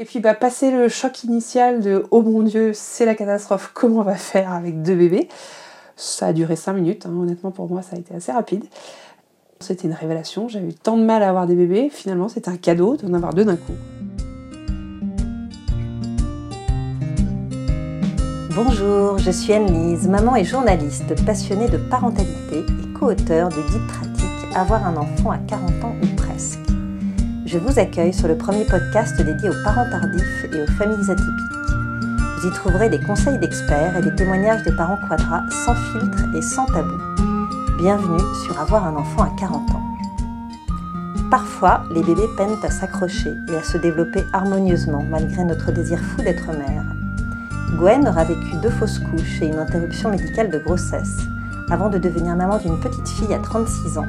Et 0.00 0.04
puis, 0.04 0.20
bah, 0.20 0.34
passer 0.34 0.70
le 0.70 0.88
choc 0.88 1.24
initial 1.24 1.80
de 1.80 2.04
oh 2.12 2.22
mon 2.22 2.44
dieu, 2.44 2.70
c'est 2.72 3.04
la 3.04 3.16
catastrophe, 3.16 3.72
comment 3.74 3.98
on 3.98 4.02
va 4.02 4.14
faire 4.14 4.52
avec 4.52 4.80
deux 4.80 4.94
bébés? 4.94 5.28
Ça 5.96 6.28
a 6.28 6.32
duré 6.32 6.54
cinq 6.54 6.74
minutes, 6.74 7.06
hein. 7.06 7.12
honnêtement, 7.18 7.50
pour 7.50 7.68
moi, 7.68 7.82
ça 7.82 7.96
a 7.96 7.98
été 7.98 8.14
assez 8.14 8.30
rapide. 8.30 8.64
C'était 9.58 9.88
une 9.88 9.94
révélation, 9.94 10.46
j'avais 10.46 10.68
eu 10.68 10.74
tant 10.74 10.96
de 10.96 11.02
mal 11.02 11.24
à 11.24 11.28
avoir 11.28 11.48
des 11.48 11.56
bébés, 11.56 11.90
finalement, 11.90 12.28
c'était 12.28 12.48
un 12.48 12.56
cadeau 12.56 12.96
d'en 12.96 13.12
avoir 13.12 13.34
deux 13.34 13.44
d'un 13.44 13.56
coup. 13.56 13.72
Bonjour, 18.54 19.18
je 19.18 19.32
suis 19.32 19.52
Anne-Lise, 19.52 20.06
maman 20.06 20.36
et 20.36 20.44
journaliste 20.44 21.24
passionnée 21.26 21.68
de 21.68 21.76
parentalité 21.76 22.60
et 22.60 22.92
co-auteur 22.96 23.48
de 23.48 23.56
guide 23.56 23.86
pratique 23.88 24.54
Avoir 24.54 24.86
un 24.86 24.96
enfant 24.96 25.32
à 25.32 25.38
40 25.38 25.84
ans 25.84 25.87
je 27.48 27.56
vous 27.56 27.78
accueille 27.78 28.12
sur 28.12 28.28
le 28.28 28.36
premier 28.36 28.66
podcast 28.66 29.16
dédié 29.22 29.48
aux 29.48 29.62
parents 29.64 29.88
tardifs 29.88 30.44
et 30.52 30.62
aux 30.62 30.66
familles 30.66 31.10
atypiques. 31.10 31.62
Vous 32.36 32.46
y 32.46 32.52
trouverez 32.52 32.90
des 32.90 33.00
conseils 33.00 33.38
d'experts 33.38 33.96
et 33.96 34.02
des 34.02 34.14
témoignages 34.14 34.62
des 34.64 34.72
parents 34.72 34.98
quadras 35.08 35.44
sans 35.64 35.74
filtre 35.74 36.24
et 36.36 36.42
sans 36.42 36.66
tabou. 36.66 36.98
Bienvenue 37.78 38.20
sur 38.44 38.60
Avoir 38.60 38.86
un 38.86 38.96
enfant 38.96 39.22
à 39.22 39.30
40 39.38 39.70
ans. 39.70 39.82
Parfois, 41.30 41.84
les 41.90 42.02
bébés 42.02 42.28
peinent 42.36 42.58
à 42.62 42.70
s'accrocher 42.70 43.32
et 43.50 43.56
à 43.56 43.62
se 43.62 43.78
développer 43.78 44.24
harmonieusement 44.34 45.04
malgré 45.08 45.42
notre 45.44 45.72
désir 45.72 45.98
fou 45.98 46.20
d'être 46.20 46.48
mère. 46.48 46.84
Gwen 47.78 48.06
aura 48.06 48.24
vécu 48.24 48.56
deux 48.62 48.70
fausses 48.70 48.98
couches 48.98 49.40
et 49.40 49.46
une 49.46 49.58
interruption 49.58 50.10
médicale 50.10 50.50
de 50.50 50.58
grossesse, 50.58 51.16
avant 51.70 51.88
de 51.88 51.96
devenir 51.96 52.36
maman 52.36 52.58
d'une 52.58 52.78
petite 52.78 53.08
fille 53.08 53.32
à 53.32 53.38
36 53.38 53.96
ans, 53.96 54.06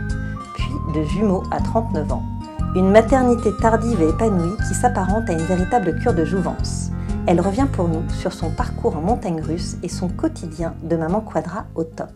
puis 0.55 0.73
de 0.94 1.03
jumeaux 1.05 1.44
à 1.52 1.61
39 1.61 2.11
ans. 2.11 2.38
Une 2.75 2.91
maternité 2.91 3.49
tardive 3.59 3.99
et 3.99 4.09
épanouie 4.09 4.55
qui 4.67 4.75
s'apparente 4.75 5.27
à 5.27 5.33
une 5.33 5.39
véritable 5.39 5.95
cure 5.95 6.13
de 6.13 6.23
jouvence. 6.23 6.89
Elle 7.25 7.41
revient 7.41 7.65
pour 7.73 7.87
nous 7.87 8.07
sur 8.11 8.31
son 8.31 8.51
parcours 8.51 8.95
en 8.95 9.01
montagne 9.01 9.41
russe 9.41 9.77
et 9.81 9.89
son 9.89 10.07
quotidien 10.07 10.75
de 10.83 10.95
maman 10.95 11.19
quadra 11.19 11.66
au 11.73 11.83
top. 11.83 12.11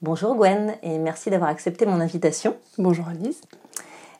Bonjour 0.00 0.36
Gwen 0.36 0.76
et 0.84 0.98
merci 0.98 1.28
d'avoir 1.28 1.50
accepté 1.50 1.86
mon 1.86 1.98
invitation. 1.98 2.54
Bonjour 2.78 3.08
Alice. 3.08 3.40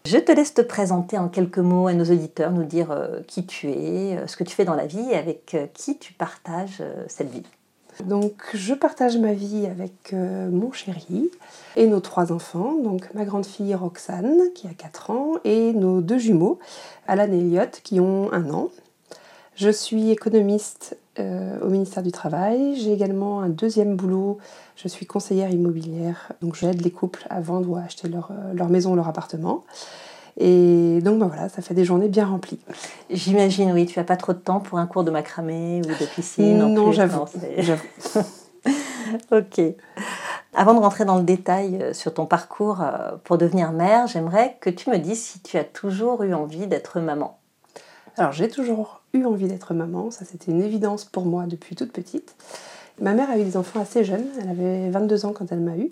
Je 0.05 0.19
te 0.19 0.33
laisse 0.33 0.55
te 0.55 0.63
présenter 0.63 1.19
en 1.19 1.29
quelques 1.29 1.59
mots 1.59 1.87
à 1.87 1.95
nos 1.95 2.07
auditeurs, 2.07 2.51
nous 2.51 2.65
dire 2.65 2.91
euh, 2.91 3.21
qui 3.29 3.47
tu 3.47 3.71
es, 3.71 4.17
euh, 4.17 4.27
ce 4.27 4.37
que 4.37 4.43
tu 4.43 4.57
fais 4.57 4.65
dans 4.65 4.75
la 4.75 4.87
vie 4.87 5.09
et 5.09 5.17
avec 5.17 5.55
euh, 5.55 5.69
qui 5.73 5.99
tu 5.99 6.15
partages 6.15 6.83
cette 7.07 7.31
vie. 7.31 7.45
Donc, 8.05 8.33
je 8.55 8.75
partage 8.75 9.17
ma 9.19 9.33
vie 9.33 9.67
avec 9.67 10.13
euh, 10.13 10.49
mon 10.51 10.73
chéri 10.73 11.31
et 11.77 11.87
nos 11.87 12.01
trois 12.01 12.33
enfants. 12.33 12.75
Donc, 12.83 13.13
ma 13.15 13.25
grande 13.25 13.45
fille 13.45 13.75
Roxane, 13.75 14.53
qui 14.55 14.67
a 14.69 14.75
4 14.77 15.11
ans, 15.11 15.33
et 15.45 15.73
nos 15.73 16.01
deux 16.01 16.19
jumeaux, 16.19 16.59
Alan 17.07 17.31
et 17.33 17.39
Elliot, 17.39 17.71
qui 17.83 18.01
ont 18.01 18.33
un 18.33 18.51
an. 18.51 18.71
Je 19.57 19.71
suis 19.71 20.11
économiste 20.11 20.97
euh, 21.19 21.59
au 21.61 21.69
ministère 21.69 22.05
du 22.05 22.13
Travail. 22.13 22.77
J'ai 22.77 22.93
également 22.93 23.41
un 23.41 23.49
deuxième 23.49 23.97
boulot. 23.97 24.39
Je 24.77 24.87
suis 24.87 25.05
conseillère 25.05 25.51
immobilière. 25.51 26.33
Donc, 26.41 26.55
j'aide 26.55 26.81
les 26.83 26.93
couples 26.93 27.27
à 27.29 27.41
vendre 27.41 27.69
ou 27.69 27.77
à 27.77 27.81
acheter 27.81 28.09
leur, 28.09 28.31
euh, 28.31 28.55
leur 28.55 28.69
maison 28.69 28.93
ou 28.93 28.97
leur 28.97 29.09
appartement. 29.09 29.65
Et 30.41 31.01
donc 31.03 31.19
ben 31.19 31.27
voilà, 31.27 31.49
ça 31.49 31.63
fait 31.63 31.75
des 31.75 31.85
journées 31.85 32.09
bien 32.09 32.25
remplies. 32.25 32.61
J'imagine, 33.11 33.73
oui, 33.73 33.87
tu 33.87 33.99
n'as 33.99 34.05
pas 34.05 34.17
trop 34.17 34.33
de 34.33 34.39
temps 34.39 34.61
pour 34.61 34.79
un 34.79 34.87
cours 34.87 35.03
de 35.03 35.11
macramé 35.11 35.83
ou 35.85 35.89
de 35.89 36.07
piscine 36.15 36.59
Non, 36.59 36.93
j'avoue. 36.93 37.25
ok. 39.33 39.61
Avant 40.55 40.75
de 40.75 40.79
rentrer 40.79 41.05
dans 41.05 41.19
le 41.19 41.25
détail 41.25 41.83
euh, 41.83 41.93
sur 41.93 42.15
ton 42.15 42.27
parcours 42.27 42.83
euh, 42.83 43.17
pour 43.25 43.37
devenir 43.37 43.73
mère, 43.73 44.07
j'aimerais 44.07 44.57
que 44.61 44.71
tu 44.71 44.91
me 44.91 44.99
dises 44.99 45.21
si 45.21 45.41
tu 45.41 45.57
as 45.57 45.65
toujours 45.65 46.23
eu 46.23 46.35
envie 46.35 46.67
d'être 46.67 47.01
maman. 47.01 47.39
Alors 48.17 48.33
j'ai 48.33 48.49
toujours 48.49 49.03
eu 49.15 49.25
envie 49.25 49.47
d'être 49.47 49.75
maman, 49.75 50.11
ça 50.11 50.25
c'était 50.25 50.51
une 50.51 50.63
évidence 50.63 51.05
pour 51.05 51.27
moi 51.27 51.45
depuis 51.47 51.77
toute 51.77 51.93
petite. 51.93 52.35
Ma 53.01 53.13
mère 53.13 53.31
a 53.31 53.39
eu 53.39 53.45
des 53.45 53.57
enfants 53.57 53.81
assez 53.81 54.05
jeunes, 54.05 54.27
elle 54.41 54.49
avait 54.49 54.91
22 54.91 55.27
ans 55.27 55.33
quand 55.33 55.53
elle 55.53 55.61
m'a 55.61 55.77
eu. 55.77 55.91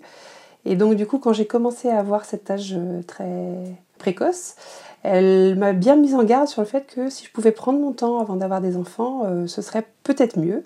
Et 0.65 0.75
donc 0.75 0.95
du 0.95 1.05
coup 1.05 1.19
quand 1.19 1.33
j'ai 1.33 1.47
commencé 1.47 1.89
à 1.89 1.99
avoir 1.99 2.25
cet 2.25 2.51
âge 2.51 2.75
euh, 2.77 3.01
très 3.03 3.77
précoce, 3.97 4.55
elle 5.03 5.55
m'a 5.55 5.73
bien 5.73 5.95
mise 5.95 6.15
en 6.15 6.23
garde 6.23 6.47
sur 6.47 6.61
le 6.61 6.67
fait 6.67 6.85
que 6.85 7.09
si 7.09 7.25
je 7.25 7.31
pouvais 7.31 7.51
prendre 7.51 7.79
mon 7.79 7.93
temps 7.93 8.19
avant 8.19 8.35
d'avoir 8.35 8.61
des 8.61 8.77
enfants, 8.77 9.23
euh, 9.25 9.47
ce 9.47 9.61
serait 9.61 9.85
peut-être 10.03 10.37
mieux. 10.37 10.63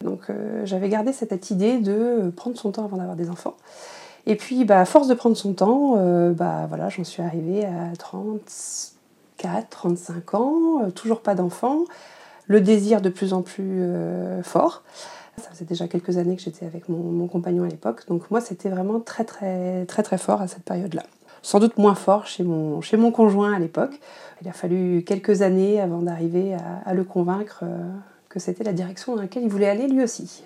Donc 0.00 0.30
euh, 0.30 0.64
j'avais 0.64 0.88
gardé 0.88 1.12
cette 1.12 1.50
idée 1.50 1.78
de 1.78 2.32
prendre 2.34 2.56
son 2.56 2.72
temps 2.72 2.84
avant 2.84 2.96
d'avoir 2.96 3.16
des 3.16 3.28
enfants. 3.28 3.54
Et 4.26 4.36
puis 4.36 4.64
bah, 4.64 4.80
à 4.80 4.84
force 4.84 5.08
de 5.08 5.14
prendre 5.14 5.36
son 5.36 5.52
temps, 5.52 5.96
euh, 5.98 6.32
bah, 6.32 6.66
voilà, 6.68 6.88
j'en 6.88 7.04
suis 7.04 7.22
arrivée 7.22 7.64
à 7.64 7.94
34, 7.98 9.68
35 9.68 10.34
ans, 10.34 10.90
toujours 10.94 11.20
pas 11.20 11.34
d'enfants, 11.34 11.80
le 12.46 12.60
désir 12.60 13.02
de 13.02 13.08
plus 13.08 13.32
en 13.34 13.42
plus 13.42 13.84
fort. 14.42 14.84
Ça 15.38 15.50
faisait 15.50 15.64
déjà 15.64 15.88
quelques 15.88 16.18
années 16.18 16.36
que 16.36 16.42
j'étais 16.42 16.66
avec 16.66 16.88
mon, 16.88 16.98
mon 16.98 17.26
compagnon 17.26 17.64
à 17.64 17.68
l'époque, 17.68 18.06
donc 18.06 18.30
moi 18.30 18.40
c'était 18.40 18.68
vraiment 18.68 19.00
très 19.00 19.24
très 19.24 19.86
très 19.86 20.02
très 20.02 20.18
fort 20.18 20.40
à 20.42 20.46
cette 20.46 20.62
période-là 20.62 21.02
sans 21.42 21.58
doute 21.58 21.76
moins 21.76 21.94
fort 21.94 22.26
chez 22.26 22.44
mon, 22.44 22.80
chez 22.80 22.96
mon 22.96 23.10
conjoint 23.10 23.52
à 23.52 23.58
l'époque. 23.58 23.98
Il 24.40 24.48
a 24.48 24.52
fallu 24.52 25.04
quelques 25.04 25.42
années 25.42 25.80
avant 25.80 25.98
d'arriver 25.98 26.56
à, 26.86 26.94
le 26.94 27.04
convaincre 27.04 27.60
euh, 27.62 27.92
que 28.28 28.38
c'était 28.38 28.64
la 28.64 28.72
direction 28.72 29.14
dans 29.14 29.22
laquelle 29.22 29.42
il 29.42 29.48
voulait 29.48 29.68
aller 29.68 29.88
lui 29.88 30.02
aussi. 30.02 30.44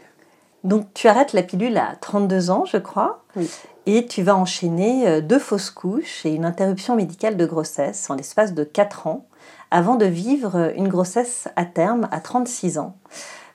Donc 0.65 0.93
tu 0.95 1.07
arrêtes 1.09 1.33
la 1.33 1.43
pilule 1.43 1.77
à 1.77 1.97
32 2.01 2.51
ans, 2.51 2.65
je 2.65 2.79
crois, 2.79 3.23
oui. 3.37 3.49
et 3.87 4.07
tu 4.07 4.23
vas 4.23 4.35
enchaîner 4.35 5.07
euh, 5.07 5.21
deux 5.21 5.39
fausses 5.39 5.71
couches 5.71 6.27
et 6.27 6.35
une 6.35 6.45
interruption 6.45 6.97
médicale 6.97 7.37
de 7.37 7.47
grossesse 7.47 8.11
en 8.11 8.15
l'espace 8.15 8.53
de 8.53 8.65
4 8.65 9.07
ans, 9.07 9.27
avant 9.71 9.97
de 9.97 10.07
vivre 10.07 10.73
une 10.77 10.89
grossesse 10.89 11.49
à 11.57 11.65
terme 11.65 12.09
à 12.11 12.21
36 12.21 12.79
ans. 12.79 12.97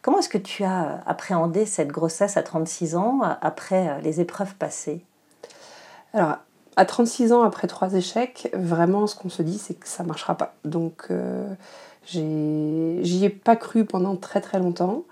Comment 0.01 0.19
est-ce 0.19 0.29
que 0.29 0.37
tu 0.37 0.63
as 0.63 1.03
appréhendé 1.05 1.65
cette 1.65 1.89
grossesse 1.89 2.37
à 2.37 2.43
36 2.43 2.95
ans 2.95 3.21
après 3.41 3.89
euh, 3.89 4.01
les 4.01 4.21
épreuves 4.21 4.55
passées? 4.55 5.03
Alors, 6.13 6.37
à 6.75 6.85
36 6.85 7.33
ans, 7.33 7.43
après 7.43 7.67
trois 7.67 7.93
échecs, 7.93 8.49
vraiment 8.53 9.07
ce 9.07 9.15
qu'on 9.15 9.29
se 9.29 9.41
dit, 9.41 9.57
c'est 9.57 9.73
que 9.73 9.87
ça 9.87 10.03
ne 10.03 10.07
marchera 10.07 10.35
pas. 10.35 10.53
Donc, 10.63 11.07
euh, 11.11 11.53
j'y 12.05 13.25
ai 13.25 13.29
pas 13.29 13.55
cru 13.55 13.85
pendant 13.85 14.15
très 14.15 14.41
très 14.41 14.59
longtemps. 14.59 15.03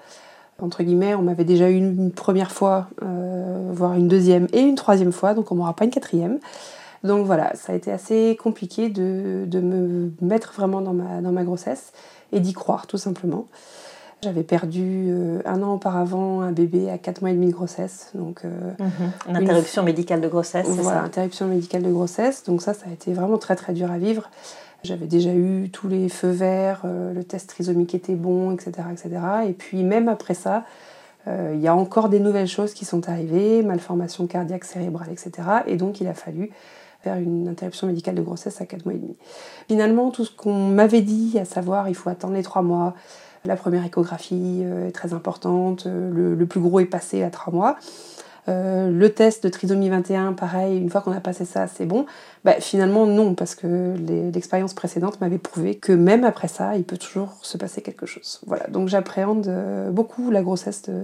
Entre 0.62 0.84
guillemets, 0.84 1.16
on 1.16 1.22
m'avait 1.22 1.46
déjà 1.46 1.70
eu 1.70 1.75
une 1.75 2.12
première 2.12 2.52
fois, 2.52 2.88
euh, 3.03 3.70
voire 3.72 3.94
une 3.94 4.08
deuxième 4.08 4.47
et 4.52 4.62
une 4.62 4.75
troisième 4.75 5.12
fois, 5.12 5.34
donc 5.34 5.52
on 5.52 5.56
m'aura 5.56 5.74
pas 5.74 5.86
une 5.86 5.92
quatrième. 5.92 6.40
Donc 7.03 7.25
voilà, 7.25 7.56
ça 7.56 7.72
a 7.72 7.76
été 7.76 7.91
assez 7.91 8.38
compliqué 8.41 8.90
de, 8.90 9.59
me 9.59 10.12
mettre 10.22 10.53
vraiment 10.53 10.81
dans 10.81 10.94
ma 10.94 11.44
grossesse 11.44 11.94
et 12.34 12.40
d'y 12.41 12.53
croire 12.53 12.88
tout 12.88 12.97
simplement. 12.97 13.47
J'avais 14.22 14.44
perdu 14.44 15.07
euh, 15.09 15.41
un 15.46 15.63
an 15.63 15.75
auparavant 15.75 16.41
un 16.41 16.52
bébé 16.52 16.90
à 16.90 16.97
4 16.97 17.22
mois 17.22 17.31
et 17.31 17.34
demi 17.34 17.47
de 17.47 17.53
grossesse. 17.53 18.12
Donc, 18.13 18.41
euh, 18.44 18.50
mhm. 18.78 19.12
Une 19.30 19.38
interruption 19.38 19.81
médicale 19.81 20.19
de 20.19 20.28
grossesse, 20.28 20.68
c'est 20.68 20.81
voilà, 20.81 21.03
interruption 21.03 21.47
médicale 21.47 21.84
de 21.84 21.91
grossesse. 21.91 22.44
Donc 22.44 22.62
ça, 22.62 22.74
ça 22.74 22.88
a 22.90 22.91
été 22.91 23.13
vraiment 23.13 23.38
très 23.38 23.56
très 23.56 23.72
dur 23.72 23.90
à 23.90 23.97
vivre. 23.97 24.29
J'avais 24.84 25.06
déjà 25.06 25.34
eu 25.34 25.69
tous 25.69 25.88
les 25.88 26.09
feux 26.09 26.31
verts, 26.31 26.81
euh, 26.84 27.13
le 27.13 27.24
test 27.24 27.50
trisomique 27.50 27.96
était 27.96 28.16
bon, 28.16 28.52
etc. 28.52 28.72
etc. 28.91 29.09
Et 29.47 29.53
puis 29.53 29.84
même 29.84 30.09
après 30.09 30.34
ça, 30.34 30.66
il 31.28 31.59
y 31.59 31.68
a 31.68 31.75
encore 31.75 32.09
des 32.09 32.19
nouvelles 32.19 32.47
choses 32.47 32.74
qui 32.74 32.85
sont 32.85 33.08
arrivées, 33.08 33.62
malformation 33.62 34.25
cardiaque, 34.25 34.63
cérébrale, 34.63 35.09
etc. 35.12 35.47
Et 35.68 35.75
donc 35.75 36.02
il 36.02 36.08
a 36.08 36.16
fallu 36.16 36.50
faire 37.02 37.18
une 37.18 37.47
interruption 37.47 37.85
médicale 37.85 38.16
de 38.16 38.24
grossesse 38.24 38.62
à 38.62 38.66
4 38.66 38.85
mois 38.85 38.96
et 38.96 38.97
demi. 38.97 39.16
Finalement, 39.68 40.09
tout 40.09 40.25
ce 40.25 40.31
qu'on 40.31 40.69
m'avait 40.69 41.02
dit, 41.02 41.38
à 41.40 41.46
savoir 41.46 41.88
il 41.88 41.94
faut 41.94 42.09
attendre 42.09 42.34
les 42.34 42.41
3 42.41 42.63
mois, 42.63 42.96
la 43.45 43.55
première 43.55 43.85
échographie 43.85 44.61
euh, 44.63 44.88
est 44.88 44.91
très 44.91 45.13
importante, 45.13 45.85
euh, 45.85 46.35
le, 46.35 46.45
plus 46.45 46.59
gros 46.59 46.79
est 46.79 46.85
passé 46.85 47.23
à 47.23 47.29
3 47.29 47.53
mois. 47.53 47.77
Euh, 48.47 48.89
le 48.89 49.13
test 49.13 49.44
de 49.44 49.50
trisomie 49.50 49.89
21, 49.89 50.33
pareil, 50.33 50.77
une 50.77 50.89
fois 50.89 51.01
qu'on 51.01 51.11
a 51.11 51.19
passé 51.19 51.45
ça, 51.45 51.67
c'est 51.67 51.85
bon. 51.85 52.05
Bah, 52.44 52.55
finalement, 52.59 53.05
non, 53.05 53.35
parce 53.35 53.53
que 53.53 53.95
l'expérience 54.33 54.73
précédente 54.73 55.22
m'avait 55.22 55.38
prouvé 55.38 55.75
que 55.75 55.91
même 55.91 56.23
après 56.23 56.47
ça, 56.47 56.75
il 56.75 56.83
peut 56.83 56.97
toujours 56.97 57.38
se 57.41 57.57
passer 57.57 57.81
quelque 57.81 58.05
chose. 58.05 58.41
Voilà, 58.47 58.67
donc 58.67 58.87
j'appréhende 58.87 59.49
beaucoup 59.91 60.31
la 60.31 60.41
grossesse 60.41 60.81
de, 60.84 61.03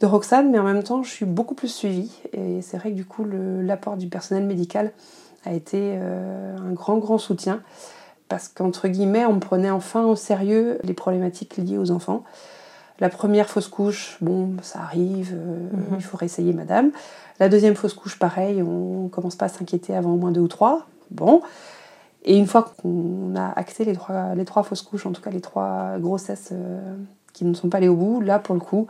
de, 0.00 0.06
Roxane, 0.06 0.50
mais 0.50 0.58
en 0.58 0.64
même 0.64 0.82
temps, 0.82 1.02
je 1.02 1.10
suis 1.10 1.24
beaucoup 1.24 1.54
plus 1.54 1.72
suivie. 1.72 2.12
Et 2.32 2.60
c'est 2.60 2.76
vrai 2.76 2.90
que 2.90 2.96
du 2.96 3.06
coup, 3.06 3.24
l'apport 3.24 3.96
du 3.96 4.08
personnel 4.08 4.44
médical 4.44 4.92
a 5.46 5.54
été 5.54 5.96
un 5.96 6.72
grand, 6.72 6.98
grand 6.98 7.18
soutien 7.18 7.62
parce 8.32 8.48
qu'entre 8.48 8.88
guillemets, 8.88 9.26
on 9.26 9.38
prenait 9.40 9.68
enfin 9.68 10.04
au 10.06 10.16
sérieux 10.16 10.78
les 10.84 10.94
problématiques 10.94 11.58
liées 11.58 11.76
aux 11.76 11.90
enfants. 11.90 12.24
La 12.98 13.10
première 13.10 13.46
fausse 13.46 13.68
couche, 13.68 14.16
bon, 14.22 14.54
ça 14.62 14.80
arrive, 14.80 15.34
euh, 15.34 15.68
mhm. 15.70 15.96
il 15.96 16.02
faut 16.02 16.16
réessayer 16.16 16.54
madame. 16.54 16.92
La 17.40 17.50
deuxième 17.50 17.74
fausse 17.74 17.92
couche, 17.92 18.18
pareil, 18.18 18.62
on 18.62 19.08
commence 19.08 19.36
pas 19.36 19.44
à 19.44 19.48
s'inquiéter 19.50 19.94
avant 19.94 20.14
au 20.14 20.16
moins 20.16 20.30
deux 20.30 20.40
ou 20.40 20.48
trois. 20.48 20.86
Bon. 21.10 21.42
Et 22.24 22.38
une 22.38 22.46
fois 22.46 22.72
qu'on 22.80 23.36
a 23.36 23.52
acté 23.54 23.84
les 23.84 23.92
trois, 23.92 24.34
les 24.34 24.46
trois 24.46 24.62
fausses 24.62 24.80
couches, 24.80 25.04
en 25.04 25.12
tout 25.12 25.20
cas 25.20 25.30
les 25.30 25.42
trois 25.42 25.98
grossesses 25.98 26.48
euh, 26.52 26.80
qui 27.34 27.44
ne 27.44 27.52
sont 27.52 27.68
pas 27.68 27.76
allées 27.76 27.88
au 27.88 27.96
bout, 27.96 28.22
là, 28.22 28.38
pour 28.38 28.54
le 28.54 28.62
coup, 28.62 28.86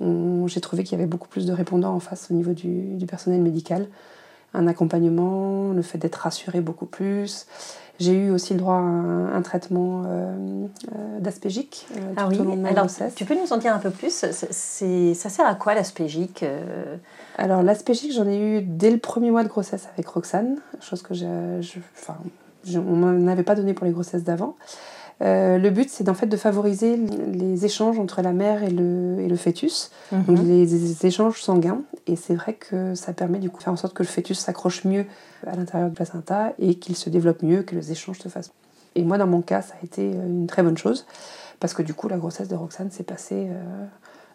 j'ai 0.00 0.60
trouvé 0.60 0.82
qu'il 0.82 0.98
y 0.98 1.00
avait 1.00 1.08
beaucoup 1.08 1.28
plus 1.28 1.46
de 1.46 1.52
répondants 1.52 1.94
en 1.94 2.00
face 2.00 2.28
au 2.32 2.34
niveau 2.34 2.54
du, 2.54 2.96
du 2.96 3.06
personnel 3.06 3.40
médical. 3.40 3.86
Un 4.52 4.66
accompagnement, 4.66 5.70
le 5.72 5.82
fait 5.82 5.98
d'être 5.98 6.16
rassuré 6.16 6.60
beaucoup 6.60 6.86
plus. 6.86 7.46
J'ai 8.00 8.14
eu 8.14 8.30
aussi 8.30 8.54
le 8.54 8.58
droit 8.60 8.74
à 8.74 8.78
un, 8.78 9.42
traitement 9.42 10.02
euh, 10.06 10.66
d'aspégique 11.20 11.86
euh, 11.94 12.00
ah 12.16 12.24
tout 12.24 12.30
oui. 12.30 12.38
au 12.40 12.44
long 12.44 12.56
de 12.56 12.62
ma 12.62 12.70
Alors, 12.70 12.86
grossesse. 12.86 13.14
tu 13.14 13.24
peux 13.26 13.34
nous 13.38 13.52
en 13.52 13.58
dire 13.58 13.74
un 13.74 13.78
peu 13.78 13.90
plus? 13.90 14.10
Ça 14.10 15.28
sert 15.28 15.46
à 15.46 15.54
quoi 15.54 15.74
l'aspégique 15.74 16.44
Alors, 17.36 17.62
l'aspégique, 17.62 18.12
j'en 18.12 18.26
ai 18.26 18.38
eu 18.38 18.62
dès 18.62 18.90
le 18.90 18.98
premier 18.98 19.30
mois 19.30 19.44
de 19.44 19.48
grossesse 19.48 19.86
avec 19.92 20.08
Roxane, 20.08 20.56
chose 20.80 21.02
que 21.02 21.14
je, 21.14 21.58
je- 21.60 21.78
enfin, 22.00 22.16
on 22.74 22.80
m'en 22.96 23.30
avait 23.30 23.42
pas 23.42 23.54
donné 23.54 23.74
pour 23.74 23.84
les 23.86 23.92
grossesses 23.92 24.24
d'avant. 24.24 24.56
Euh, 25.22 25.58
le 25.58 25.70
but, 25.70 25.90
c'est 25.90 26.08
en 26.08 26.14
fait 26.14 26.26
de 26.26 26.36
favoriser 26.36 26.96
les 26.96 27.64
échanges 27.66 27.98
entre 27.98 28.22
la 28.22 28.32
mère 28.32 28.62
et 28.62 28.70
le, 28.70 29.16
et 29.20 29.28
le 29.28 29.36
fœtus, 29.36 29.90
donc 30.12 30.28
Mhm. 30.38 30.46
les, 30.46 30.64
les 30.66 31.06
échanges 31.06 31.42
sanguins. 31.42 31.82
Et 32.06 32.16
c'est 32.16 32.34
vrai 32.34 32.54
que 32.54 32.94
ça 32.94 33.12
permet 33.12 33.38
du 33.38 33.50
coup 33.50 33.58
de 33.58 33.64
faire 33.64 33.72
en 33.72 33.76
sorte 33.76 33.92
que 33.94 34.02
le 34.02 34.08
fœtus 34.08 34.38
s'accroche 34.38 34.84
mieux 34.84 35.04
à 35.46 35.54
l'intérieur 35.56 35.88
du 35.90 35.94
placenta 35.94 36.52
et 36.58 36.76
qu'il 36.76 36.96
se 36.96 37.10
développe 37.10 37.42
mieux, 37.42 37.62
que 37.62 37.74
les 37.74 37.92
échanges 37.92 38.18
se 38.18 38.28
fassent. 38.28 38.50
Et 38.94 39.04
moi, 39.04 39.18
dans 39.18 39.26
mon 39.26 39.42
cas, 39.42 39.62
ça 39.62 39.74
a 39.80 39.84
été 39.84 40.02
une 40.10 40.46
très 40.46 40.62
bonne 40.62 40.78
chose 40.78 41.06
parce 41.60 41.74
que 41.74 41.82
du 41.82 41.92
coup, 41.92 42.08
la 42.08 42.16
grossesse 42.16 42.48
de 42.48 42.54
Roxane 42.56 42.90
s'est 42.90 43.04
passée 43.04 43.48
euh, 43.50 43.84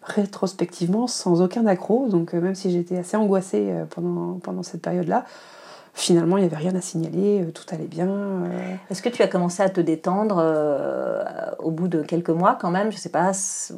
rétrospectivement 0.02 1.06
sans 1.06 1.42
aucun 1.42 1.66
accroc. 1.66 2.08
Donc, 2.08 2.34
euh, 2.34 2.40
même 2.40 2.54
si 2.54 2.70
j'étais 2.70 2.96
assez 2.98 3.16
angoissée 3.16 3.66
euh, 3.70 3.84
pendant, 3.90 4.34
pendant 4.38 4.62
cette 4.62 4.82
période-là, 4.82 5.24
finalement, 5.98 6.36
il 6.36 6.40
n'y 6.42 6.46
avait 6.46 6.56
rien 6.56 6.74
à 6.76 6.80
signaler, 6.82 7.42
euh, 7.42 7.50
tout 7.50 7.64
allait 7.74 7.86
bien. 7.86 8.06
euh, 8.08 8.74
Est-ce 8.90 9.00
que 9.00 9.08
tu 9.08 9.22
as 9.22 9.28
commencé 9.28 9.62
à 9.62 9.70
te 9.70 9.80
détendre 9.80 10.36
euh, 10.38 11.24
au 11.58 11.70
bout 11.70 11.88
de 11.88 12.02
quelques 12.02 12.28
mois 12.30 12.56
quand 12.60 12.70
même? 12.70 12.92
Je 12.92 12.98
sais 12.98 13.08
pas, 13.08 13.32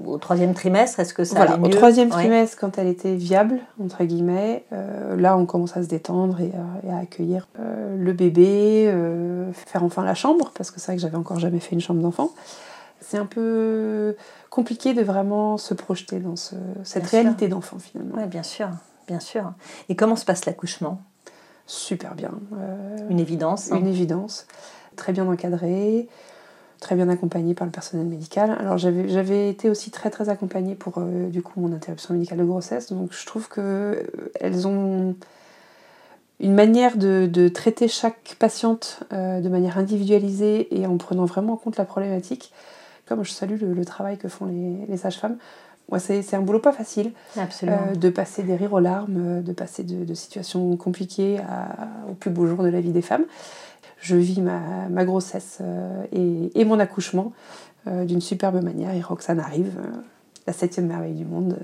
au 0.05 0.19
troisième 0.19 0.53
trimestre, 0.53 0.99
est-ce 0.99 1.15
que 1.15 1.23
ça 1.25 1.37
voilà, 1.37 1.53
allait 1.53 1.63
au 1.63 1.67
mieux? 1.69 1.75
troisième 1.77 2.09
Ouais. 2.09 2.15
trimestre, 2.17 2.59
quand 2.61 2.77
elle 2.77 2.89
était 2.89 3.15
viable, 3.15 3.61
entre 3.83 4.03
guillemets, 4.05 4.65
euh, 4.73 5.17
là 5.17 5.37
on 5.39 5.47
commence 5.47 5.77
à 5.77 5.83
se 5.83 5.89
détendre 5.89 6.41
et 6.41 6.53
à, 6.85 6.87
et 6.89 6.93
à 6.93 6.99
accueillir 6.99 7.47
euh, 7.61 7.97
le 7.97 8.13
bébé, 8.13 8.93
faire 9.53 9.85
enfin 9.85 10.05
la 10.05 10.15
chambre, 10.15 10.51
parce 10.55 10.71
que 10.73 10.81
c'est 10.81 10.87
vrai 10.87 10.97
que 10.97 11.03
j'avais 11.03 11.17
encore 11.17 11.39
jamais 11.39 11.61
fait 11.61 11.75
une 11.75 11.81
chambre 11.81 12.03
d'enfant. 12.03 12.31
C'est 13.01 13.17
un 13.17 13.27
peu 13.27 14.17
compliqué 14.51 14.93
de 14.93 15.03
vraiment 15.03 15.57
se 15.57 15.73
projeter 15.73 16.19
dans 16.19 16.35
ce- 16.35 16.57
cette 16.83 17.05
Bien 17.05 17.21
réalité 17.21 17.47
d'enfant 17.47 17.79
finalement. 17.79 18.17
Oui, 18.17 18.27
bien 18.27 18.43
sûr, 18.43 18.69
bien 19.07 19.21
sûr. 19.21 19.53
Et 19.89 19.95
comment 19.95 20.17
se 20.17 20.25
passe 20.25 20.45
l'accouchement? 20.47 21.01
Super 21.69 22.15
bien. 22.17 22.33
euh, 22.59 22.97
Une 23.11 23.21
évidence. 23.21 23.71
hein. 23.71 23.77
une 23.77 23.87
évidence. 23.87 24.47
Très 24.97 25.13
bien 25.13 25.27
encadré, 25.29 26.09
très 26.81 26.97
bien 26.97 27.09
accompagné 27.09 27.55
par 27.55 27.67
le 27.67 27.71
personnel 27.71 28.07
médical. 28.07 28.51
Alors 28.59 28.79
j'avais 28.79 29.09
j'avais 29.09 29.49
été 29.51 29.71
aussi 29.71 29.91
très 29.93 30.11
très 30.11 30.29
accompagnée 30.29 30.75
pour 30.75 30.95
euh, 30.97 31.29
du 31.29 31.43
coup 31.43 31.61
mon 31.61 31.73
interruption 31.73 32.15
médicale 32.15 32.39
de 32.39 32.45
grossesse. 32.45 32.91
Donc 32.93 33.13
je 33.13 33.25
trouve 33.27 33.49
que 33.49 33.61
euh, 33.61 34.03
elles 34.41 34.67
ont 34.67 35.15
une 36.41 36.55
manière 36.55 36.97
de, 36.97 37.29
de 37.31 37.49
traiter 37.49 37.87
chaque 37.87 38.37
patiente 38.39 39.01
euh, 39.13 39.41
de 39.41 39.49
manière 39.49 39.77
individualisée 39.79 40.69
et 40.81 40.87
en 40.87 40.97
prenant 40.97 41.27
vraiment 41.27 41.53
en 41.53 41.57
compte 41.57 41.77
la 41.77 41.85
problématique. 41.85 42.53
Comme 43.07 43.25
je 43.25 43.31
salue 43.33 43.61
le, 43.61 43.73
le 43.73 43.85
travail 43.85 44.19
que 44.19 44.29
font 44.29 44.47
les, 44.47 44.87
les 44.89 44.97
sages-femmes. 44.97 45.37
Ouais, 45.91 45.99
c'est 46.01 46.35
un 46.35 46.41
boulot 46.43 46.59
pas 46.61 46.73
facile. 46.73 47.13
Euh, 47.69 47.95
de 47.95 48.11
passer 48.11 48.43
des 48.43 48.57
rires 48.57 48.75
aux 48.75 48.81
larmes, 48.81 49.17
euh, 49.39 49.41
de 49.41 49.53
passer 49.53 49.85
de, 49.85 50.05
de 50.05 50.15
situations 50.15 50.77
compliquées 50.77 51.39
à- 51.39 51.89
au 52.11 52.15
plus 52.15 52.31
beau 52.31 52.47
jour 52.47 52.63
de 52.63 52.69
la 52.69 52.81
vie 52.81 52.93
des 52.93 53.01
femmes. 53.03 53.25
Je 54.01 54.15
vis 54.17 54.41
ma, 54.43 54.61
ma 54.91 55.05
grossesse 55.05 55.59
euh, 55.63 56.05
et, 56.13 56.61
et 56.61 56.65
mon 56.65 56.79
accouchement 56.79 57.33
euh, 57.87 58.05
d'une 58.05 58.21
superbe 58.21 58.63
manière. 58.63 58.95
Et 58.95 59.01
Roxane 59.01 59.41
arrive, 59.41 59.73
la 60.47 60.53
septième 60.53 60.87
merveille 60.87 61.15
du 61.15 61.25
monde, 61.25 61.57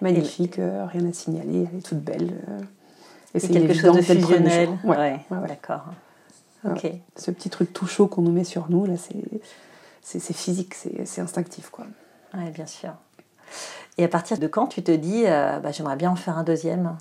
magnifique, 0.00 0.56
rien 0.56 1.06
à 1.08 1.12
signaler, 1.12 1.66
elle 1.72 1.78
est 1.78 1.82
toute 1.82 1.98
belle. 2.00 2.32
et 3.34 3.40
C'est 3.40 3.48
quelque 3.54 3.74
chose 3.74 3.82
de 3.96 4.02
fusionnel. 4.20 4.68
Ouais, 4.84 4.96
Ouais. 5.30 5.48
D'accord. 5.48 5.84
Ah 6.64 6.70
Ok. 6.70 6.86
Ce 7.16 7.30
petit 7.32 7.50
truc 7.50 7.72
tout 7.72 7.86
chaud 7.86 8.06
qu'on 8.06 8.22
nous 8.22 8.30
met 8.32 8.44
sur 8.44 8.70
nous, 8.70 8.84
là, 8.86 8.94
c'est 10.02 10.32
physique, 10.32 10.74
c'est 10.74 11.04
c'est 11.06 11.20
instinctif. 11.20 11.70
Quoi. 11.70 11.86
Ouais, 12.34 12.50
bien 12.50 12.66
sûr. 12.66 12.94
Et 13.98 14.04
à 14.04 14.08
partir 14.08 14.38
de 14.38 14.46
quand 14.46 14.66
tu 14.66 14.82
te 14.82 14.92
dis, 14.92 15.24
euh, 15.26 15.58
bah, 15.58 15.70
j'aimerais 15.72 15.96
bien 15.96 16.10
en 16.10 16.16
faire 16.16 16.38
un 16.38 16.44
deuxième? 16.44 16.96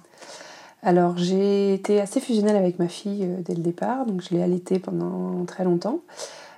Alors 0.84 1.18
j'ai 1.18 1.76
été 1.76 2.02
assez 2.02 2.20
fusionnelle 2.20 2.56
avec 2.56 2.80
ma 2.80 2.88
fille 2.88 3.24
euh, 3.24 3.42
dès 3.42 3.54
le 3.54 3.62
départ, 3.62 4.06
donc 4.06 4.22
je 4.22 4.34
l'ai 4.34 4.42
allaitée 4.42 4.80
pendant 4.80 5.46
très 5.46 5.64
longtemps, 5.64 6.00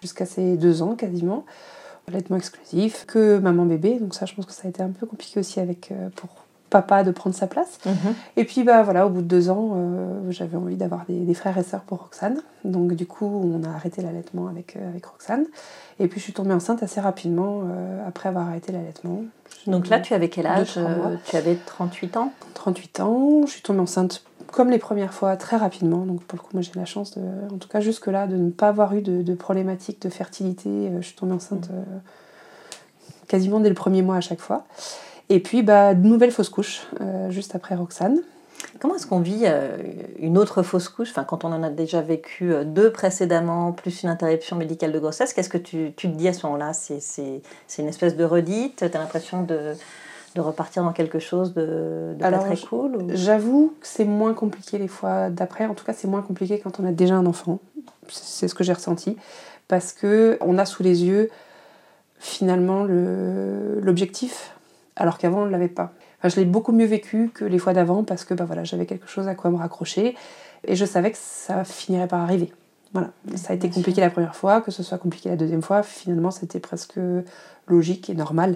jusqu'à 0.01 0.25
ses 0.25 0.56
deux 0.56 0.81
ans 0.81 0.95
quasiment. 0.95 1.45
Allaitement 2.07 2.38
exclusif, 2.38 3.06
que 3.06 3.38
maman 3.38 3.66
bébé, 3.66 4.00
donc 4.00 4.13
ça 4.13 4.25
je 4.25 4.34
pense 4.34 4.45
que 4.45 4.51
ça 4.51 4.63
a 4.66 4.69
été 4.69 4.81
un 4.81 4.90
peu 4.90 5.06
compliqué 5.06 5.40
aussi 5.40 5.60
avec 5.60 5.92
euh, 5.92 6.10
pour 6.16 6.30
papa 6.74 7.04
de 7.04 7.12
prendre 7.12 7.36
sa 7.36 7.46
place. 7.46 7.78
Et 8.36 8.46
puis 8.46 8.64
bah 8.64 8.81
voilà, 8.81 9.06
au 9.06 9.10
bout 9.10 9.22
de 9.22 9.28
deux 9.28 9.52
ans, 9.52 9.74
euh, 9.75 10.31
j'avais 10.31 10.58
envie 10.58 10.75
d'avoir 10.75 11.06
des, 11.08 11.20
des 11.20 11.34
frères 11.36 11.58
et 11.60 11.64
sœurs 11.64 11.81
pour 11.81 12.00
Roxane, 12.00 12.42
donc 12.66 12.94
du 12.94 13.06
coup 13.06 13.28
on 13.28 13.64
a 13.64 13.70
arrêté 13.70 14.02
l'allaitement 14.02 14.48
avec, 14.48 14.75
euh, 14.75 14.90
avec 14.90 15.06
Roxane. 15.06 15.46
Et 16.00 16.08
puis 16.08 16.20
je 16.20 16.24
suis 16.24 16.34
tombée 16.34 16.54
enceinte 16.54 16.81
assez 16.81 17.00
rapidement 17.00 17.62
euh, 17.64 18.08
après 18.08 18.30
avoir 18.30 18.48
arrêté 18.48 18.72
l'allaitement. 18.72 19.22
Donc 19.68 19.88
là, 19.88 20.00
tu 20.00 20.16
avais 20.16 20.30
quel 20.30 20.48
âge 20.48 20.80
Tu 21.25 21.36
avais 21.38 21.56
38 21.56 22.18
ans? 22.18 22.34
38 22.56 23.00
ans, 23.02 23.46
je 23.46 23.52
suis 23.52 23.62
tombée 23.62 23.80
enceinte 23.80 24.24
comme 24.52 24.70
les 24.70 24.80
premières 24.80 25.14
fois 25.14 25.38
très 25.38 25.58
rapidement. 25.58 26.06
Donc 26.06 26.24
pour 26.24 26.38
le 26.38 26.42
coup, 26.42 26.50
moi 26.54 26.64
j'ai 26.64 26.72
la 26.75 26.86
chance, 26.86 27.18
de, 27.18 27.24
en 27.54 27.58
tout 27.60 27.68
cas 27.68 27.81
jusque-là, 27.81 28.25
de 28.25 28.36
ne 28.36 28.50
pas 28.50 28.70
avoir 28.70 28.96
eu 28.96 29.02
de, 29.02 29.22
de 29.22 29.34
problématique 29.36 30.02
de 30.02 30.10
fertilité. 30.10 30.92
Je 31.00 31.06
suis 31.06 31.16
tombée 31.16 31.34
enceinte 31.34 31.70
euh, 31.72 31.84
quasiment 33.28 33.60
dès 33.60 33.70
le 33.70 33.75
premier 33.75 34.02
mois 34.02 34.16
à 34.16 34.22
chaque 34.22 34.42
fois. 34.42 34.66
Et 35.30 35.40
puis, 35.40 35.64
bah, 35.64 35.94
de 35.94 36.06
nouvelles 36.08 36.31
fausses 36.31 36.50
couches, 36.50 36.81
euh, 37.02 37.30
juste 37.31 37.56
après 37.56 37.75
Roxane. 37.75 38.20
Comment 38.80 38.96
est-ce 38.96 39.08
qu'on 39.08 39.20
vit 39.20 39.42
euh, 39.44 39.78
une 40.20 40.38
autre 40.38 40.64
fausse 40.64 40.88
couche? 40.90 41.10
Enfin, 41.12 41.24
Quand 41.24 41.44
on 41.44 41.52
en 41.52 41.64
a 41.64 41.70
déjà 41.70 42.02
vécu 42.02 42.54
euh, 42.54 42.64
deux 42.64 42.92
précédemment, 42.92 43.72
plus 43.72 44.04
une 44.04 44.10
interruption 44.10 44.56
médicale 44.56 44.92
de 44.92 45.00
grossesse, 45.00 45.34
qu'est-ce 45.34 45.50
que 45.50 45.58
tu, 45.58 45.94
tu 45.96 46.10
te 46.12 46.16
dis 46.16 46.28
à 46.28 46.34
ce 46.34 46.46
moment-là? 46.46 46.74
C'est 46.74 47.00
c'est- 47.02 47.42
c'est 47.68 47.81
une 47.81 47.88
espèce 47.90 48.16
de 48.16 48.24
redite? 48.24 48.78
Tu 48.78 48.84
as 48.86 49.00
l'impression 49.00 49.44
de, 49.44 49.74
de 50.36 50.42
repartir 50.42 50.84
dans 50.84 50.94
quelque 50.94 51.20
chose 51.20 51.54
de, 51.54 52.14
de 52.18 52.24
Alors, 52.24 52.42
pas 52.48 52.56
très 52.56 52.66
cool 52.68 52.96
ou- 52.96 53.08
J'avoue 53.14 53.74
que 53.81 53.88
c'est 53.88 54.06
moins 54.06 54.34
compliqué 54.34 54.78
les 54.78 54.88
fois 54.88 55.30
d'après. 55.30 55.66
En 55.66 55.74
tout 55.74 55.84
cas, 55.86 55.94
c'est 55.94 56.08
moins 56.08 56.22
compliqué 56.22 56.60
quand 56.60 56.80
on 56.80 56.86
a 56.86 56.92
déjà 56.92 57.16
un 57.16 57.25
enfant. 57.25 57.60
C'est 58.10 58.48
ce 58.48 58.56
que 58.56 58.64
j'ai 58.64 58.74
ressenti. 58.74 59.18
Parce 59.68 59.94
que 59.94 60.38
on 60.42 60.58
a 60.58 60.66
sous 60.66 60.84
les 60.84 61.04
yeux, 61.06 61.30
finalement, 62.20 62.84
le- 62.84 63.80
l'objectif, 63.81 64.52
alors 64.95 65.18
qu'avant, 65.18 65.42
on 65.42 65.45
ne 65.45 65.51
l'avait 65.51 65.68
pas. 65.68 65.94
Enfin, 66.19 66.30
je 66.30 66.36
l'ai 66.38 66.45
beaucoup 66.45 66.72
mieux 66.72 66.86
vécu 66.86 67.31
que 67.34 67.45
les 67.45 67.60
fois 67.60 67.74
d'avant 67.74 68.04
parce 68.04 68.25
que 68.25 68.34
bah, 68.34 68.45
voilà, 68.45 68.63
j'avais 68.63 68.86
quelque 68.86 69.07
chose 69.07 69.28
à 69.28 69.36
quoi 69.36 69.51
me 69.51 69.57
raccrocher 69.57 70.16
et 70.66 70.75
je 70.75 70.86
savais 70.86 71.12
que 71.12 71.18
ça 71.19 71.63
finirait 71.63 72.07
par 72.07 72.22
arriver. 72.22 72.54
Voilà. 72.94 73.10
Ça 73.36 73.54
a 73.54 73.56
été 73.56 73.69
compliqué 73.69 74.01
la 74.01 74.10
première 74.10 74.36
fois, 74.36 74.62
que 74.62 74.72
ce 74.72 74.84
soit 74.84 75.00
compliqué 75.00 75.30
la 75.30 75.36
deuxième 75.36 75.63
fois, 75.63 75.81
finalement, 75.84 76.31
c'était 76.31 76.60
presque 76.60 77.00
logique 77.68 78.10
et 78.10 78.16
normal. 78.16 78.56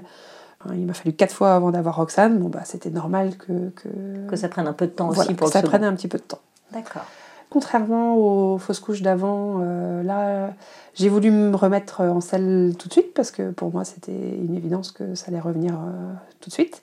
Hein, 0.65 0.73
Il 0.75 0.85
m'a 0.85 0.93
fallu 0.93 1.13
quatre 1.13 1.33
fois 1.33 1.55
avant 1.55 1.71
d'avoir 1.71 1.95
Roxane. 1.95 2.37
Bon, 2.37 2.49
bah, 2.49 2.61
c'était 2.63 2.91
normal 2.91 3.35
que, 3.37 3.69
que, 3.69 4.27
Que 4.27 4.35
ça 4.35 4.47
prenne 4.47 4.67
un 4.67 4.73
peu 4.73 4.85
de 4.85 4.91
temps 4.91 5.07
voilà, 5.07 5.21
aussi 5.21 5.33
que 5.33 5.39
pour 5.39 5.49
ça 5.49 5.61
prenne 5.61 5.83
un 5.83 5.95
petit 5.95 6.07
peu 6.07 6.19
de 6.19 6.23
temps. 6.23 6.41
D'accord. 6.71 7.05
Contrairement 7.49 8.17
aux 8.17 8.57
fausses 8.57 8.81
couches 8.81 9.01
d'avant, 9.01 9.61
euh, 9.61 10.03
là, 10.03 10.53
j'ai 10.95 11.07
voulu 11.07 11.31
me 11.31 11.55
remettre 11.55 12.01
en 12.01 12.19
selle 12.19 12.73
tout 12.77 12.89
de 12.89 12.93
suite 12.93 13.13
parce 13.13 13.31
que 13.31 13.51
pour 13.51 13.71
moi, 13.71 13.85
c'était 13.85 14.11
une 14.11 14.55
évidence 14.55 14.91
que 14.91 15.15
ça 15.15 15.27
allait 15.29 15.39
revenir 15.39 15.73
euh, 15.75 16.13
tout 16.41 16.49
de 16.49 16.53
suite. 16.53 16.81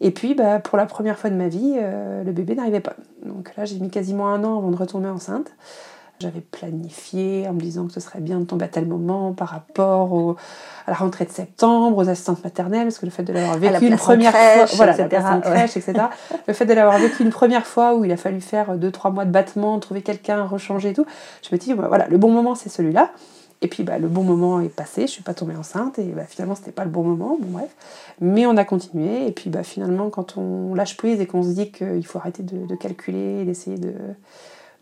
Et 0.00 0.10
puis, 0.10 0.34
bah, 0.34 0.60
pour 0.60 0.78
la 0.78 0.86
première 0.86 1.18
fois 1.18 1.28
de 1.28 1.34
ma 1.34 1.48
vie, 1.48 1.74
euh, 1.76 2.24
le 2.24 2.32
bébé 2.32 2.54
n'arrivait 2.54 2.80
pas. 2.80 2.94
Donc 3.24 3.54
là, 3.56 3.66
j'ai 3.66 3.78
mis 3.80 3.90
quasiment 3.90 4.28
un 4.28 4.44
an 4.44 4.58
avant 4.58 4.70
de 4.70 4.76
retomber 4.76 5.08
enceinte. 5.08 5.50
J'avais 6.20 6.40
planifié 6.40 7.46
en 7.48 7.52
me 7.52 7.60
disant 7.60 7.86
que 7.86 7.92
ce 7.92 8.00
serait 8.00 8.20
bien 8.20 8.40
de 8.40 8.44
tomber 8.44 8.64
à 8.64 8.68
tel 8.68 8.86
moment 8.86 9.32
par 9.34 9.48
rapport 9.48 10.12
au- 10.12 10.36
à 10.86 10.90
la 10.90 10.96
rentrée 10.96 11.24
de 11.24 11.30
septembre, 11.30 11.96
aux 11.96 12.08
assistantes 12.08 12.42
maternelles, 12.42 12.84
parce 12.84 12.98
que 12.98 13.06
le 13.06 13.12
fait 13.12 13.22
de 13.22 13.32
l'avoir 13.32 13.56
vécu 13.58 13.86
une 13.86 13.96
première 13.96 14.32
crèche, 14.32 14.70
fois, 14.70 14.76
voilà, 14.76 14.96
la 14.96 15.04
etc., 15.06 15.08
place 15.20 15.24
en 15.32 15.34
ouais. 15.36 15.40
crèche, 15.56 15.76
etc. 15.76 15.92
Le 16.48 16.54
fait 16.54 16.66
de 16.66 16.72
l'avoir 16.74 16.98
vécu 16.98 17.22
une 17.22 17.30
première 17.30 17.66
fois 17.66 17.94
où 17.94 18.04
il 18.04 18.10
a 18.10 18.16
fallu 18.16 18.40
faire 18.40 18.76
deux, 18.76 18.90
trois 18.90 19.12
mois 19.12 19.24
de 19.24 19.30
battement, 19.30 19.78
trouver 19.78 20.02
quelqu'un, 20.02 20.44
rechanger 20.44 20.90
et 20.90 20.92
tout, 20.94 21.06
je 21.48 21.54
me 21.54 21.58
dis, 21.60 21.72
bah, 21.74 21.86
voilà, 21.88 22.08
le 22.08 22.18
bon 22.18 22.30
moment 22.32 22.54
c'est 22.56 22.68
celui-là. 22.68 23.10
Et 23.60 23.66
puis 23.68 23.82
bah, 23.82 23.98
le 23.98 24.06
bon 24.06 24.22
moment 24.22 24.60
est 24.60 24.68
passé, 24.68 25.02
je 25.02 25.06
suis 25.12 25.22
pas 25.24 25.34
tombée 25.34 25.56
enceinte 25.56 25.98
et 25.98 26.04
bah, 26.04 26.22
finalement 26.28 26.54
c'était 26.54 26.70
pas 26.70 26.84
le 26.84 26.90
bon 26.90 27.02
moment, 27.02 27.36
bon 27.40 27.48
bref. 27.58 27.68
Mais 28.20 28.46
on 28.46 28.56
a 28.56 28.64
continué 28.64 29.26
et 29.26 29.32
puis 29.32 29.50
bah, 29.50 29.64
finalement 29.64 30.10
quand 30.10 30.36
on 30.36 30.74
lâche 30.74 30.96
prise 30.96 31.20
et 31.20 31.26
qu'on 31.26 31.42
se 31.42 31.48
dit 31.50 31.70
qu'il 31.72 32.06
faut 32.06 32.18
arrêter 32.18 32.42
de, 32.44 32.66
de 32.66 32.74
calculer, 32.76 33.44
d'essayer 33.44 33.76
de, 33.76 33.94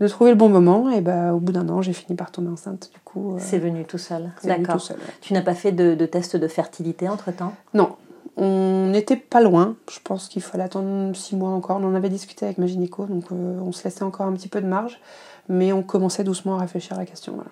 de 0.01 0.09
trouver 0.09 0.31
le 0.31 0.37
bon 0.37 0.49
moment, 0.49 0.91
et 0.91 1.01
bah, 1.01 1.33
au 1.35 1.39
bout 1.39 1.53
d'un 1.53 1.69
an 1.69 1.81
j'ai 1.83 1.93
fini 1.95 2.17
par 2.17 2.31
tomber 2.31 2.51
enceinte 2.51 2.91
du 2.93 3.01
coup. 3.01 3.35
euh, 3.35 3.39
C'est 3.41 3.59
venu 3.59 3.85
tout 3.85 3.99
seul. 3.99 4.31
D'accord. 4.45 4.77
ouais. 4.91 4.97
Tu 5.21 5.33
n'as 5.33 5.43
pas 5.43 5.55
fait 5.55 5.73
de, 5.73 5.95
de 5.95 6.07
test 6.07 6.37
de 6.37 6.49
fertilité 6.49 7.09
entre-temps? 7.09 7.55
Non, 7.75 7.97
on 8.37 8.89
n'était 8.91 9.17
pas 9.17 9.41
loin. 9.41 9.77
Je 9.91 9.99
pense 10.05 10.29
qu'il 10.29 10.43
fallait 10.43 10.65
attendre 10.65 11.17
six 11.17 11.35
mois 11.37 11.51
encore. 11.51 11.79
On 11.81 11.85
en 11.85 11.95
avait 11.95 12.11
discuté 12.11 12.45
avec 12.45 12.59
ma 12.59 12.67
gynéco, 12.67 13.07
donc 13.07 13.25
euh, 13.33 13.59
on 13.65 13.73
se 13.73 13.85
laissait 13.85 14.03
encore 14.05 14.27
un 14.27 14.33
petit 14.35 14.49
peu 14.49 14.61
de 14.61 14.67
marge. 14.67 15.01
Mais 15.49 15.73
on 15.73 15.83
commençait 15.83 16.25
doucement 16.25 16.57
à 16.57 16.61
réfléchir 16.61 16.95
à 16.97 17.01
la 17.01 17.07
question. 17.07 17.35
voilà. 17.35 17.51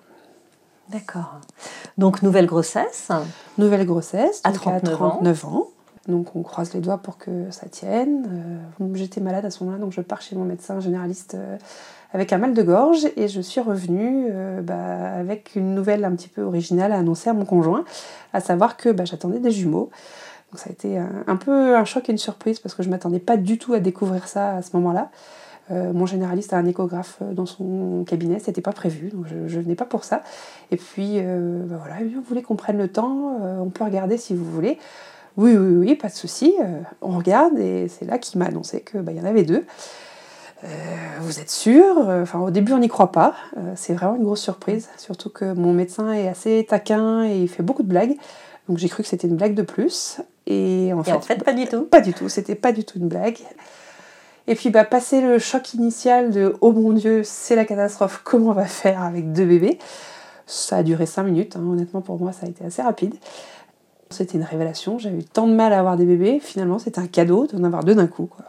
D'accord. 0.89 1.39
Donc, 1.97 2.21
nouvelle 2.21 2.45
grossesse? 2.45 3.09
Nouvelle 3.57 3.85
grossesse, 3.87 4.41
À 4.43 4.51
donc 4.51 4.61
39 4.61 5.01
ans. 5.01 5.09
39 5.11 5.45
ans. 5.45 5.67
Donc 6.07 6.35
on 6.35 6.43
croise 6.43 6.71
les 6.75 6.81
doigts 6.81 6.99
pour 6.99 7.17
que 7.17 7.49
ça 7.49 7.67
tienne. 7.67 8.27
Euh, 8.79 8.85
j'étais 8.93 9.21
malade 9.21 9.43
à 9.45 9.49
ce 9.49 9.63
moment-là, 9.63 9.81
donc 9.81 9.91
je 9.91 10.01
pars 10.01 10.21
chez 10.21 10.35
mon 10.35 10.45
médecin 10.45 10.79
généraliste 10.79 11.33
euh, 11.33 11.57
avec 12.13 12.33
un 12.33 12.37
mal 12.37 12.53
de 12.53 12.61
gorge 12.61 13.07
et 13.15 13.27
je 13.27 13.41
suis 13.41 13.61
revenue 13.61 14.27
euh, 14.29 14.61
bah, 14.61 15.17
avec 15.17 15.55
une 15.55 15.75
nouvelle 15.75 16.05
un 16.05 16.11
petit 16.15 16.29
peu 16.29 16.41
originale 16.41 16.91
à 16.91 16.97
annoncer 16.97 17.29
à 17.29 17.33
mon 17.33 17.45
conjoint, 17.45 17.85
à 18.33 18.39
savoir 18.39 18.77
que 18.77 18.89
bah, 18.89 19.05
j'attendais 19.05 19.39
des 19.39 19.51
jumeaux. 19.51 19.89
Donc 20.51 20.59
ça 20.59 20.69
a 20.69 20.73
été 20.73 20.97
un, 20.97 21.35
peu 21.35 21.75
un 21.75 21.83
choc 21.85 22.07
et 22.07 22.11
une 22.11 22.17
surprise 22.17 22.59
parce 22.59 22.75
que 22.75 22.83
je 22.83 22.87
ne 22.87 22.93
m'attendais 22.93 23.19
pas 23.19 23.35
du 23.35 23.57
tout 23.57 23.73
à 23.73 23.79
découvrir 23.79 24.27
ça 24.27 24.55
à 24.55 24.61
ce 24.61 24.69
moment-là. 24.77 25.09
mon 25.69 26.05
généraliste 26.05 26.53
a 26.53 26.57
un 26.57 26.65
échographe 26.65 27.17
dans 27.33 27.47
son 27.47 28.05
cabinet, 28.07 28.39
c'était 28.39 28.61
pas 28.61 28.71
prévu, 28.71 29.09
donc 29.09 29.25
je, 29.27 29.47
je 29.47 29.59
venais 29.59 29.75
pas 29.75 29.83
pour 29.83 30.05
ça. 30.05 30.21
Et 30.71 30.77
puis 30.77 31.19
bah, 31.19 31.75
voilà, 31.77 31.95
vous 32.03 32.21
voulez 32.21 32.41
qu'on 32.41 32.55
prenne 32.55 32.77
le 32.77 32.87
temps, 32.87 33.37
on 33.59 33.69
peut 33.69 33.83
regarder 33.83 34.17
si 34.17 34.33
vous 34.33 34.45
voulez. 34.45 34.77
Oui, 35.37 35.57
oui, 35.57 35.75
oui, 35.75 35.95
pas 35.95 36.07
de 36.07 36.13
souci. 36.13 36.55
Euh, 36.61 36.81
on 37.01 37.17
regarde 37.17 37.59
et 37.59 37.87
c'est 37.89 38.05
là 38.05 38.17
qu'il 38.17 38.39
m'a 38.39 38.45
annoncé 38.45 38.81
qu'il 38.81 39.01
bah, 39.01 39.11
y 39.11 39.19
en 39.19 39.25
avait 39.25 39.43
deux. 39.43 39.65
Euh, 40.65 40.67
vous 41.19 41.39
êtes 41.39 41.49
sûr? 41.49 42.07
Enfin, 42.07 42.39
au 42.39 42.51
début, 42.51 42.73
on 42.73 42.79
n'y 42.79 42.87
croit 42.87 43.11
pas. 43.11 43.35
Euh, 43.57 43.73
c'est 43.75 43.93
vraiment 43.93 44.15
une 44.15 44.23
grosse 44.23 44.41
surprise, 44.41 44.89
surtout 44.97 45.29
que 45.29 45.53
mon 45.53 45.73
médecin 45.73 46.11
est 46.11 46.27
assez 46.27 46.65
taquin 46.67 47.23
et 47.23 47.37
il 47.37 47.47
fait 47.47 47.63
beaucoup 47.63 47.83
de 47.83 47.87
blagues. 47.87 48.15
Donc 48.67 48.77
j'ai 48.79 48.89
cru 48.89 49.03
que 49.03 49.09
c'était 49.09 49.27
une 49.27 49.35
blague 49.35 49.53
de 49.53 49.61
plus. 49.61 50.21
Et 50.47 50.91
en, 50.93 51.03
fait, 51.03 51.43
pas 51.43 51.53
du 51.53 51.67
tout. 51.67 51.83
Pas 51.83 52.01
du 52.01 52.13
tout. 52.13 52.29
C'était 52.29 52.55
pas 52.55 52.71
du 52.71 52.83
tout 52.83 52.99
une 52.99 53.07
blague. 53.07 53.37
Et 54.47 54.55
puis, 54.55 54.69
bah, 54.69 54.85
passer 54.85 55.21
le 55.21 55.39
choc 55.39 55.73
initial 55.73 56.31
de 56.31 56.55
oh 56.61 56.71
mon 56.71 56.93
dieu, 56.93 57.21
c'est 57.23 57.55
la 57.55 57.65
catastrophe, 57.65 58.21
comment 58.23 58.49
on 58.49 58.53
va 58.53 58.65
faire 58.65 59.01
avec 59.01 59.31
deux 59.31 59.45
bébés? 59.45 59.79
Ça 60.45 60.77
a 60.77 60.83
duré 60.83 61.07
cinq 61.07 61.23
minutes. 61.23 61.55
Hein. 61.55 61.63
Honnêtement, 61.67 62.01
pour 62.01 62.19
moi, 62.19 62.31
ça 62.31 62.45
a 62.45 62.49
été 62.49 62.63
assez 62.63 62.81
rapide. 62.81 63.15
C'était 64.11 64.37
une 64.37 64.43
révélation. 64.43 64.99
J'avais 64.99 65.17
eu 65.17 65.23
tant 65.23 65.47
de 65.47 65.53
mal 65.53 65.73
à 65.73 65.79
avoir 65.79 65.97
des 65.97 66.05
bébés. 66.05 66.39
Finalement, 66.39 66.77
c'était 66.77 66.99
un 66.99 67.07
cadeau 67.07 67.47
d'en 67.47 67.63
avoir 67.63 67.83
deux 67.83 67.95
d'un 67.95 68.05
coup. 68.05 68.27
Quoi. 68.27 68.45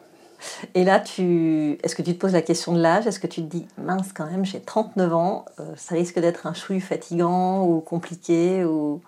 Et 0.74 0.84
là, 0.84 1.00
tu... 1.00 1.78
est-ce 1.82 1.94
que 1.94 2.02
tu 2.02 2.14
te 2.14 2.18
poses 2.18 2.32
la 2.32 2.42
question 2.42 2.72
de 2.72 2.80
l'âge? 2.80 3.06
Est-ce 3.06 3.20
que 3.20 3.26
tu 3.26 3.42
te 3.42 3.46
dis, 3.46 3.66
mince 3.78 4.12
quand 4.12 4.26
même, 4.26 4.44
j'ai 4.44 4.60
39 4.60 5.14
ans, 5.14 5.44
euh, 5.60 5.64
ça 5.76 5.94
risque 5.94 6.18
d'être 6.18 6.46
un 6.46 6.54
chouille 6.54 6.80
fatigant 6.80 7.64
ou 7.64 7.80
compliqué 7.80 8.64
ou... 8.64 9.00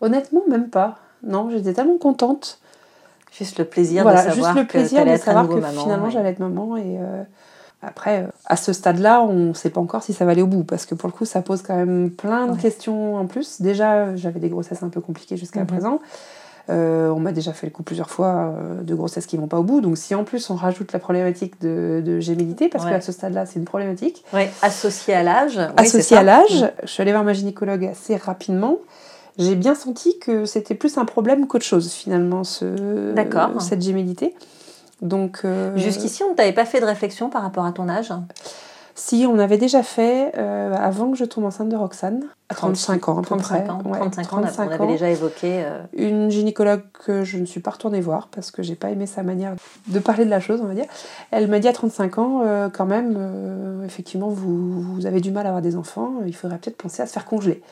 Honnêtement, 0.00 0.42
même 0.48 0.70
pas. 0.70 0.98
Non, 1.22 1.50
j'étais 1.50 1.74
tellement 1.74 1.98
contente. 1.98 2.58
Juste 3.32 3.58
le 3.58 3.64
plaisir 3.64 4.04
de 4.04 4.16
savoir 4.16 4.34
juste 4.34 4.54
le 4.56 4.66
plaisir 4.66 5.04
que, 5.04 5.10
de 5.10 5.16
savoir 5.16 5.48
que 5.48 5.60
finalement 5.60 6.10
j'allais 6.10 6.30
être 6.30 6.40
maman 6.40 6.76
et 6.76 6.98
euh, 6.98 7.22
après, 7.82 8.24
euh, 8.24 8.26
à 8.46 8.56
ce 8.56 8.72
stade-là, 8.72 9.22
on 9.22 9.32
ne 9.32 9.52
sait 9.54 9.70
pas 9.70 9.80
encore 9.80 10.02
si 10.02 10.12
ça 10.12 10.24
va 10.24 10.32
aller 10.32 10.42
au 10.42 10.46
bout, 10.46 10.64
parce 10.64 10.84
que 10.84 10.94
pour 10.94 11.08
le 11.08 11.12
coup, 11.12 11.24
ça 11.24 11.40
pose 11.40 11.62
quand 11.62 11.76
même 11.76 12.10
plein 12.10 12.46
de 12.46 12.60
questions 12.60 13.16
en 13.16 13.26
plus. 13.26 13.60
Déjà, 13.60 14.14
j'avais 14.16 14.40
des 14.40 14.50
grossesses 14.50 14.82
un 14.82 14.90
peu 14.90 15.00
compliquées 15.00 15.36
jusqu'à 15.36 15.60
mhm. 15.60 15.66
présent. 15.66 16.00
Euh, 16.68 17.08
on 17.08 17.18
m'a 17.20 17.32
déjà 17.32 17.52
fait 17.52 17.66
le 17.66 17.72
coup 17.72 17.82
plusieurs 17.82 18.10
fois 18.10 18.52
euh, 18.54 18.82
de 18.82 18.94
grossesses 18.94 19.26
qui 19.26 19.36
vont 19.36 19.48
pas 19.48 19.58
au 19.58 19.62
bout. 19.62 19.80
Donc 19.80 19.96
si 19.96 20.14
en 20.14 20.24
plus 20.24 20.50
on 20.50 20.54
rajoute 20.54 20.92
la 20.92 20.98
problématique 20.98 21.60
de, 21.60 22.02
de 22.04 22.20
gémilité, 22.20 22.68
parce 22.68 22.84
qu'à 22.84 23.00
ce 23.00 23.12
stade-là 23.12 23.46
c'est 23.46 23.58
une 23.58 23.64
problématique. 23.64 24.24
Oui, 24.32 24.42
associée 24.62 25.14
à 25.14 25.22
l'âge. 25.22 25.58
associée 25.76 26.16
à 26.16 26.22
l'âge. 26.22 26.70
Je 26.82 26.88
suis 26.88 27.02
allée 27.02 27.12
voir 27.12 27.24
ma 27.24 27.32
gynécologue 27.32 27.86
assez 27.86 28.16
rapidement. 28.16 28.76
J'ai 29.38 29.54
bien 29.54 29.74
senti 29.74 30.18
que 30.18 30.44
c'était 30.44 30.74
plus 30.74 30.98
un 30.98 31.04
problème 31.04 31.46
qu'autre 31.46 31.64
chose 31.64 31.92
finalement, 31.92 32.44
ce, 32.44 33.14
cette 33.60 33.80
gémilité. 33.80 34.34
Donc, 35.00 35.40
euh, 35.44 35.76
Jusqu'ici, 35.76 36.22
on 36.22 36.32
ne 36.32 36.34
t'avait 36.34 36.52
pas 36.52 36.66
fait 36.66 36.80
de 36.80 36.84
réflexion 36.84 37.30
par 37.30 37.42
rapport 37.42 37.64
à 37.64 37.72
ton 37.72 37.88
âge? 37.88 38.12
Si, 39.00 39.26
on 39.26 39.38
avait 39.38 39.56
déjà 39.56 39.82
fait 39.82 40.32
euh, 40.36 40.74
avant 40.74 41.10
que 41.10 41.16
je 41.16 41.24
tombe 41.24 41.46
enceinte 41.46 41.70
de 41.70 41.76
Roxane, 41.76 42.24
à 42.50 42.54
35 42.54 43.08
ans 43.08 43.18
à 43.18 43.22
peu 43.22 43.28
35 43.28 43.64
près. 43.64 43.70
Ans, 43.70 43.80
35, 43.82 44.32
ans, 44.34 44.42
on 44.58 44.70
avait 44.70 44.86
déjà 44.86 45.08
évoqué. 45.08 45.64
Euh, 45.64 45.80
Une 45.94 46.30
gynécologue 46.30 46.82
que 46.92 47.24
je 47.24 47.38
ne 47.38 47.46
suis 47.46 47.60
pas 47.60 47.70
retournée 47.70 48.02
voir 48.02 48.28
parce 48.28 48.50
que 48.50 48.62
j'ai 48.62 48.74
pas 48.74 48.90
aimé 48.90 49.06
sa 49.06 49.22
manière 49.22 49.54
de 49.88 49.98
parler 50.00 50.26
de 50.26 50.30
la 50.30 50.38
chose, 50.38 50.60
on 50.62 50.66
va 50.66 50.74
dire. 50.74 50.84
Elle 51.30 51.48
m'a 51.48 51.60
dit 51.60 51.68
à 51.68 51.72
35 51.72 52.18
ans, 52.18 52.68
quand 52.74 52.84
même, 52.84 53.82
effectivement, 53.86 54.28
vous, 54.28 54.82
vous, 54.82 55.06
avez 55.06 55.20
du 55.20 55.30
mal 55.30 55.46
à 55.46 55.48
avoir 55.48 55.62
des 55.62 55.76
enfants, 55.76 56.16
il 56.26 56.34
faudrait 56.34 56.58
peut-être 56.58 56.76
penser 56.76 57.00
à 57.02 57.06
se 57.06 57.12
faire 57.12 57.24
congeler. 57.24 57.62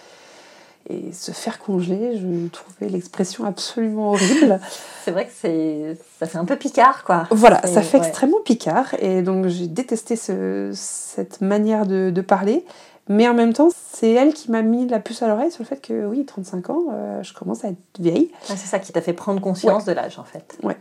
Et 0.90 1.12
se 1.12 1.33
faire 1.33 1.59
congeler, 1.59 2.18
je 2.18 2.49
trouvais 2.49 2.88
l'expression 2.88 3.45
absolument 3.45 4.12
horrible. 4.12 4.59
c'est 5.04 5.11
vrai 5.11 5.26
que 5.26 5.33
c'est, 5.38 5.99
ça 6.18 6.26
fait 6.26 6.38
un 6.38 6.47
peu 6.47 6.57
picard, 6.57 7.04
quoi. 7.04 7.26
Voilà, 7.30 7.61
ça 7.66 7.83
fait 7.83 7.99
extrêmement 7.99 8.40
picard. 8.45 8.95
Et 8.99 9.23
donc 9.23 9.47
j'ai 9.47 9.66
détesté 9.66 10.16
ce, 10.16 10.71
cette 10.75 11.42
manière 11.42 11.85
de, 11.85 12.11
de, 12.11 12.21
parler. 12.23 12.64
Mais 13.09 13.28
en 13.28 13.35
même 13.35 13.52
temps, 13.52 13.68
c'est 13.92 14.12
elle 14.12 14.33
qui 14.33 14.50
m'a 14.50 14.62
mis 14.62 14.87
la 14.87 14.99
puce 14.99 15.23
à 15.23 15.28
l'oreille 15.28 15.50
sur 15.50 15.62
le 15.62 15.68
fait 15.68 15.80
que 15.80 16.07
oui, 16.07 16.25
35 16.25 16.71
ans, 16.71 16.85
euh, 16.92 17.23
je 17.23 17.33
commence 17.35 17.64
à 17.64 17.68
être 17.68 17.78
vieille. 17.99 18.30
Ah, 18.49 18.54
c'est 18.57 18.66
ça 18.66 18.78
qui 18.78 18.92
t'a 18.92 19.00
fait 19.00 19.14
prendre 19.14 19.40
conscience 19.40 19.85
de 19.85 19.92
l'âge, 19.92 20.18
en 20.18 20.25
fait. 20.25 20.59
Ouais. 20.62 20.76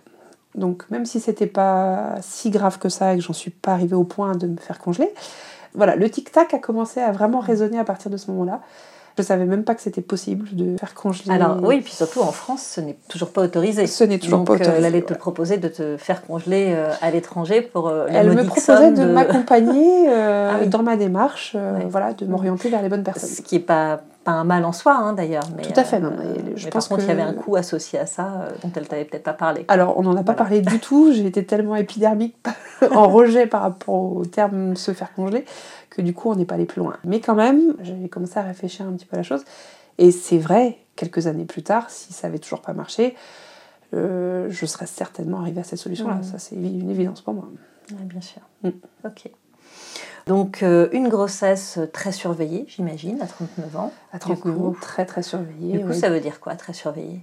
Donc 0.55 0.89
même 0.89 1.05
si 1.05 1.19
c'était 1.19 1.47
pas 1.47 2.15
si 2.21 2.49
grave 2.49 2.79
que 2.79 2.89
ça 2.89 3.13
et 3.13 3.17
que 3.17 3.23
j'en 3.23 3.33
suis 3.33 3.51
pas 3.51 3.73
arrivée 3.73 3.95
au 3.95 4.03
point 4.03 4.35
de 4.35 4.47
me 4.47 4.57
faire 4.57 4.79
congeler, 4.79 5.13
voilà, 5.73 5.95
le 5.95 6.09
tic-tac 6.09 6.53
a 6.53 6.59
commencé 6.59 6.99
à 6.99 7.11
vraiment 7.11 7.39
résonner 7.39 7.77
à 7.77 7.83
partir 7.83 8.09
de 8.09 8.17
ce 8.17 8.31
moment-là. 8.31 8.61
Je 9.17 9.23
savais 9.23 9.45
même 9.45 9.63
pas 9.63 9.73
que 9.73 9.81
c'était 9.81 10.01
possible 10.01 10.47
de 10.51 10.77
faire 10.77 10.93
congeler. 10.93 11.31
Alors 11.31 11.57
oui, 11.63 11.81
puis 11.81 11.93
surtout 11.93 12.21
en 12.21 12.31
France, 12.31 12.61
ce 12.75 12.81
n'est 12.81 12.97
toujours 13.07 13.29
pas 13.29 13.41
autorisé. 13.41 13.87
Ce 13.87 14.03
n'est 14.03 14.19
toujours 14.19 14.43
pas 14.43 14.53
autorisé. 14.53 14.71
Euh, 14.71 14.77
elle 14.77 14.85
allait 14.85 15.01
te 15.01 15.15
proposer 15.15 15.57
de 15.57 15.67
te 15.67 15.97
faire 15.97 16.21
congeler 16.21 16.73
euh, 16.75 16.93
à 17.01 17.09
l'étranger 17.09 17.61
pour 17.61 17.87
euh, 17.87 18.05
Elle 18.09 18.31
me 18.33 18.43
proposait 18.43 18.91
de, 18.91 19.05
m'accompagner 19.05 20.07
ah 20.13 20.65
dans 20.67 20.83
ma 20.83 20.97
démarche, 20.97 21.55
voilà, 21.89 22.13
de 22.13 22.25
m'orienter 22.25 22.69
vers 22.69 22.83
les 22.83 22.89
bonnes 22.89 23.03
personnes. 23.03 23.27
Ce 23.27 23.41
qui 23.41 23.55
n'est 23.55 23.61
pas 23.61 24.01
pas 24.27 24.33
un 24.33 24.43
mal 24.43 24.65
en 24.65 24.73
soi 24.73 24.93
hein, 24.93 25.13
d'ailleurs. 25.13 25.45
Tout 25.63 25.79
à 25.79 25.85
fait. 25.85 26.01
Non, 26.01 26.11
je 26.53 26.67
pense 26.67 26.89
qu'il 26.89 26.99
y 26.99 27.11
avait 27.11 27.21
un 27.21 27.33
coût 27.33 27.55
associé 27.55 27.97
à 27.97 28.05
ça 28.05 28.49
dont 28.61 28.69
elle 28.75 28.85
t'avait 28.85 29.05
peut-être 29.05 29.23
pas 29.23 29.31
parlé. 29.31 29.63
Alors 29.69 29.97
on 29.97 30.01
n'en 30.03 30.17
a 30.17 30.23
pas 30.23 30.33
parlé 30.33 30.59
du 30.59 30.79
tout. 30.79 31.13
J'ai 31.13 31.25
été 31.25 31.45
tellement 31.45 31.77
épidermique 31.77 32.35
en 32.91 33.07
rejet 33.07 33.47
par 33.47 33.61
rapport 33.61 33.93
au 34.17 34.25
terme 34.25 34.75
se 34.75 34.91
faire 34.91 35.13
congeler 35.13 35.45
que 35.89 36.01
du 36.01 36.13
coup 36.13 36.29
on 36.29 36.35
n'est 36.35 36.43
pas 36.43 36.55
allé 36.55 36.65
plus 36.65 36.81
loin. 36.81 36.97
Mais 37.05 37.21
quand 37.21 37.35
même, 37.35 37.75
j'ai 37.79 38.09
commencé 38.09 38.37
à 38.37 38.43
réfléchir 38.43 38.85
un 38.85 38.91
petit 38.91 39.05
peu 39.05 39.15
à 39.15 39.19
la 39.19 39.23
chose. 39.23 39.45
Et 39.97 40.11
c'est 40.11 40.39
vrai, 40.39 40.77
quelques 40.97 41.27
années 41.27 41.45
plus 41.45 41.63
tard, 41.63 41.89
si 41.89 42.11
ça 42.11 42.27
avait 42.27 42.39
toujours 42.39 42.61
pas 42.61 42.73
marché, 42.73 43.15
euh, 43.93 44.47
je 44.49 44.65
serais 44.65 44.87
certainement 44.87 45.39
arrivée 45.39 45.61
à 45.61 45.63
cette 45.63 45.79
solution-là. 45.79 46.15
Mmh. 46.15 46.23
Ça, 46.23 46.37
c'est 46.37 46.55
une 46.55 46.89
évidence 46.89 47.21
pour 47.21 47.33
moi. 47.33 47.47
bien 47.91 48.21
sûr. 48.21 48.41
Mmh. 48.63 48.71
Ok. 49.05 49.31
Donc, 50.27 50.61
euh, 50.61 50.89
une 50.91 51.07
grossesse 51.07 51.79
très 51.93 52.11
surveillée, 52.11 52.65
j'imagine, 52.67 53.21
à 53.21 53.27
39 53.27 53.77
ans. 53.77 53.93
À 54.11 54.19
39 54.19 54.61
ans, 54.61 54.75
très 54.79 55.05
très 55.05 55.23
surveillée. 55.23 55.77
Du 55.77 55.85
coup, 55.85 55.93
ça 55.93 56.09
veut 56.09 56.19
dire 56.19 56.39
quoi, 56.39 56.55
très 56.55 56.73
surveillée? 56.73 57.21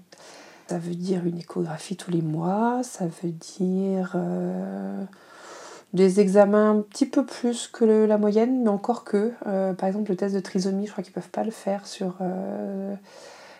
Ça 0.68 0.78
veut 0.78 0.94
dire 0.94 1.26
une 1.26 1.38
échographie 1.38 1.96
tous 1.96 2.10
les 2.10 2.22
mois, 2.22 2.80
ça 2.82 3.04
veut 3.04 3.30
dire. 3.30 4.12
Euh, 4.14 5.04
des 5.94 6.20
examens 6.20 6.70
un 6.70 6.80
petit 6.80 7.06
peu 7.06 7.24
plus 7.24 7.68
que 7.68 7.84
la 7.84 8.18
moyenne, 8.18 8.62
mais 8.62 8.68
encore 8.68 9.04
que. 9.04 9.32
Euh, 9.46 9.74
par 9.74 9.88
exemple, 9.88 10.10
le 10.10 10.16
test 10.16 10.34
de 10.34 10.40
trisomie, 10.40 10.86
je 10.86 10.92
crois 10.92 11.04
qu'ils 11.04 11.12
peuvent 11.12 11.30
pas 11.30 11.44
le 11.44 11.52
faire 11.52 11.86
sur, 11.86 12.16
euh, 12.20 12.94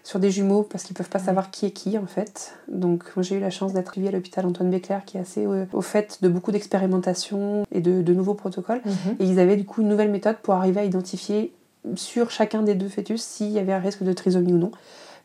sur 0.05 0.21
des 0.21 0.31
jumeaux 0.31 0.63
parce 0.63 0.85
qu'ils 0.85 0.95
peuvent 0.95 1.09
pas 1.09 1.19
savoir 1.19 1.51
qui 1.51 1.67
est 1.67 1.71
qui 1.71 1.99
en 1.99 2.07
fait. 2.07 2.55
Donc, 2.69 3.05
moi 3.17 3.23
j'ai 3.23 3.37
eu 3.37 3.41
la 3.41 3.51
chance 3.51 3.73
d'être 3.73 3.93
suivie 3.93 4.09
à 4.09 4.13
l'hôpital 4.13 4.47
Antoine 4.47 4.71
Béclair 4.71 5.05
qui 5.05 5.17
est 5.17 5.21
assez 5.21 5.47
au 5.47 5.81
fait 5.81 6.19
de 6.23 6.29
beaucoup 6.29 6.53
d'expérimentations 6.53 7.65
et 7.73 7.81
de, 7.81 8.13
nouveaux 8.13 8.35
protocoles. 8.35 8.83
Mhm. 8.85 9.17
Et 9.19 9.25
ils 9.25 9.41
avaient 9.41 9.57
du 9.57 9.65
coup 9.65 9.81
une 9.83 9.89
nouvelle 9.89 10.11
méthode 10.11 10.37
pour 10.43 10.55
arriver 10.55 10.81
à 10.81 10.85
identifier 10.85 11.53
sur 11.97 12.31
chacun 12.31 12.63
des 12.63 12.75
deux 12.75 12.89
fœtus 12.89 13.23
s'il 13.23 13.51
y 13.51 13.59
avait 13.59 13.73
un 13.73 13.79
risque 13.79 14.03
de 14.03 14.13
trisomie 14.13 14.53
ou 14.53 14.59
non. 14.59 14.71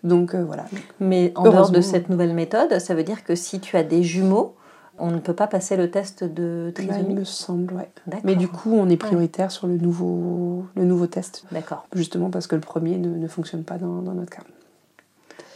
Donc 0.04 0.34
euh, 0.34 0.44
voilà. 0.44 0.66
Mais 1.00 1.34
en 1.36 1.44
dehors 1.44 1.72
de 1.72 1.82
cette 1.82 2.10
nouvelle 2.10 2.34
méthode, 2.34 2.80
ça 2.80 2.96
veut 2.96 3.04
dire 3.04 3.24
que 3.24 3.36
si 3.36 3.60
tu 3.60 3.76
as 3.76 3.84
des 3.84 4.02
jumeaux, 4.02 4.56
on 4.98 5.12
ne 5.12 5.20
peut 5.20 5.34
pas 5.34 5.48
passer 5.48 5.78
le 5.78 5.90
test 5.90 6.24
de 6.24 6.72
trisomie 6.76 7.06
Il 7.10 7.16
me 7.16 7.24
semble, 7.24 7.74
ouais. 7.74 7.90
Mais 8.24 8.36
du 8.36 8.48
coup, 8.48 8.74
on 8.74 8.90
est 8.90 8.98
prioritaire 8.98 9.52
sur 9.52 9.68
le 9.68 9.78
nouveau, 9.78 10.66
le 10.76 10.86
nouveau 10.86 11.08
test. 11.08 11.46
D'accord. 11.52 11.86
Justement 11.94 12.30
parce 12.30 12.48
que 12.48 12.56
le 12.56 12.62
premier 12.62 12.98
ne, 12.98 13.28
fonctionne 13.28 13.64
pas 13.64 13.78
dans, 13.78 14.02
notre 14.02 14.30
cas. 14.30 14.44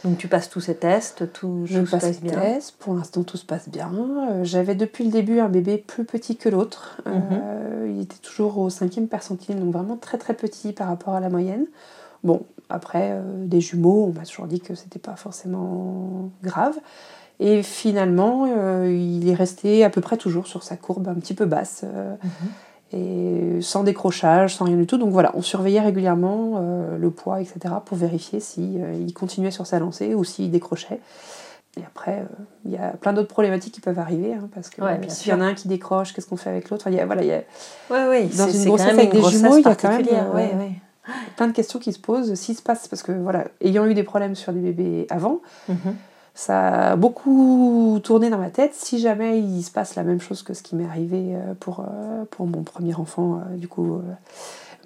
Donc 0.04 0.18
tu 0.18 0.28
passes 0.28 0.50
tous 0.50 0.60
ces 0.60 0.74
tests, 0.74 1.32
tout, 1.32 1.62
Je 1.64 1.80
passe 1.80 1.88
se 1.88 1.96
passe 1.96 2.20
bien. 2.20 2.38
Tests. 2.38 2.76
Pour 2.78 2.94
l'instant, 2.94 3.22
tout 3.22 3.38
se 3.38 3.46
passe 3.46 3.70
bien. 3.70 3.90
Euh, 3.90 4.44
j'avais 4.44 4.74
depuis 4.74 5.04
le 5.04 5.10
début 5.10 5.40
un 5.40 5.48
bébé 5.48 5.78
plus 5.78 6.04
petit 6.04 6.36
que 6.36 6.50
l'autre. 6.50 7.00
Euh, 7.06 7.86
mhm. 7.86 7.96
il 7.96 8.02
était 8.02 8.18
toujours 8.18 8.58
au 8.58 8.68
cinquième 8.68 9.08
percentile, 9.08 9.58
donc 9.58 9.72
vraiment 9.72 9.96
très 9.96 10.18
très 10.18 10.34
petit 10.34 10.72
par 10.72 10.88
rapport 10.88 11.14
à 11.14 11.20
la 11.20 11.30
moyenne. 11.30 11.64
Bon, 12.22 12.42
après, 12.68 13.12
euh, 13.12 13.22
des 13.46 13.62
jumeaux, 13.62 14.04
on 14.04 14.12
m'a 14.12 14.26
toujours 14.26 14.46
dit 14.46 14.60
que 14.60 14.74
c'était 14.74 14.98
pas 14.98 15.16
forcément 15.16 16.30
grave. 16.42 16.74
Et 17.40 17.62
finalement, 17.64 18.46
il 18.86 19.28
est 19.28 19.34
resté 19.34 19.82
à 19.82 19.90
peu 19.90 20.00
près 20.00 20.16
toujours 20.16 20.46
sur 20.46 20.62
sa 20.62 20.76
courbe 20.76 21.08
un 21.08 21.14
petit 21.14 21.34
peu 21.34 21.46
basse, 21.46 21.82
mhm. 21.82 22.48
Et 22.92 23.60
sans 23.60 23.82
décrochage, 23.82 24.54
sans 24.54 24.66
rien 24.66 24.76
du 24.76 24.86
tout. 24.86 24.98
Donc 24.98 25.10
voilà, 25.10 25.32
on 25.34 25.42
surveillait 25.42 25.80
régulièrement 25.80 26.54
euh, 26.56 26.98
le 26.98 27.10
poids, 27.10 27.40
etc., 27.40 27.74
pour 27.84 27.96
vérifier 27.96 28.40
s'il 28.40 28.84
il 29.00 29.12
continuait 29.12 29.50
sur 29.50 29.66
sa 29.66 29.78
lancée 29.78 30.14
ou 30.14 30.24
s'il 30.24 30.50
décrochait. 30.50 31.00
Et 31.76 31.82
après, 31.84 32.24
il 32.64 32.70
y 32.70 32.76
a 32.76 32.90
plein 32.90 33.12
d'autres 33.12 33.28
problématiques 33.28 33.74
qui 33.74 33.80
peuvent 33.80 33.98
arriver, 33.98 34.34
hein, 34.34 34.48
parce 34.54 34.70
que 34.70 34.80
s'il 35.08 35.32
y 35.32 35.34
en 35.34 35.40
a 35.40 35.44
un 35.44 35.54
qui 35.54 35.66
décroche, 35.66 36.12
qu'est-ce 36.12 36.28
qu'on 36.28 36.36
fait 36.36 36.50
avec 36.50 36.70
l'autre? 36.70 36.86
Il 36.86 36.94
y 36.94 37.00
a, 37.00 37.06
voilà, 37.06 37.22
il 37.22 37.28
y 37.28 37.32
a, 37.32 37.42
Dans 38.36 38.48
une 38.48 38.64
grossesse 38.64 38.88
avec 38.90 39.10
des 39.10 39.22
jumeaux, 39.22 39.58
il 39.58 39.64
y 39.64 39.68
a 39.68 39.74
quand 39.74 39.88
même 39.88 40.06
plein 41.36 41.48
de 41.48 41.52
questions 41.52 41.80
qui 41.80 41.92
se 41.92 41.98
posent. 41.98 42.32
S'il 42.34 42.54
se 42.54 42.62
passe, 42.62 42.86
parce 42.86 43.02
que 43.02 43.10
voilà, 43.10 43.46
ayant 43.60 43.86
eu 43.86 43.94
des 43.94 44.04
problèmes 44.04 44.36
sur 44.36 44.52
des 44.52 44.60
bébés 44.60 45.08
avant, 45.10 45.40
mhm 45.68 45.96
ça 46.34 46.90
a 46.90 46.96
beaucoup 46.96 48.00
tourné 48.02 48.28
dans 48.28 48.38
ma 48.38 48.50
tête. 48.50 48.74
Si 48.74 48.98
jamais 48.98 49.38
il 49.38 49.62
se 49.62 49.70
passe 49.70 49.94
la 49.94 50.02
même 50.02 50.20
chose 50.20 50.42
que 50.42 50.52
ce 50.52 50.62
qui 50.62 50.74
m'est 50.76 50.84
arrivé 50.84 51.36
pour, 51.60 51.84
pour 52.30 52.46
mon 52.46 52.62
premier 52.62 52.94
enfant, 52.96 53.40
du 53.56 53.68
coup, 53.68 54.00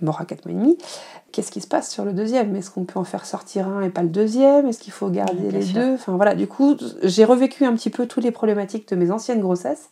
mort 0.02 0.20
à 0.20 0.26
4 0.26 0.44
mois 0.44 0.54
et 0.54 0.58
demi, 0.62 0.78
qu'est-ce 1.32 1.50
qui 1.50 1.60
se 1.60 1.66
passe 1.66 1.90
sur 1.90 2.04
le 2.04 2.12
deuxième? 2.12 2.54
Est-ce 2.54 2.70
qu'on 2.70 2.84
peut 2.84 2.98
en 2.98 3.04
faire 3.04 3.24
sortir 3.24 3.66
un 3.66 3.80
et 3.80 3.88
pas 3.88 4.02
le 4.02 4.10
deuxième? 4.10 4.66
Est-ce 4.66 4.78
qu'il 4.78 4.92
faut 4.92 5.08
garder 5.08 5.50
les 5.50 5.64
deux? 5.64 5.94
Enfin 5.94 6.16
voilà, 6.16 6.34
du 6.34 6.46
coup, 6.46 6.76
j'ai 7.02 7.24
revécu 7.24 7.64
un 7.64 7.72
petit 7.72 7.90
peu 7.90 8.06
toutes 8.06 8.24
les 8.24 8.30
problématiques 8.30 8.88
de 8.88 8.96
mes 8.96 9.10
anciennes 9.10 9.40
grossesses 9.40 9.88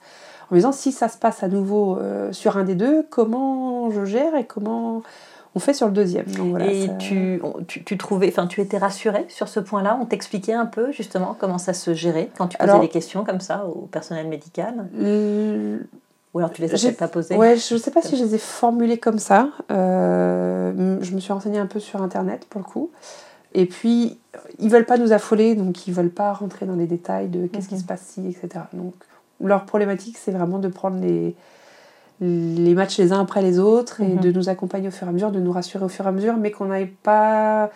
en 0.51 0.55
me 0.55 0.59
disant 0.59 0.73
si 0.73 0.93
ça 0.93 1.09
se 1.09 1.19
passe 1.19 1.43
à 1.43 1.49
nouveau 1.49 1.99
sur 2.33 2.57
un 2.57 2.65
des 2.65 2.75
deux, 2.75 3.03
comment 3.11 3.91
je 3.91 4.05
gère 4.05 4.37
et 4.37 4.45
comment 4.45 5.03
on 5.57 5.59
fait 5.59 5.73
sur 5.73 5.87
le 5.87 5.93
deuxième. 5.95 6.27
et 6.61 6.91
tu, 6.99 7.41
tu, 7.67 7.97
trouvais, 7.97 8.29
enfin, 8.29 8.47
tu 8.47 8.61
étais 8.61 8.77
rassurée 8.77 9.25
sur 9.29 9.49
ce 9.49 9.59
point-là? 9.59 9.99
On 10.01 10.05
t'expliquait 10.05 10.53
un 10.53 10.67
peu 10.67 10.93
justement 10.93 11.35
comment 11.39 11.57
ça 11.57 11.73
se 11.73 11.95
gérait 11.95 12.29
quand 12.37 12.49
tu 12.49 12.59
posais 12.59 12.79
des 12.79 12.89
questions 12.89 13.25
comme 13.25 13.41
ça 13.41 13.65
au 13.65 13.87
personnel 13.87 14.29
médical? 14.29 14.87
Ou 16.35 16.39
alors 16.39 16.51
tu 16.53 16.61
les 16.61 16.87
as 16.87 16.93
pas 16.93 17.09
posées? 17.09 17.37
Ouais, 17.37 17.57
je 17.57 17.73
ne 17.73 17.79
sais 17.79 17.91
pas 17.91 18.03
si 18.03 18.19
je 18.19 18.25
les 18.25 18.35
ai 18.35 18.39
formulées 18.39 18.99
comme 18.99 19.19
ça. 19.19 19.49
Euh, 19.71 20.99
je 21.01 21.15
me 21.15 21.21
suis 21.21 21.33
renseignée 21.33 21.59
un 21.59 21.67
peu 21.67 21.81
sur 21.81 22.03
Internet 22.03 22.45
pour 22.51 22.61
le 22.61 22.67
coup. 22.67 22.91
Et 23.55 23.65
puis, 23.65 24.19
ils 24.59 24.69
veulent 24.69 24.85
pas 24.85 24.99
nous 24.99 25.15
affoler, 25.15 25.55
donc 25.55 25.87
ils 25.87 25.95
veulent 25.95 26.11
pas 26.11 26.35
rentrer 26.35 26.67
dans 26.67 26.77
les 26.77 26.87
détails 26.87 27.29
de 27.29 27.47
qu'est-ce 27.47 27.69
qui 27.69 27.77
mhm. 27.77 27.81
se 27.81 27.87
passe 27.87 28.03
si, 28.03 28.29
etc. 28.29 28.65
Donc, 28.75 28.93
leur 29.43 29.65
problématique, 29.65 30.19
c'est 30.19 30.33
vraiment 30.33 30.59
de 30.59 30.69
prendre 30.69 31.01
les, 31.01 31.35
les 32.21 32.75
matchs 32.75 32.99
les 32.99 33.13
uns 33.13 33.21
après 33.21 33.43
les 33.43 33.59
autres 33.59 34.01
et 34.01 34.09
mhm. 34.09 34.21
de 34.21 34.33
nous 34.33 34.49
accompagner 34.49 34.89
au 34.89 34.91
fur 34.91 35.07
et 35.07 35.11
à 35.11 35.13
mesure, 35.13 35.31
de 35.31 35.41
nous 35.41 35.53
rassurer 35.53 35.85
au 35.85 35.89
fur 35.89 36.05
et 36.05 36.09
à 36.09 36.13
mesure, 36.13 36.37
mais 36.37 36.51
qu'on 36.51 36.67
n'aille 36.67 36.87
pas 36.87 37.71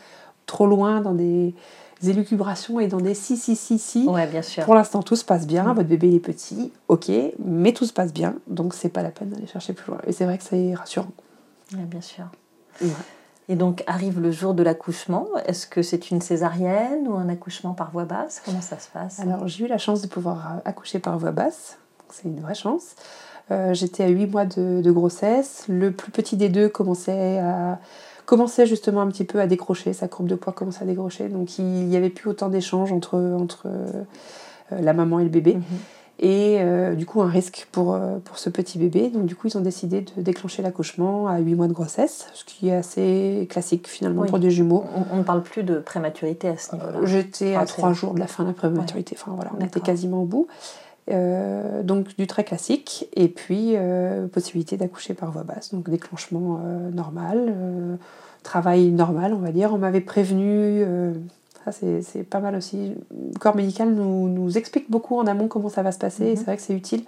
trop 0.46 0.66
loin 0.66 1.00
dans 1.00 1.12
des 1.12 1.54
élucubrations 2.02 2.80
et 2.80 2.86
dans 2.86 3.00
des 3.00 3.14
si, 3.14 3.36
si, 3.36 3.54
si, 3.54 3.78
si. 3.78 4.06
Ouais, 4.06 4.26
bien 4.26 4.42
sûr. 4.42 4.64
Pour 4.64 4.74
l'instant, 4.74 5.02
tout 5.02 5.16
se 5.16 5.24
passe 5.24 5.46
bien, 5.46 5.64
mhm. 5.64 5.74
votre 5.74 5.88
bébé 5.88 6.14
est 6.14 6.20
petit, 6.20 6.72
ok, 6.88 7.10
mais 7.44 7.72
tout 7.72 7.84
se 7.84 7.92
passe 7.92 8.12
bien, 8.12 8.36
donc 8.46 8.74
c'est 8.74 8.88
pas 8.88 9.02
la 9.02 9.10
peine 9.10 9.28
d'aller 9.28 9.46
chercher 9.46 9.74
plus 9.74 9.90
loin. 9.90 10.00
Et 10.06 10.12
c'est 10.12 10.24
vrai 10.24 10.38
que 10.38 10.44
c'est 10.44 10.74
rassurant. 10.74 11.12
Ouais, 11.74 11.84
bien 11.84 12.00
sûr. 12.00 12.24
Et 13.48 13.56
donc 13.56 13.82
arrive 13.86 14.20
le 14.20 14.30
jour 14.30 14.54
de 14.54 14.62
l'accouchement. 14.62 15.26
Est-ce 15.44 15.66
que 15.66 15.82
c'est 15.82 16.10
une 16.10 16.20
césarienne 16.20 17.08
ou 17.08 17.14
un 17.14 17.28
accouchement 17.28 17.74
par 17.74 17.90
voie 17.90 18.04
basse? 18.04 18.40
Comment 18.44 18.60
ça 18.60 18.78
se 18.78 18.88
passe? 18.88 19.18
Alors 19.18 19.48
j'ai 19.48 19.64
eu 19.64 19.68
la 19.68 19.76
chance 19.76 20.02
de 20.02 20.06
pouvoir 20.06 20.60
accoucher 20.64 21.00
par 21.00 21.18
voie 21.18 21.32
basse. 21.32 21.76
C'est 22.10 22.28
une 22.28 22.40
vraie 22.40 22.54
chance. 22.54 22.94
Euh, 23.50 23.74
j'étais 23.74 24.04
à 24.04 24.08
8 24.08 24.26
mois 24.26 24.44
de, 24.44 24.90
grossesse. 24.90 25.64
Le 25.68 25.90
plus 25.90 26.12
petit 26.12 26.36
des 26.36 26.48
deux 26.48 26.68
commençait 26.68 27.38
à 27.38 27.78
commençait 28.26 28.66
justement 28.66 29.00
un 29.00 29.08
petit 29.08 29.24
peu 29.24 29.40
à 29.40 29.48
décrocher, 29.48 29.92
sa 29.92 30.06
courbe 30.06 30.28
de 30.28 30.36
poids 30.36 30.52
commençait 30.52 30.84
à 30.84 30.86
décrocher, 30.86 31.28
donc 31.28 31.58
il 31.58 31.64
n'y 31.64 31.96
avait 31.96 32.10
plus 32.10 32.30
autant 32.30 32.48
d'échanges 32.48 32.92
entre, 32.92 33.18
entre 33.18 33.66
euh, 33.66 34.04
la 34.70 34.92
maman 34.92 35.18
et 35.18 35.24
le 35.24 35.30
bébé. 35.30 35.54
Mhm. 35.56 35.62
Et 36.20 36.58
euh, 36.60 36.94
du 36.94 37.06
coup, 37.06 37.22
un 37.22 37.28
risque 37.28 37.66
pour, 37.72 37.98
pour 38.24 38.38
ce 38.38 38.48
petit 38.48 38.78
bébé. 38.78 39.08
Donc, 39.08 39.24
du 39.24 39.34
coup, 39.34 39.48
ils 39.48 39.58
ont 39.58 39.62
décidé 39.62 40.02
de 40.02 40.22
déclencher 40.22 40.62
l'accouchement 40.62 41.26
à 41.26 41.38
8 41.38 41.54
mois 41.56 41.66
de 41.66 41.72
grossesse, 41.72 42.28
ce 42.34 42.44
qui 42.44 42.68
est 42.68 42.74
assez 42.74 43.48
classique 43.50 43.88
finalement 43.88 44.26
pour 44.26 44.38
des 44.38 44.50
jumeaux. 44.52 44.84
On 45.12 45.16
ne 45.16 45.22
parle 45.24 45.42
plus 45.42 45.64
de 45.64 45.80
prématurité 45.80 46.48
à 46.48 46.56
ce 46.56 46.76
niveau-là. 46.76 47.00
J'étais 47.04 47.56
à 47.56 47.64
3 47.64 47.94
jours 47.94 48.14
de 48.14 48.20
la 48.20 48.28
fin 48.28 48.44
de 48.44 48.48
la 48.48 48.54
prématurité. 48.54 49.16
Enfin, 49.18 49.32
voilà, 49.34 49.50
on 49.58 49.64
était 49.64 49.80
quasiment 49.80 50.22
au 50.22 50.26
bout. 50.26 50.46
Euh, 51.10 51.82
donc 51.82 52.16
du 52.16 52.26
très 52.26 52.44
classique, 52.44 53.08
et 53.14 53.28
puis 53.28 53.72
euh, 53.74 54.26
possibilité 54.28 54.76
d'accoucher 54.76 55.14
par 55.14 55.30
voie 55.30 55.42
basse, 55.42 55.72
donc 55.74 55.88
déclenchement 55.90 56.60
euh, 56.64 56.90
normal, 56.90 57.54
travail 58.42 58.90
normal, 58.90 59.34
on 59.34 59.38
va 59.38 59.50
dire. 59.50 59.72
On 59.72 59.78
m'avait 59.78 60.00
prévenu, 60.00 60.84
ça 61.64 61.72
c'est 61.72 62.22
pas 62.22 62.40
mal 62.40 62.54
aussi. 62.54 62.94
Le 63.10 63.38
corps 63.38 63.56
médical 63.56 63.92
nous, 63.92 64.28
nous, 64.28 64.58
explique 64.58 64.90
beaucoup 64.90 65.18
en 65.18 65.26
amont 65.26 65.48
comment 65.48 65.68
ça 65.68 65.82
va 65.82 65.92
se 65.92 65.98
passer, 65.98 66.24
et 66.24 66.30
mhm. 66.30 66.36
c'est 66.36 66.44
vrai 66.44 66.56
que 66.56 66.62
c'est 66.62 66.74
utile 66.74 67.04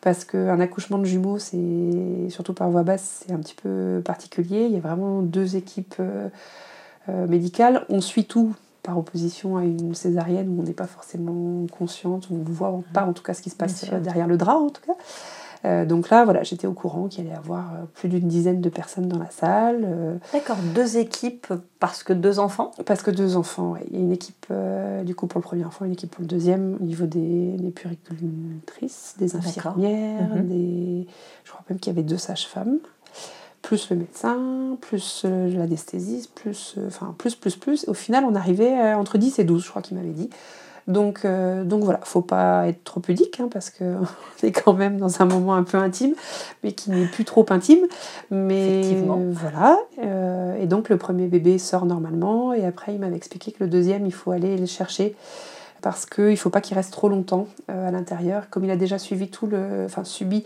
parce 0.00 0.26
qu'un 0.26 0.60
accouchement 0.60 0.98
de 0.98 1.04
jumeaux, 1.04 1.38
c'est 1.38 2.28
surtout 2.28 2.52
par 2.52 2.68
voie 2.70 2.82
basse, 2.82 3.24
c'est 3.26 3.32
un 3.32 3.38
petit 3.38 3.54
peu 3.54 4.02
particulier. 4.04 4.66
Il 4.66 4.72
y 4.72 4.76
a 4.76 4.80
vraiment 4.80 5.22
deux 5.22 5.56
équipes 5.56 5.94
médicales. 7.08 7.86
On 7.88 8.02
suit 8.02 8.26
tout 8.26 8.54
par 8.84 8.96
opposition 8.98 9.56
à 9.56 9.64
une 9.64 9.94
césarienne 9.94 10.48
où 10.48 10.60
on 10.60 10.62
n'est 10.62 10.72
pas 10.72 10.86
forcément 10.86 11.66
consciente, 11.76 12.28
on 12.30 12.36
ne 12.36 12.44
voit 12.44 12.80
pas 12.92 13.04
en 13.04 13.12
tout 13.12 13.22
cas 13.22 13.34
ce 13.34 13.42
qui 13.42 13.50
se 13.50 13.56
passe 13.56 13.90
derrière 13.90 14.28
le 14.28 14.36
drap 14.36 14.58
en 14.58 14.70
tout 14.70 14.82
cas. 14.86 14.94
Euh, 15.64 15.86
donc 15.86 16.10
là, 16.10 16.24
voilà, 16.24 16.42
j'étais 16.42 16.66
au 16.66 16.74
courant 16.74 17.08
qu'il 17.08 17.22
allait 17.22 17.34
y 17.34 17.38
avoir 17.38 17.72
euh, 17.72 17.84
plus 17.94 18.10
d'une 18.10 18.28
dizaine 18.28 18.60
de 18.60 18.68
personnes 18.68 19.08
dans 19.08 19.18
la 19.18 19.30
salle. 19.30 19.84
Euh. 19.84 20.16
D'accord, 20.32 20.58
deux 20.74 20.98
équipes 20.98 21.54
parce 21.80 22.02
que 22.02 22.12
deux 22.12 22.38
enfants? 22.38 22.72
Parce 22.84 23.02
que 23.02 23.10
deux 23.10 23.36
enfants, 23.36 23.72
oui. 23.72 23.80
Il 23.90 23.96
y 23.96 23.98
a 23.98 24.02
une 24.02 24.12
équipe 24.12 24.52
du 25.04 25.14
coup 25.14 25.26
pour 25.26 25.40
le 25.40 25.44
premier 25.44 25.64
enfant, 25.64 25.86
une 25.86 25.92
équipe 25.92 26.10
pour 26.10 26.20
le 26.20 26.26
deuxième, 26.26 26.76
au 26.80 26.84
niveau 26.84 27.06
des, 27.06 27.56
des 27.56 27.70
puricultrices, 27.70 29.14
des 29.18 29.36
infirmières, 29.36 30.34
mhm. 30.34 30.48
des... 30.48 31.06
je 31.44 31.50
crois 31.50 31.64
même 31.70 31.78
qu'il 31.78 31.92
y 31.92 31.96
avait 31.96 32.06
deux 32.06 32.18
sages-femmes 32.18 32.78
plus 33.64 33.88
le 33.88 33.96
médecin, 33.96 34.76
plus 34.82 35.22
euh, 35.24 35.48
l'anesthésiste, 35.56 36.30
plus, 36.34 36.74
euh, 36.76 36.86
enfin, 36.86 37.14
plus, 37.16 37.34
plus, 37.34 37.56
plus. 37.56 37.88
Au 37.88 37.94
final, 37.94 38.24
on 38.28 38.34
arrivait 38.34 38.78
euh, 38.78 38.96
entre 38.96 39.16
10 39.16 39.38
et 39.38 39.44
12, 39.44 39.64
je 39.64 39.70
crois 39.70 39.80
qu'il 39.80 39.96
m'avait 39.96 40.10
dit. 40.10 40.30
Donc, 40.86 41.26
donc 41.26 41.82
voilà, 41.82 41.98
faut 42.02 42.20
pas 42.20 42.68
être 42.68 42.84
trop 42.84 43.00
pudique, 43.00 43.40
hein, 43.40 43.48
parce 43.50 43.70
qu'on 43.70 44.02
est 44.42 44.52
quand 44.52 44.74
même 44.74 44.98
dans 44.98 45.22
un 45.22 45.24
moment 45.24 45.54
un 45.54 45.62
peu 45.62 45.78
intime, 45.78 46.14
mais 46.62 46.72
qui 46.72 46.90
n'est 46.90 47.06
plus 47.06 47.24
trop 47.24 47.46
intime. 47.48 47.86
Mais 48.30 48.82
voilà. 49.32 49.78
et 50.60 50.66
donc, 50.66 50.90
le 50.90 50.98
premier 50.98 51.26
bébé 51.26 51.56
sort 51.56 51.86
normalement, 51.86 52.52
et 52.52 52.66
après, 52.66 52.92
il 52.92 53.00
m'avait 53.00 53.16
expliqué 53.16 53.50
que 53.50 53.64
le 53.64 53.70
deuxième, 53.70 54.04
il 54.04 54.12
faut 54.12 54.30
aller 54.30 54.58
le 54.58 54.66
chercher 54.66 55.16
parce 55.84 56.06
qu'il 56.06 56.30
ne 56.30 56.36
faut 56.36 56.48
pas 56.48 56.62
qu'il 56.62 56.74
reste 56.78 56.92
trop 56.92 57.10
longtemps 57.10 57.46
à 57.68 57.90
l'intérieur. 57.90 58.48
Comme 58.48 58.64
il 58.64 58.70
a 58.70 58.76
déjà 58.76 58.98
suivi 58.98 59.28
tout 59.28 59.46
le, 59.46 59.84
enfin, 59.84 60.02
subi 60.02 60.42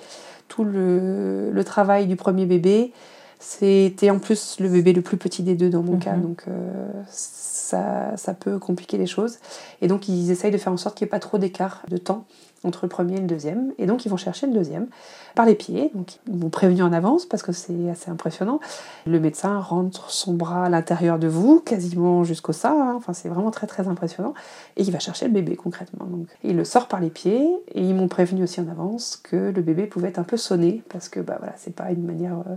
tout 0.49 0.65
le, 0.65 1.53
le 1.53 1.65
travail 1.65 2.09
du 2.09 2.17
premier 2.17 2.45
bébé. 2.45 2.93
C'était 3.39 4.11
en 4.11 4.19
plus 4.19 4.57
le 4.59 4.69
bébé 4.69 4.93
le 4.93 5.01
plus 5.01 5.17
petit 5.17 5.45
des 5.45 5.55
deux 5.55 5.71
dans 5.71 5.85
mon 5.85 5.99
cas, 5.99 6.15
mhm. 6.15 6.23
donc 6.23 6.43
euh, 6.49 6.91
ça, 7.07 8.17
ça, 8.17 8.35
peut 8.35 8.59
compliquer 8.59 8.99
les 8.99 9.07
choses. 9.07 9.39
Et 9.81 9.87
donc 9.87 10.09
ils 10.09 10.33
essayent 10.33 10.51
de 10.51 10.59
faire 10.59 10.73
en 10.73 10.77
sorte 10.77 10.99
qu'il 10.99 11.05
n'y 11.05 11.11
ait 11.11 11.11
pas 11.11 11.21
trop 11.21 11.39
d'écart 11.39 11.85
de 11.87 11.99
temps 11.99 12.25
entre 12.65 12.85
le 12.85 12.89
premier 12.89 13.17
et 13.17 13.21
le 13.21 13.27
deuxième. 13.27 13.73
Et 13.79 13.87
donc 13.87 14.05
ils 14.05 14.09
vont 14.09 14.17
chercher 14.17 14.47
le 14.47 14.53
deuxième 14.53 14.87
par 15.35 15.47
les 15.47 15.55
pieds. 15.55 15.91
Donc 15.95 16.19
ils 16.27 16.37
m'ont 16.37 16.51
prévenu 16.51 16.83
en 16.83 16.93
avance 16.93 17.27
parce 17.27 17.43
que 17.43 17.53
c'est 17.53 17.91
assez 17.91 18.11
impressionnant. 18.11 18.61
Le 19.07 19.21
médecin 19.21 19.61
rentre 19.61 20.11
son 20.11 20.35
bras 20.35 20.65
à 20.65 20.69
l'intérieur 20.69 21.19
de 21.19 21.29
vous, 21.29 21.61
quasiment 21.61 22.25
jusqu'au 22.25 22.53
sein. 22.53 22.71
Hein. 22.73 22.95
Enfin 22.97 23.13
c'est 23.13 23.29
vraiment 23.29 23.51
très 23.51 23.67
très 23.67 23.89
impressionnant. 23.89 24.35
Et 24.77 24.83
il 24.83 24.91
va 24.93 24.99
chercher 24.99 25.27
le 25.27 25.33
bébé 25.33 25.57
concrètement. 25.57 26.07
Donc 26.07 26.27
il 26.43 26.57
le 26.57 26.65
sort 26.65 26.89
par 26.89 27.01
les 27.01 27.11
pieds 27.11 27.49
et 27.73 27.83
ils 27.83 27.95
m'ont 27.95 28.09
prévenu 28.09 28.43
aussi 28.43 28.61
en 28.61 28.69
avance 28.69 29.21
que 29.23 29.37
le 29.37 29.63
bébé 29.63 29.87
pouvait 29.87 30.09
être 30.09 30.19
un 30.19 30.25
peu 30.25 30.37
sonné 30.37 30.83
parce 30.89 31.09
que 31.09 31.21
bah 31.21 31.37
voilà 31.39 31.55
c'est 31.57 31.75
pas 31.75 31.91
une 31.91 32.05
manière. 32.05 32.39
Euh, 32.49 32.57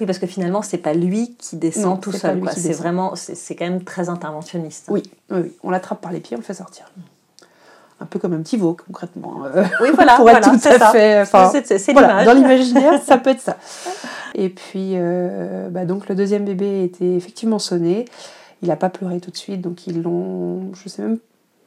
oui 0.00 0.06
parce 0.06 0.18
que 0.18 0.26
finalement 0.26 0.62
c'est 0.62 0.78
pas 0.78 0.94
lui 0.94 1.34
qui 1.36 1.56
descend 1.56 2.00
tout 2.00 2.12
seul. 2.12 2.40
C'est 2.54 2.72
vraiment 2.72 3.14
c'est 3.16 3.54
quand 3.56 3.66
même 3.66 3.84
très 3.84 4.08
interventionniste. 4.08 4.86
Oui 4.88 5.02
oui, 5.30 5.40
oui. 5.42 5.52
on 5.62 5.70
l'attrape 5.70 6.00
par 6.00 6.12
les 6.12 6.20
pieds 6.20 6.36
on 6.36 6.40
le 6.40 6.44
fait 6.44 6.54
sortir 6.54 6.90
un 8.00 8.06
peu 8.06 8.18
comme 8.18 8.32
un 8.32 8.40
petit 8.40 8.56
veau 8.56 8.76
concrètement. 8.86 9.42
oui, 9.80 9.88
voilà, 9.94 10.16
pour 10.16 10.28
être 10.30 10.50
tout 10.50 10.68
à 10.68 10.90
fait. 10.90 11.24
c'est 11.78 11.92
dans 11.92 12.34
l'imaginaire, 12.34 13.00
ça 13.02 13.18
peut 13.18 13.30
être 13.30 13.40
ça. 13.40 13.56
Et 14.34 14.48
puis, 14.48 14.92
euh, 14.94 15.68
bah, 15.70 15.84
donc 15.84 16.08
le 16.08 16.14
deuxième 16.14 16.44
bébé 16.44 16.84
était 16.84 17.14
effectivement 17.14 17.58
sonné. 17.58 18.06
Il 18.62 18.68
n'a 18.68 18.76
pas 18.76 18.90
pleuré 18.90 19.20
tout 19.20 19.30
de 19.30 19.36
suite, 19.36 19.60
donc 19.60 19.86
ils 19.86 20.02
l'ont. 20.02 20.72
Je 20.74 20.88
sais 20.88 21.02
même, 21.02 21.18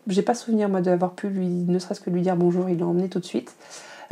j'ai 0.07 0.21
pas 0.21 0.35
souvenir 0.35 0.69
moi 0.69 0.81
d'avoir 0.81 1.11
pu 1.13 1.27
lui, 1.27 1.47
ne 1.47 1.79
serait-ce 1.79 2.01
que 2.01 2.09
lui 2.09 2.21
dire 2.21 2.35
bonjour. 2.35 2.69
Ils 2.69 2.79
l'ont 2.79 2.89
emmené 2.89 3.09
tout 3.09 3.19
de 3.19 3.25
suite. 3.25 3.53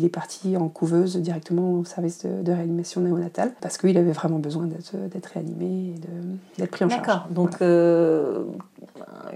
Il 0.00 0.06
est 0.06 0.10
parti 0.10 0.56
en 0.56 0.68
couveuse 0.68 1.16
directement 1.16 1.72
au 1.74 1.84
service 1.84 2.24
de, 2.24 2.52
réanimation 2.52 3.00
néonatale 3.00 3.52
parce 3.60 3.78
qu'il 3.78 3.96
avait 3.96 4.12
vraiment 4.12 4.38
besoin 4.38 4.66
d'être 4.66 5.26
réanimé 5.26 5.94
et 5.94 6.60
d'être 6.60 6.70
pris 6.70 6.84
en 6.84 6.88
charge. 6.88 7.00
D'accord. 7.00 7.26
Donc, 7.30 7.62
euh, 7.62 8.44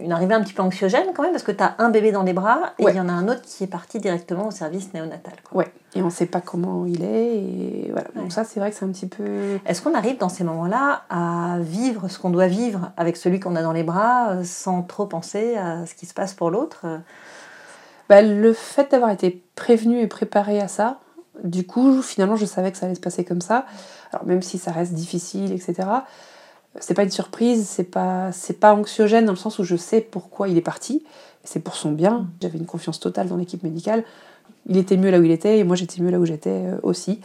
une 0.00 0.12
arrivée 0.12 0.34
un 0.34 0.42
petit 0.42 0.52
peu 0.52 0.62
anxiogène 0.62 1.06
quand 1.14 1.22
même 1.22 1.32
parce 1.32 1.44
que 1.44 1.52
tu 1.52 1.62
as 1.62 1.74
un 1.78 1.90
bébé 1.90 2.12
dans 2.12 2.22
les 2.22 2.32
bras 2.32 2.74
et 2.78 2.84
il 2.84 2.94
y 2.94 3.00
en 3.00 3.08
a 3.08 3.12
un 3.12 3.28
autre 3.28 3.42
qui 3.42 3.64
est 3.64 3.68
parti 3.68 3.98
directement 3.98 4.48
au 4.48 4.50
service 4.50 4.92
néonatal. 4.92 5.34
Quoi. 5.48 5.62
Ouais, 5.62 5.72
et 5.94 6.02
on 6.02 6.06
ne 6.06 6.10
sait 6.10 6.26
pas 6.26 6.40
comment 6.40 6.86
il 6.86 7.02
est. 7.04 7.36
Et 7.36 7.90
voilà. 7.92 8.08
Donc, 8.14 8.32
ça, 8.32 8.44
c'est 8.44 8.60
vrai 8.60 8.70
que 8.70 8.76
c'est 8.76 8.84
un 8.84 8.90
petit 8.90 9.06
peu. 9.06 9.58
Est-ce 9.64 9.82
qu'on 9.82 9.94
arrive 9.94 10.18
dans 10.18 10.28
ces 10.28 10.44
moments-là 10.44 11.04
à 11.08 11.58
vivre 11.60 12.08
ce 12.08 12.18
qu'on 12.18 12.30
doit 12.30 12.48
vivre 12.48 12.92
avec 12.96 13.16
celui 13.16 13.40
qu'on 13.40 13.56
a 13.56 13.62
dans 13.62 13.72
les 13.72 13.84
bras 13.84 14.30
euh, 14.30 14.44
sans 14.44 14.82
trop 14.82 15.06
penser 15.06 15.56
à 15.56 15.86
ce 15.86 15.94
qui 15.94 16.06
se 16.06 16.14
passe 16.14 16.34
pour 16.34 16.50
l'autre? 16.50 16.86
Bah, 18.08 18.22
le 18.22 18.52
fait 18.52 18.90
d'avoir 18.90 19.10
été 19.10 19.42
prévenu 19.54 20.00
et 20.00 20.06
préparé 20.06 20.60
à 20.60 20.68
ça, 20.68 21.00
du 21.42 21.66
coup, 21.66 22.02
finalement, 22.02 22.36
je 22.36 22.46
savais 22.46 22.72
que 22.72 22.78
ça 22.78 22.86
allait 22.86 22.94
se 22.94 23.00
passer 23.00 23.24
comme 23.24 23.40
ça. 23.40 23.66
Alors, 24.12 24.26
même 24.26 24.42
si 24.42 24.58
ça 24.58 24.72
reste 24.72 24.92
difficile, 24.94 25.52
etc., 25.52 25.88
c'est 26.80 26.94
pas 26.94 27.04
une 27.04 27.10
surprise, 27.10 27.66
c'est 27.66 27.84
pas, 27.84 28.30
c'est 28.32 28.60
pas 28.60 28.74
anxiogène 28.74 29.24
dans 29.24 29.32
le 29.32 29.38
sens 29.38 29.58
où 29.58 29.64
je 29.64 29.76
sais 29.76 30.00
pourquoi 30.00 30.48
il 30.48 30.56
est 30.58 30.62
parti, 30.62 31.04
c'est 31.42 31.60
pour 31.60 31.74
son 31.74 31.92
bien. 31.92 32.26
J'avais 32.42 32.58
une 32.58 32.66
confiance 32.66 33.00
totale 33.00 33.28
dans 33.28 33.36
l'équipe 33.36 33.62
médicale. 33.62 34.04
Il 34.68 34.76
était 34.76 34.96
mieux 34.96 35.10
là 35.10 35.18
où 35.18 35.22
il 35.22 35.30
était 35.30 35.58
et 35.58 35.64
moi 35.64 35.76
j'étais 35.76 36.02
mieux 36.02 36.10
là 36.10 36.18
où 36.18 36.26
j'étais 36.26 36.50
euh, 36.50 36.78
aussi. 36.82 37.20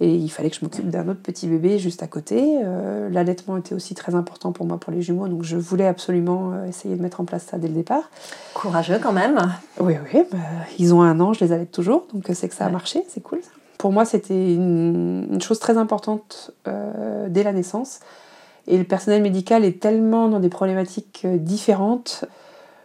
Et 0.00 0.12
il 0.12 0.28
fallait 0.28 0.50
que 0.50 0.56
je 0.56 0.64
m'occupe 0.64 0.88
d'un 0.88 1.08
autre 1.08 1.20
petit 1.20 1.46
bébé 1.46 1.78
juste 1.78 2.02
à 2.02 2.08
côté. 2.08 2.58
Euh, 2.64 3.08
L'allaitement 3.10 3.56
était 3.56 3.74
aussi 3.74 3.94
très 3.94 4.14
important 4.14 4.50
pour 4.52 4.66
moi 4.66 4.78
pour 4.78 4.92
les 4.92 5.02
jumeaux, 5.02 5.28
donc 5.28 5.44
je 5.44 5.56
voulais 5.56 5.86
absolument 5.86 6.52
euh, 6.52 6.66
essayer 6.66 6.96
de 6.96 7.02
mettre 7.02 7.20
en 7.20 7.24
place 7.24 7.44
ça 7.44 7.58
dès 7.58 7.68
le 7.68 7.74
départ. 7.74 8.10
Courageux 8.54 8.98
quand 9.00 9.12
même. 9.12 9.54
Oui, 9.78 9.94
oui, 10.12 10.22
bah, 10.32 10.38
ils 10.78 10.94
ont 10.94 11.02
un 11.02 11.20
an, 11.20 11.32
je 11.32 11.44
les 11.44 11.52
allaite 11.52 11.70
toujours, 11.70 12.06
donc 12.12 12.24
c'est 12.32 12.48
que 12.48 12.54
ça 12.54 12.66
a 12.66 12.70
marché, 12.70 13.04
c'est 13.08 13.22
cool. 13.22 13.40
Pour 13.78 13.92
moi, 13.92 14.04
c'était 14.04 14.54
une, 14.54 15.28
une, 15.30 15.42
chose 15.42 15.58
très 15.58 15.76
importante 15.76 16.52
euh, 16.66 17.28
dès 17.28 17.42
la 17.42 17.52
naissance. 17.52 18.00
Et 18.66 18.78
le 18.78 18.84
personnel 18.84 19.22
médical 19.22 19.64
est 19.64 19.80
tellement 19.80 20.28
dans 20.28 20.40
des 20.40 20.48
problématiques 20.48 21.22
euh, 21.24 21.36
différentes 21.36 22.24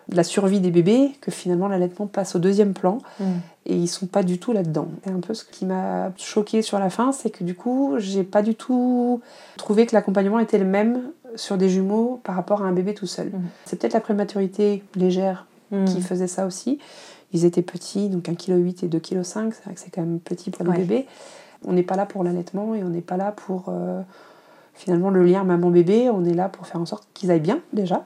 de 0.10 0.15
la 0.15 0.24
survie 0.24 0.60
des 0.60 0.72
bébés 0.72 1.12
que 1.22 1.32
finalement 1.32 1.67
l'allaitement 1.67 2.08
passe 2.08 2.36
au 2.36 2.39
deuxième 2.39 2.74
plan 2.74 2.98
Mm. 3.19 3.24
et 3.67 3.76
ils 3.76 3.88
sont 3.88 4.08
pas 4.08 4.24
du 4.24 4.39
tout 4.39 4.52
là-dedans. 4.54 4.88
C'est 5.04 5.12
un 5.12 5.19
peu 5.19 5.34
ce 5.34 5.45
qui 5.45 5.65
m'a 5.65 6.12
choqué 6.17 6.62
sur 6.62 6.80
la 6.80 6.89
fin, 6.89 7.12
c'est 7.12 7.30
que 7.30 7.43
du 7.43 7.56
coup, 7.56 7.95
j'ai 7.98 8.24
pas 8.24 8.41
du 8.41 8.56
tout 8.56 9.22
trouvé 9.58 9.86
que 9.86 9.95
l'accompagnement 9.95 10.39
était 10.39 10.58
le 10.58 10.65
même 10.65 11.02
sur 11.36 11.58
des 11.58 11.69
jumeaux 11.69 12.19
par 12.24 12.36
rapport 12.36 12.63
à 12.63 12.65
un 12.65 12.72
bébé 12.72 12.93
tout 12.95 13.06
seul. 13.08 13.28
Mm. 13.28 13.41
C'est 13.65 13.80
peut-être 13.80 13.93
la 13.93 14.02
prématurité 14.02 14.84
légère 14.95 15.45
Mm. 15.72 15.86
qui 15.86 16.02
faisait 16.02 16.26
ça 16.28 16.48
aussi. 16.48 16.80
Ils 17.32 17.45
étaient 17.45 17.62
petits, 17.62 18.10
donc 18.10 18.28
1,8 18.28 18.74
kg 18.74 18.84
et 18.86 18.88
2,5 18.88 19.02
kg, 19.02 19.54
c'est 19.54 19.63
vrai 19.65 19.74
que 19.76 19.80
c'est 19.80 19.91
quand 19.91 20.02
même 20.02 20.19
petit 20.19 20.50
pour 20.50 20.65
le 20.65 20.72
Ouais. 20.72 20.78
bébé. 20.80 21.06
On 21.63 21.74
n'est 21.74 21.84
pas 21.84 21.95
là 21.95 22.08
pour 22.08 22.24
l'allaitement 22.24 22.74
et 22.74 22.84
on 22.84 22.89
n'est 22.89 23.02
pas 23.02 23.17
là 23.17 23.32
pour 23.32 23.65
euh, 23.67 24.02
finalement 24.74 25.12
le 25.12 25.24
lien 25.24 25.43
maman-bébé, 25.43 26.10
on 26.10 26.26
est 26.26 26.34
là 26.34 26.50
pour 26.50 26.65
faire 26.65 26.82
en 26.82 26.86
sorte 26.88 27.08
qu'ils 27.13 27.30
aillent 27.30 27.39
bien 27.39 27.60
déjà. 27.74 28.04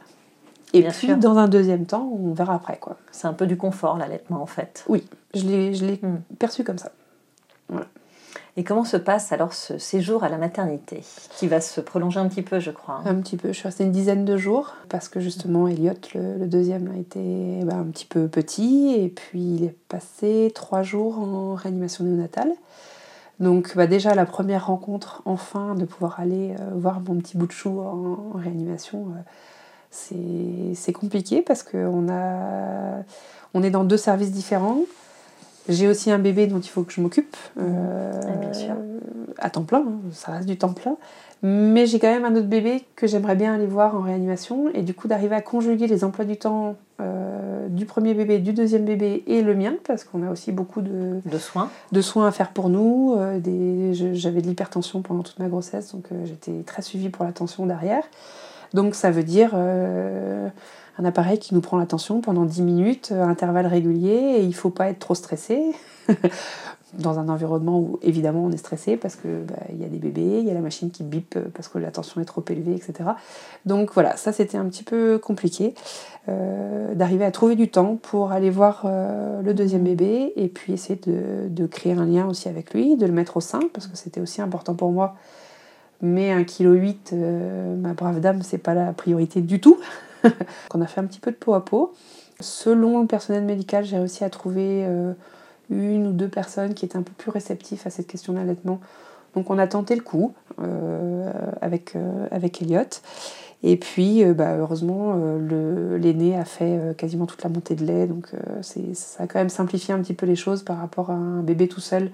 Et 0.74 0.82
Bien 0.82 0.92
puis 0.92 1.08
sûr. 1.08 1.18
dans 1.18 1.38
un 1.38 1.48
deuxième 1.48 1.86
temps, 1.86 2.10
on 2.20 2.34
verra 2.34 2.56
après 2.56 2.78
quoi. 2.78 2.98
C'est 3.12 3.28
un 3.28 3.34
peu 3.34 3.46
du 3.48 3.58
confort 3.58 3.98
l'allaitement 3.98 4.42
en 4.42 4.48
fait. 4.48 4.84
Oui, 4.90 5.06
je 5.36 5.44
l'ai, 5.46 5.74
je 5.76 5.86
l'ai 5.86 6.00
Mm. 6.02 6.18
perçu 6.40 6.64
comme 6.64 6.78
ça. 6.80 6.92
Et 8.56 8.64
comment 8.64 8.84
se 8.84 8.98
passe 8.98 9.32
alors 9.32 9.52
ce 9.54 9.80
séjour 9.80 10.24
à 10.24 10.30
la 10.30 10.38
maternité 10.38 11.02
qui 11.38 11.48
va 11.48 11.60
se 11.60 11.82
prolonger 11.82 12.20
un 12.20 12.28
petit 12.28 12.44
peu 12.44 12.60
je 12.60 12.70
crois. 12.70 12.96
hein? 13.04 13.04
Un 13.06 13.16
petit 13.16 13.36
peu, 13.36 13.48
je 13.48 13.54
suis 13.54 13.68
restée 13.68 13.84
une 13.84 13.92
dizaine 13.92 14.26
de 14.26 14.38
jours 14.38 14.76
parce 14.90 15.10
que 15.10 15.20
justement 15.20 15.68
Elliot, 15.68 15.94
le, 16.14 16.38
le 16.38 16.46
deuxième, 16.48 16.92
a 16.94 16.98
été 17.00 17.62
bah, 17.64 17.76
un 17.78 17.86
petit 17.86 18.06
peu 18.06 18.28
petit 18.28 18.94
et 18.96 19.10
puis 19.10 19.42
il 19.56 19.64
est 19.64 19.76
passé 19.90 20.52
trois 20.54 20.84
jours 20.84 21.18
en 21.18 21.56
réanimation 21.56 22.04
néonatale. 22.04 22.52
Donc 23.40 23.76
bah, 23.76 23.88
déjà 23.88 24.14
la 24.14 24.26
première 24.28 24.68
rencontre 24.68 25.24
enfin 25.26 25.74
de 25.74 25.86
pouvoir 25.86 26.20
aller 26.20 26.56
euh, 26.60 26.70
voir 26.76 27.02
mon 27.02 27.16
petit 27.16 27.38
bout 27.38 27.48
de 27.48 27.52
chou 27.52 27.80
en, 27.82 28.36
en 28.36 28.38
réanimation, 28.38 29.08
euh, 29.18 29.22
c'est 29.94 30.94
compliqué 30.94 31.42
parce 31.42 31.64
qu'on 31.64 32.08
a 32.10 33.04
on 33.54 33.62
est 33.64 33.70
dans 33.70 33.84
deux 33.84 33.98
services 33.98 34.32
différents. 34.32 34.80
J'ai 35.70 35.88
aussi 35.88 36.12
un 36.12 36.20
bébé 36.20 36.48
dont 36.48 36.60
il 36.60 36.68
faut 36.68 36.84
que 36.84 36.92
je 36.92 37.00
m'occupe. 37.00 37.38
euh, 37.58 38.54
sûr. 38.54 38.74
À 39.38 39.50
temps 39.50 39.64
plein, 39.64 39.80
hein, 39.80 40.00
ça 40.12 40.34
reste 40.34 40.48
du 40.48 40.58
temps 40.58 40.74
plein. 40.74 40.98
Mais 41.42 41.86
j'ai 41.86 42.00
quand 42.00 42.08
même 42.12 42.26
un 42.26 42.36
autre 42.36 42.48
bébé 42.48 42.84
que 42.96 43.06
j'aimerais 43.08 43.36
bien 43.36 43.54
aller 43.54 43.66
voir 43.66 43.96
en 43.96 44.02
réanimation. 44.02 44.70
Et 44.74 44.82
du 44.82 44.94
coup, 44.94 45.08
d'arriver 45.08 45.36
à 45.36 45.42
conjuguer 45.42 45.88
les 45.88 46.04
emplois 46.04 46.26
du 46.26 46.38
temps 46.38 46.76
euh, 47.02 47.68
du 47.70 47.86
premier 47.86 48.14
bébé, 48.14 48.40
du 48.40 48.52
deuxième 48.54 48.84
bébé 48.86 49.24
et 49.28 49.42
le 49.42 49.54
mien, 49.56 49.74
parce 49.86 50.04
qu'on 50.04 50.26
a 50.26 50.32
aussi 50.32 50.52
beaucoup 50.52 50.82
de, 50.82 51.20
De 51.26 51.38
soins. 51.38 51.70
de 51.92 52.02
soins 52.02 52.28
à 52.28 52.32
faire 52.32 52.50
pour 52.52 52.70
nous. 52.70 53.16
euh, 53.18 53.40
des- 53.40 53.94
J'avais 54.16 54.42
de 54.42 54.48
l'hypertension 54.48 55.02
pendant 55.02 55.22
toute 55.24 55.40
ma 55.40 55.48
grossesse, 55.48 55.94
donc 55.94 56.06
euh, 56.12 56.26
j'étais 56.26 56.64
très 56.66 56.82
suivie 56.82 57.10
pour 57.10 57.24
la 57.26 57.32
tension 57.32 57.66
derrière. 57.66 58.04
Donc 58.74 58.96
ça 58.96 59.12
veut 59.12 59.24
dire 59.24 59.52
euh, 59.54 60.50
un 60.98 61.06
appareil 61.06 61.40
qui 61.40 61.54
nous 61.54 61.62
prend 61.62 61.78
la 61.78 61.86
tension 61.86 62.22
pendant 62.22 62.46
10 62.46 62.62
minutes, 62.62 63.12
à 63.12 63.26
intervalles 63.26 63.68
réguliers, 63.68 64.38
et 64.38 64.44
il 64.44 64.54
faut 64.54 64.70
pas 64.70 64.90
être 64.90 65.00
trop 65.00 65.16
stressé. 65.16 65.72
Dans 67.00 67.18
un 67.18 67.28
environnement 67.28 67.80
où 67.80 67.98
évidemment 68.04 68.44
on 68.44 68.52
est 68.52 68.58
stressé 68.58 68.98
parce 68.98 69.16
que 69.16 69.42
bah, 69.42 69.56
il 69.72 69.82
y 69.82 69.84
a 69.84 69.88
des 69.88 69.98
bébés, 69.98 70.38
il 70.42 70.46
y 70.46 70.52
a 70.52 70.54
la 70.54 70.62
machine 70.62 70.92
qui 70.92 71.02
bip 71.02 71.36
euh, 71.36 71.46
parce 71.52 71.68
que 71.68 71.80
la 71.80 71.90
tension 71.90 72.22
est 72.22 72.26
trop 72.26 72.46
élevée, 72.48 72.76
etc. 72.76 73.10
Donc 73.66 73.92
voilà, 73.96 74.16
ça 74.16 74.32
c'était 74.32 74.60
un 74.60 74.66
petit 74.66 74.84
peu 74.84 75.18
compliqué 75.18 75.74
euh, 76.30 76.94
d'arriver 76.94 77.26
à 77.26 77.32
trouver 77.32 77.56
du 77.56 77.72
temps 77.72 77.98
pour 78.00 78.32
aller 78.32 78.52
voir 78.52 78.84
euh, 78.86 79.42
le 79.42 79.56
deuxième 79.56 79.86
bébé 79.86 80.34
et 80.36 80.48
puis 80.50 80.74
essayer 80.74 81.02
de 81.04 81.66
créer 81.66 81.94
un 81.94 82.06
lien 82.06 82.28
aussi 82.28 82.48
avec 82.48 82.76
lui, 82.76 82.96
de 82.96 83.08
le 83.08 83.12
mettre 83.12 83.38
au 83.38 83.42
sein 83.42 83.62
parce 83.74 83.88
que 83.88 83.98
c'était 83.98 84.22
aussi 84.22 84.44
important 84.44 84.76
pour 84.76 84.92
moi. 84.92 85.16
Mais 86.04 86.36
1,8 86.36 86.46
kg, 86.46 86.96
euh, 87.14 87.76
ma 87.78 87.94
brave 87.94 88.20
dame, 88.20 88.42
c'est 88.42 88.58
pas 88.58 88.74
la 88.74 88.92
priorité 88.92 89.40
du 89.40 89.62
tout. 89.62 89.80
On 90.74 90.82
a 90.82 90.86
fait 90.86 91.00
un 91.00 91.06
petit 91.06 91.22
peu 91.22 91.32
de 91.32 91.38
peau 91.38 91.54
à 91.54 91.64
peau. 91.64 91.94
Selon 92.42 93.00
le 93.00 93.08
personnel 93.08 93.46
médical, 93.46 93.86
j'ai 93.86 93.98
réussi 93.98 94.26
à 94.26 94.30
trouver 94.30 94.84
euh, 94.86 95.14
une 95.70 96.08
ou 96.08 96.12
deux 96.12 96.28
personnes 96.28 96.74
qui 96.74 96.84
étaient 96.84 96.98
un 96.98 97.04
peu 97.04 97.14
plus 97.18 97.32
réceptives 97.32 97.82
à 97.86 97.90
cette 97.90 98.08
question 98.08 98.34
d'allaitement. 98.34 98.82
Donc 99.34 99.50
on 99.50 99.58
a 99.58 99.66
tenté 99.66 99.96
le 99.96 100.02
coup 100.02 100.34
euh, 100.62 101.32
avec, 101.62 101.96
avec 102.32 102.62
Elliot. 102.62 102.82
Et 103.64 103.78
puis, 103.78 104.26
bah, 104.26 104.58
heureusement, 104.58 105.16
l'aîné 105.96 106.38
a 106.38 106.44
fait 106.44 106.94
quasiment 106.98 107.26
toute 107.26 107.42
la 107.44 107.50
montée 107.50 107.76
de 107.76 107.86
lait. 107.86 108.08
Donc 108.08 108.28
ça 108.62 109.24
a 109.24 109.28
quand 109.28 109.40
même 109.40 109.48
simplifié 109.48 109.94
un 109.94 110.00
petit 110.00 110.14
peu 110.14 110.26
les 110.26 110.36
choses 110.36 110.64
par 110.64 110.80
rapport 110.80 111.12
à 111.12 111.14
un 111.14 111.40
bébé 111.40 111.70
tout 111.70 111.80
seul 111.80 112.12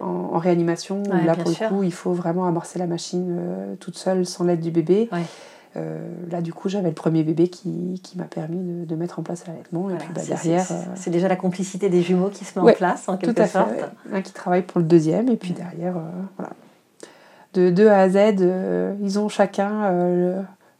en, 0.00 0.06
en 0.06 0.38
réanimation. 0.38 1.02
où 1.06 1.10
Ouais, 1.10 1.24
là, 1.24 1.34
pour 1.34 1.48
sûr. 1.50 1.68
le 1.70 1.76
coup, 1.76 1.82
il 1.82 1.92
faut 1.92 2.12
vraiment 2.12 2.46
amorcer 2.46 2.78
la 2.78 2.86
machine 2.86 3.36
euh, 3.38 3.74
toute 3.80 3.96
seule, 3.96 4.26
sans 4.26 4.44
l'aide 4.44 4.60
du 4.60 4.70
bébé. 4.70 5.08
Ouais. 5.12 5.22
Euh, 5.76 6.00
là, 6.30 6.40
du 6.40 6.54
coup, 6.54 6.68
j'avais 6.70 6.88
le 6.88 6.94
premier 6.94 7.22
bébé 7.22 7.48
qui, 7.48 8.00
qui 8.02 8.16
m'a 8.16 8.24
permis 8.24 8.56
de, 8.62 8.84
de 8.86 8.94
mettre 8.96 9.18
en 9.18 9.22
place 9.22 9.46
l'allaitement. 9.46 9.90
Et 9.90 9.92
Voilà, 9.92 9.98
puis 10.04 10.14
bah, 10.14 10.20
c'est- 10.22 10.28
derrière, 10.28 10.64
c'est- 10.64 10.72
euh, 10.74 10.94
c'est 10.94 11.10
déjà 11.10 11.28
la 11.28 11.36
complicité 11.36 11.90
des 11.90 12.00
jumeaux 12.02 12.30
qui 12.30 12.44
se 12.46 12.58
met 12.58 12.64
Ouais, 12.64 12.72
en 12.72 12.76
place 12.76 13.08
en 13.10 13.16
tout 13.18 13.26
quelque 13.26 13.40
à 13.40 13.44
fait. 13.46 13.58
sorte. 13.58 13.70
ouais. 13.70 14.14
Un 14.16 14.22
qui 14.22 14.32
travaille 14.32 14.62
pour 14.62 14.80
le 14.80 14.86
deuxième, 14.86 15.28
et 15.28 15.36
puis 15.36 15.52
derrière, 15.52 15.94
voilà. 16.38 16.52
De, 17.54 17.70
de 17.70 17.86
A 17.86 18.00
à 18.00 18.08
Z, 18.08 18.96
ils 19.02 19.18
ont 19.18 19.28
chacun 19.28 19.82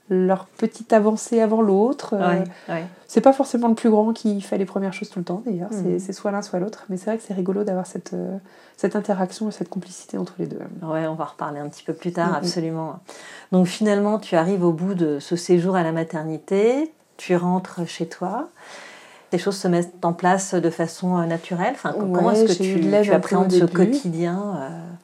leur 0.08 0.46
petite 0.46 0.92
avancée 0.92 1.40
avant 1.40 1.62
l'autre. 1.62 2.14
Euh, 2.14 2.38
Ouais, 2.38 2.44
ouais. 2.68 2.84
C'est 3.08 3.20
pas 3.20 3.32
forcément 3.32 3.68
le 3.68 3.74
plus 3.74 3.88
grand 3.90 4.12
qui 4.12 4.40
fait 4.40 4.58
les 4.58 4.64
premières 4.64 4.92
choses 4.92 5.08
tout 5.10 5.18
le 5.20 5.24
temps, 5.24 5.42
d'ailleurs. 5.46 5.72
Mhm. 5.72 5.82
C'est- 5.82 5.98
C'est 6.06 6.12
soit 6.12 6.30
l'un, 6.32 6.42
soit 6.42 6.58
l'autre. 6.58 6.84
Mais 6.88 6.96
c'est 6.96 7.06
vrai 7.06 7.18
que 7.18 7.22
c'est 7.26 7.34
rigolo 7.34 7.62
d'avoir 7.64 7.86
cette, 7.86 8.12
euh, 8.14 8.36
cette 8.76 8.96
interaction 8.96 9.48
et 9.48 9.52
cette 9.52 9.68
complicité 9.68 10.18
entre 10.18 10.34
les 10.38 10.46
deux. 10.46 10.58
Ouais, 10.82 11.06
on 11.06 11.14
va 11.14 11.24
reparler 11.24 11.60
un 11.60 11.68
petit 11.68 11.84
peu 11.84 11.92
plus 11.92 12.12
tard, 12.12 12.30
Mhm. 12.30 12.34
absolument. 12.36 12.98
Donc 13.52 13.66
finalement, 13.66 14.18
tu 14.18 14.34
arrives 14.36 14.64
au 14.64 14.72
bout 14.72 14.94
de 14.94 15.18
ce 15.20 15.36
séjour 15.36 15.76
à 15.76 15.82
la 15.82 15.92
maternité, 15.92 16.92
tu 17.16 17.36
rentres 17.36 17.80
chez 17.86 18.06
toi. 18.06 18.48
Les 19.32 19.38
choses 19.38 19.56
se 19.56 19.66
mettent 19.68 20.04
en 20.04 20.12
place 20.12 20.54
de 20.54 20.70
façon 20.70 21.18
euh, 21.18 21.26
naturelle. 21.26 21.72
Enfin, 21.74 21.92
co- 21.92 22.00
comment 22.00 22.28
Ouais, 22.28 22.38
est-ce 22.44 22.58
que 22.58 22.62
tu, 22.62 22.80
tu 23.02 23.12
appréhendes 23.12 23.50
ce 23.52 23.64
quotidien 23.64 24.56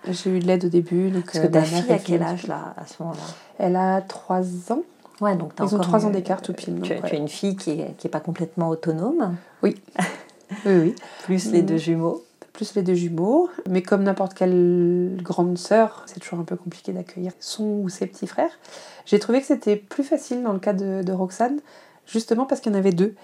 euh, 0.06 0.12
J'ai 0.12 0.30
eu 0.30 0.38
de 0.38 0.46
l'aide 0.46 0.64
au 0.64 0.68
début. 0.68 1.10
Donc, 1.10 1.24
Parce 1.26 1.38
que 1.40 1.46
euh, 1.46 1.50
ta 1.50 1.62
fille, 1.62 1.92
à 1.92 1.98
quel 1.98 2.22
âge 2.22 2.46
là, 2.46 2.74
à 2.76 2.86
ce 2.86 3.02
moment-là? 3.02 3.20
Elle 3.58 3.76
a 3.76 4.00
3 4.00 4.40
ans. 4.72 4.82
Ouais, 5.22 5.36
donc 5.36 5.52
Ils 5.60 5.74
ont 5.74 5.78
3 5.78 6.04
ans 6.06 6.10
d'écart 6.10 6.42
tout 6.42 6.52
pile. 6.52 6.74
Tu, 6.74 6.80
donc, 6.80 6.82
tu 6.84 6.92
as 6.92 7.00
ouais. 7.00 7.16
une 7.16 7.28
fille 7.28 7.56
qui 7.56 7.76
n'est 7.76 7.94
qui 7.96 8.06
est 8.08 8.10
pas 8.10 8.20
complètement 8.20 8.68
autonome, 8.68 9.36
Oui, 9.62 9.76
oui. 10.66 10.94
plus 11.24 11.50
les 11.52 11.60
Mhm. 11.60 11.66
deux 11.66 11.76
jumeaux. 11.78 12.24
plus 12.52 12.74
les 12.74 12.82
deux 12.82 12.94
jumeaux. 12.94 13.48
Mais 13.70 13.80
comme 13.82 14.02
n'importe 14.02 14.34
quelle 14.34 15.16
grande 15.22 15.56
sœur, 15.56 16.02
c'est 16.06 16.20
toujours 16.20 16.38
un 16.40 16.44
peu 16.44 16.56
compliqué 16.56 16.92
d'accueillir 16.92 17.32
son 17.40 17.64
ou 17.82 17.88
ses 17.88 18.06
petits 18.06 18.26
frères. 18.26 18.50
J'ai 19.06 19.18
trouvé 19.18 19.40
que 19.40 19.46
c'était 19.46 19.76
plus 19.76 20.04
facile 20.04 20.42
dans 20.42 20.52
le 20.52 20.58
cas 20.58 20.74
de, 20.74 21.02
de 21.02 21.12
Roxane, 21.12 21.60
justement 22.06 22.44
parce 22.44 22.60
qu'il 22.60 22.70
y 22.72 22.74
en 22.74 22.78
avait 22.78 22.92
deux. 22.92 23.14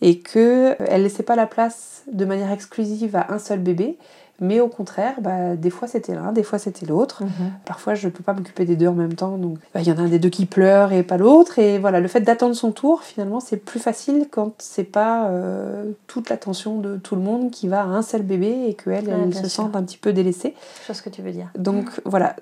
Et 0.00 0.18
qu'elle 0.18 0.76
ne 0.80 0.96
laissait 0.96 1.22
pas 1.22 1.36
la 1.36 1.46
place 1.46 2.02
de 2.12 2.24
manière 2.24 2.50
exclusive 2.50 3.14
à 3.14 3.32
un 3.32 3.38
seul 3.38 3.60
bébé. 3.60 3.98
Mais 4.40 4.58
au 4.58 4.66
contraire, 4.66 5.14
bah, 5.20 5.54
des 5.54 5.70
fois 5.70 5.86
c'était 5.86 6.14
l'un, 6.16 6.32
des 6.32 6.42
fois 6.42 6.58
c'était 6.58 6.84
l'autre. 6.84 7.22
Parfois, 7.64 7.94
je 7.94 8.06
ne 8.08 8.12
peux 8.12 8.24
pas 8.24 8.32
m'occuper 8.32 8.64
des 8.64 8.74
deux 8.74 8.88
en 8.88 8.92
même 8.94 9.14
temps. 9.14 9.36
Donc, 9.36 9.58
bah, 9.72 9.80
il 9.82 9.86
y 9.86 9.92
en 9.92 9.98
a 9.98 10.00
un 10.00 10.08
des 10.08 10.18
deux 10.18 10.30
qui 10.30 10.46
pleure 10.46 10.92
et 10.92 11.04
pas 11.04 11.16
l'autre. 11.16 11.60
Et 11.60 11.78
voilà, 11.78 12.00
le 12.00 12.08
fait 12.08 12.22
d'attendre 12.22 12.56
son 12.56 12.72
tour, 12.72 13.02
finalement, 13.04 13.38
c'est 13.38 13.56
plus 13.58 13.78
facile 13.78 14.26
quand 14.30 14.52
c'est 14.58 14.82
pas 14.82 15.28
euh, 15.28 15.92
toute 16.08 16.28
l'attention 16.28 16.78
de 16.78 16.96
tout 16.96 17.14
le 17.14 17.22
monde 17.22 17.52
qui 17.52 17.68
va 17.68 17.82
à 17.82 17.86
un 17.86 18.02
seul 18.02 18.22
bébé 18.22 18.64
et 18.66 18.74
qu'elle, 18.74 19.04
Ouais, 19.06 19.14
elle 19.22 19.28
bien 19.28 19.42
se 19.42 19.48
sûr. 19.48 19.64
sente 19.64 19.76
un 19.76 19.82
petit 19.84 19.98
peu 19.98 20.12
délaissée. 20.12 20.54
Je 20.80 20.86
vois 20.86 20.94
ce 20.96 21.02
que 21.02 21.10
tu 21.10 21.22
veux 21.22 21.30
dire. 21.32 21.48
Donc 21.56 22.00
voilà, 22.04 22.34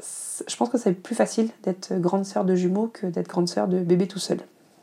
je 0.49 0.57
pense 0.57 0.71
que 0.71 0.79
c'est 0.79 0.93
plus 0.93 1.15
facile 1.15 1.51
d'être 1.65 1.93
grande 2.01 2.25
sœur 2.25 2.45
de 2.47 2.55
jumeaux 2.55 2.91
que 2.91 3.07
d'être 3.07 3.29
grande 3.29 3.49
sœur 3.49 3.69
de 3.69 3.79
bébé 3.81 4.07
tout 4.07 4.19
seul. 4.19 4.39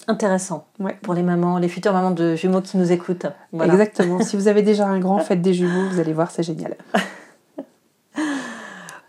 Intéressant 0.08 0.66
Ouais. 0.80 0.98
pour 1.02 1.14
les 1.14 1.24
mamans, 1.24 1.58
les 1.58 1.68
futures 1.68 1.92
mamans 1.94 2.12
de 2.12 2.36
jumeaux 2.36 2.62
qui 2.62 2.78
nous 2.78 2.92
écoutent. 2.92 3.26
Voilà. 3.52 3.74
Exactement. 3.74 4.22
si 4.22 4.36
vous 4.38 4.48
avez 4.48 4.62
déjà 4.62 4.88
un 4.88 5.00
grand 5.00 5.20
fête 5.28 5.42
des 5.42 5.54
jumeaux, 5.54 5.90
vous 5.90 6.00
allez 6.00 6.14
voir, 6.14 6.32
c'est 6.32 6.44
génial. 6.44 6.76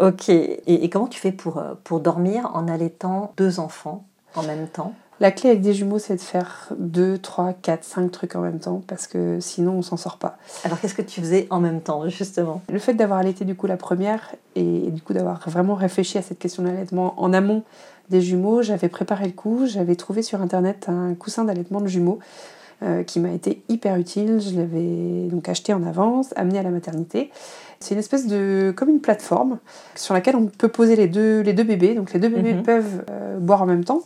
Ok. 0.00 0.28
Et, 0.28 0.62
et 0.66 0.88
comment 0.90 1.08
tu 1.08 1.18
fais 1.18 1.32
pour, 1.32 1.58
euh, 1.58 1.74
pour 1.82 1.98
dormir 1.98 2.50
en 2.54 2.68
allaitant 2.68 3.32
deux 3.36 3.58
enfants 3.58 4.04
en 4.36 4.44
même 4.44 4.68
temps? 4.68 4.94
La 5.18 5.32
clé 5.32 5.50
avec 5.50 5.60
des 5.60 5.74
jumeaux, 5.74 5.98
c'est 5.98 6.14
de 6.14 6.20
faire 6.20 6.68
2, 6.78 7.18
3, 7.18 7.52
4, 7.54 7.82
5 7.82 8.12
trucs 8.12 8.36
en 8.36 8.40
même 8.40 8.60
temps 8.60 8.80
parce 8.86 9.08
que 9.08 9.40
sinon 9.40 9.72
on 9.72 9.82
s'en 9.82 9.96
sort 9.96 10.18
pas. 10.18 10.38
Alors 10.62 10.80
qu'est-ce 10.80 10.94
que 10.94 11.02
tu 11.02 11.20
faisais 11.20 11.48
en 11.50 11.58
même 11.58 11.80
temps, 11.80 12.08
justement? 12.08 12.62
Le 12.70 12.78
fait 12.78 12.94
d'avoir 12.94 13.18
allaité 13.18 13.44
du 13.44 13.56
coup 13.56 13.66
la 13.66 13.76
première 13.76 14.32
et, 14.54 14.86
et 14.86 14.90
du 14.92 15.02
coup 15.02 15.14
d'avoir 15.14 15.40
vraiment 15.50 15.74
réfléchi 15.74 16.16
à 16.18 16.22
cette 16.22 16.38
question 16.38 16.62
d'allaitement 16.62 17.20
en 17.20 17.32
amont 17.32 17.64
des 18.10 18.20
jumeaux, 18.20 18.62
j'avais 18.62 18.88
préparé 18.88 19.26
le 19.26 19.32
coup, 19.32 19.66
j'avais 19.66 19.96
trouvé 19.96 20.22
sur 20.22 20.40
internet 20.40 20.86
un 20.88 21.14
coussin 21.14 21.44
d'allaitement 21.44 21.80
de 21.80 21.86
jumeaux 21.86 22.18
euh, 22.82 23.02
qui 23.02 23.20
m'a 23.20 23.30
été 23.30 23.62
hyper 23.68 23.96
utile. 23.96 24.40
Je 24.40 24.56
l'avais 24.56 25.28
donc 25.30 25.48
acheté 25.48 25.72
en 25.74 25.82
avance, 25.82 26.32
amené 26.36 26.58
à 26.58 26.62
la 26.62 26.70
maternité. 26.70 27.30
C'est 27.80 27.94
une 27.94 28.00
espèce 28.00 28.26
de 28.26 28.72
comme 28.76 28.88
une 28.88 29.00
plateforme 29.00 29.58
sur 29.94 30.14
laquelle 30.14 30.36
on 30.36 30.46
peut 30.46 30.68
poser 30.68 30.96
les 30.96 31.06
deux, 31.06 31.40
les 31.40 31.52
deux 31.52 31.64
bébés. 31.64 31.94
Donc 31.94 32.12
les 32.12 32.18
deux 32.20 32.28
bébés 32.28 32.54
Mhm. 32.54 32.62
peuvent 32.62 33.04
euh, 33.10 33.38
boire 33.38 33.62
en 33.62 33.66
même 33.66 33.84
temps. 33.84 34.02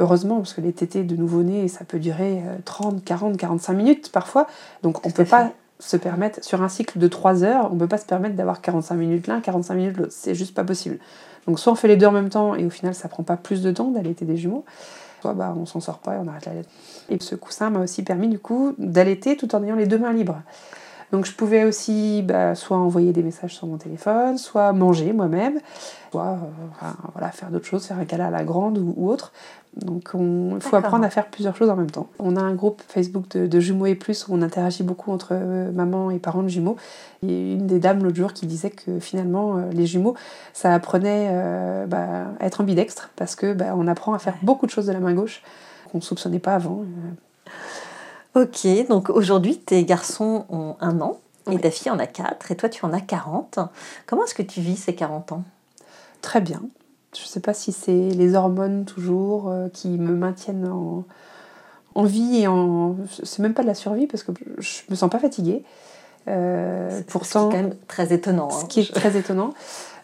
Heureusement, 0.00 0.36
parce 0.38 0.54
que 0.54 0.60
les 0.60 0.72
tétés 0.72 1.04
de 1.04 1.14
nouveau-nés, 1.16 1.68
ça 1.68 1.84
peut 1.84 1.98
durer 2.00 2.38
euh, 2.44 2.56
30, 2.64 3.04
40, 3.04 3.36
45 3.36 3.72
minutes 3.74 4.10
parfois. 4.10 4.46
Donc 4.82 5.06
on 5.06 5.10
Tout 5.10 5.16
peut 5.16 5.24
pas 5.24 5.52
se 5.78 5.96
permettre, 5.96 6.42
sur 6.42 6.62
un 6.62 6.68
cycle 6.68 6.98
de 6.98 7.08
3 7.08 7.44
heures, 7.44 7.70
on 7.72 7.76
peut 7.76 7.86
pas 7.88 7.98
se 7.98 8.06
permettre 8.06 8.34
d'avoir 8.36 8.60
45 8.60 8.94
minutes 8.94 9.26
l'un, 9.26 9.40
45 9.40 9.74
minutes 9.74 9.96
l'autre. 9.98 10.12
C'est 10.12 10.34
juste 10.34 10.54
pas 10.54 10.64
possible. 10.64 10.98
Donc 11.46 11.58
soit 11.58 11.72
on 11.72 11.76
fait 11.76 11.88
les 11.88 11.96
deux 11.96 12.06
en 12.06 12.12
même 12.12 12.30
temps 12.30 12.54
et 12.54 12.64
au 12.64 12.70
final 12.70 12.94
ça 12.94 13.08
prend 13.08 13.22
pas 13.22 13.36
plus 13.36 13.62
de 13.62 13.70
temps 13.70 13.90
d'allaiter 13.90 14.24
des 14.24 14.36
jumeaux, 14.36 14.64
soit 15.20 15.34
bah, 15.34 15.54
on 15.56 15.66
s'en 15.66 15.80
sort 15.80 15.98
pas 15.98 16.14
et 16.14 16.18
on 16.18 16.28
arrête 16.28 16.46
la 16.46 16.54
lettre. 16.54 16.70
Et 17.10 17.18
ce 17.20 17.34
coussin 17.34 17.70
m'a 17.70 17.80
aussi 17.80 18.02
permis 18.02 18.28
du 18.28 18.38
coup 18.38 18.74
d'allaiter 18.78 19.36
tout 19.36 19.54
en 19.54 19.62
ayant 19.62 19.76
les 19.76 19.86
deux 19.86 19.98
mains 19.98 20.12
libres. 20.12 20.40
Donc 21.14 21.26
je 21.26 21.32
pouvais 21.32 21.62
aussi 21.62 22.22
bah, 22.22 22.56
soit 22.56 22.76
envoyer 22.76 23.12
des 23.12 23.22
messages 23.22 23.54
sur 23.54 23.68
mon 23.68 23.76
téléphone, 23.76 24.36
soit 24.36 24.72
manger 24.72 25.12
moi-même, 25.12 25.60
soit 26.10 26.22
euh, 26.32 26.36
enfin, 26.72 26.96
voilà, 27.12 27.30
faire 27.30 27.50
d'autres 27.50 27.66
choses, 27.66 27.84
faire 27.86 28.00
un 28.00 28.04
câlin 28.04 28.26
à 28.26 28.30
la 28.30 28.42
grande 28.42 28.78
ou, 28.78 28.92
ou 28.96 29.08
autre. 29.08 29.30
Donc 29.76 30.10
on- 30.14 30.56
il 30.56 30.60
faut 30.60 30.74
apprendre 30.74 31.04
à 31.04 31.10
faire 31.10 31.26
plusieurs 31.28 31.54
choses 31.54 31.70
en 31.70 31.76
même 31.76 31.90
temps. 31.90 32.08
On 32.18 32.34
a 32.34 32.40
un 32.40 32.54
groupe 32.54 32.82
Facebook 32.88 33.28
de, 33.30 33.46
de 33.46 33.60
jumeaux 33.60 33.86
et 33.86 33.94
plus 33.94 34.26
où 34.26 34.34
on 34.34 34.42
interagit 34.42 34.82
beaucoup 34.82 35.12
entre 35.12 35.28
euh, 35.30 35.70
maman 35.70 36.10
et 36.10 36.18
parents 36.18 36.42
de 36.42 36.48
jumeaux. 36.48 36.74
Il 37.22 37.30
y 37.30 37.32
a 37.32 37.54
une 37.54 37.66
des 37.68 37.78
dames 37.78 38.02
l'autre 38.02 38.16
jour 38.16 38.32
qui 38.32 38.46
disait 38.48 38.70
que 38.70 38.98
finalement 38.98 39.56
euh, 39.56 39.70
les 39.70 39.86
jumeaux 39.86 40.16
ça 40.52 40.74
apprenait 40.74 41.32
bah, 41.86 42.24
à 42.40 42.44
être 42.46 42.60
ambidextre 42.60 43.10
parce 43.14 43.36
que 43.36 43.52
bah, 43.52 43.66
on 43.76 43.86
apprend 43.86 44.14
à 44.14 44.18
faire 44.18 44.34
beaucoup 44.42 44.66
de 44.66 44.72
choses 44.72 44.86
de 44.86 44.92
la 44.92 44.98
main 45.00 45.14
gauche 45.14 45.42
qu'on 45.92 45.98
ne 45.98 46.02
soupçonnait 46.02 46.40
pas 46.40 46.56
avant. 46.56 46.82
Ok, 48.34 48.66
donc 48.88 49.10
aujourd'hui, 49.10 49.58
tes 49.58 49.84
garçons 49.84 50.44
ont 50.50 50.76
un 50.80 51.00
an 51.00 51.18
et 51.46 51.50
Oui. 51.50 51.60
ta 51.60 51.70
fille 51.70 51.90
en 51.90 51.98
a 51.98 52.06
4 52.06 52.50
et 52.50 52.56
toi, 52.56 52.68
tu 52.68 52.84
en 52.84 52.92
as 52.92 53.00
40. 53.00 53.58
Comment 54.06 54.24
est-ce 54.24 54.34
que 54.34 54.42
tu 54.42 54.60
vis 54.60 54.76
ces 54.76 54.94
40 54.94 55.32
ans? 55.32 55.44
Très 56.20 56.40
bien. 56.40 56.60
Je 57.16 57.22
ne 57.22 57.26
sais 57.26 57.40
pas 57.40 57.54
si 57.54 57.70
c'est 57.70 57.92
les 58.10 58.34
hormones 58.34 58.86
toujours 58.86 59.48
euh, 59.48 59.68
qui 59.68 59.88
me 59.88 60.14
maintiennent 60.16 60.66
en, 60.66 61.04
en 61.94 62.02
vie 62.04 62.38
et 62.40 62.48
en. 62.48 62.96
C'est 63.22 63.38
même 63.40 63.54
pas 63.54 63.62
de 63.62 63.68
la 63.68 63.74
survie 63.74 64.08
parce 64.08 64.24
que 64.24 64.32
je 64.58 64.80
me 64.90 64.96
sens 64.96 65.08
pas 65.10 65.20
fatiguée. 65.20 65.62
Euh, 66.26 67.02
pourtant, 67.06 67.50
Ce 67.50 67.54
qui 67.54 67.56
est 67.56 67.60
quand 67.60 67.68
même 67.68 67.76
très 67.86 68.12
étonnant. 68.12 68.50
ce 68.50 68.64
hein. 68.64 68.66
qui 68.68 68.80
est 68.80 68.92
très 68.94 69.16
étonnant. 69.16 69.54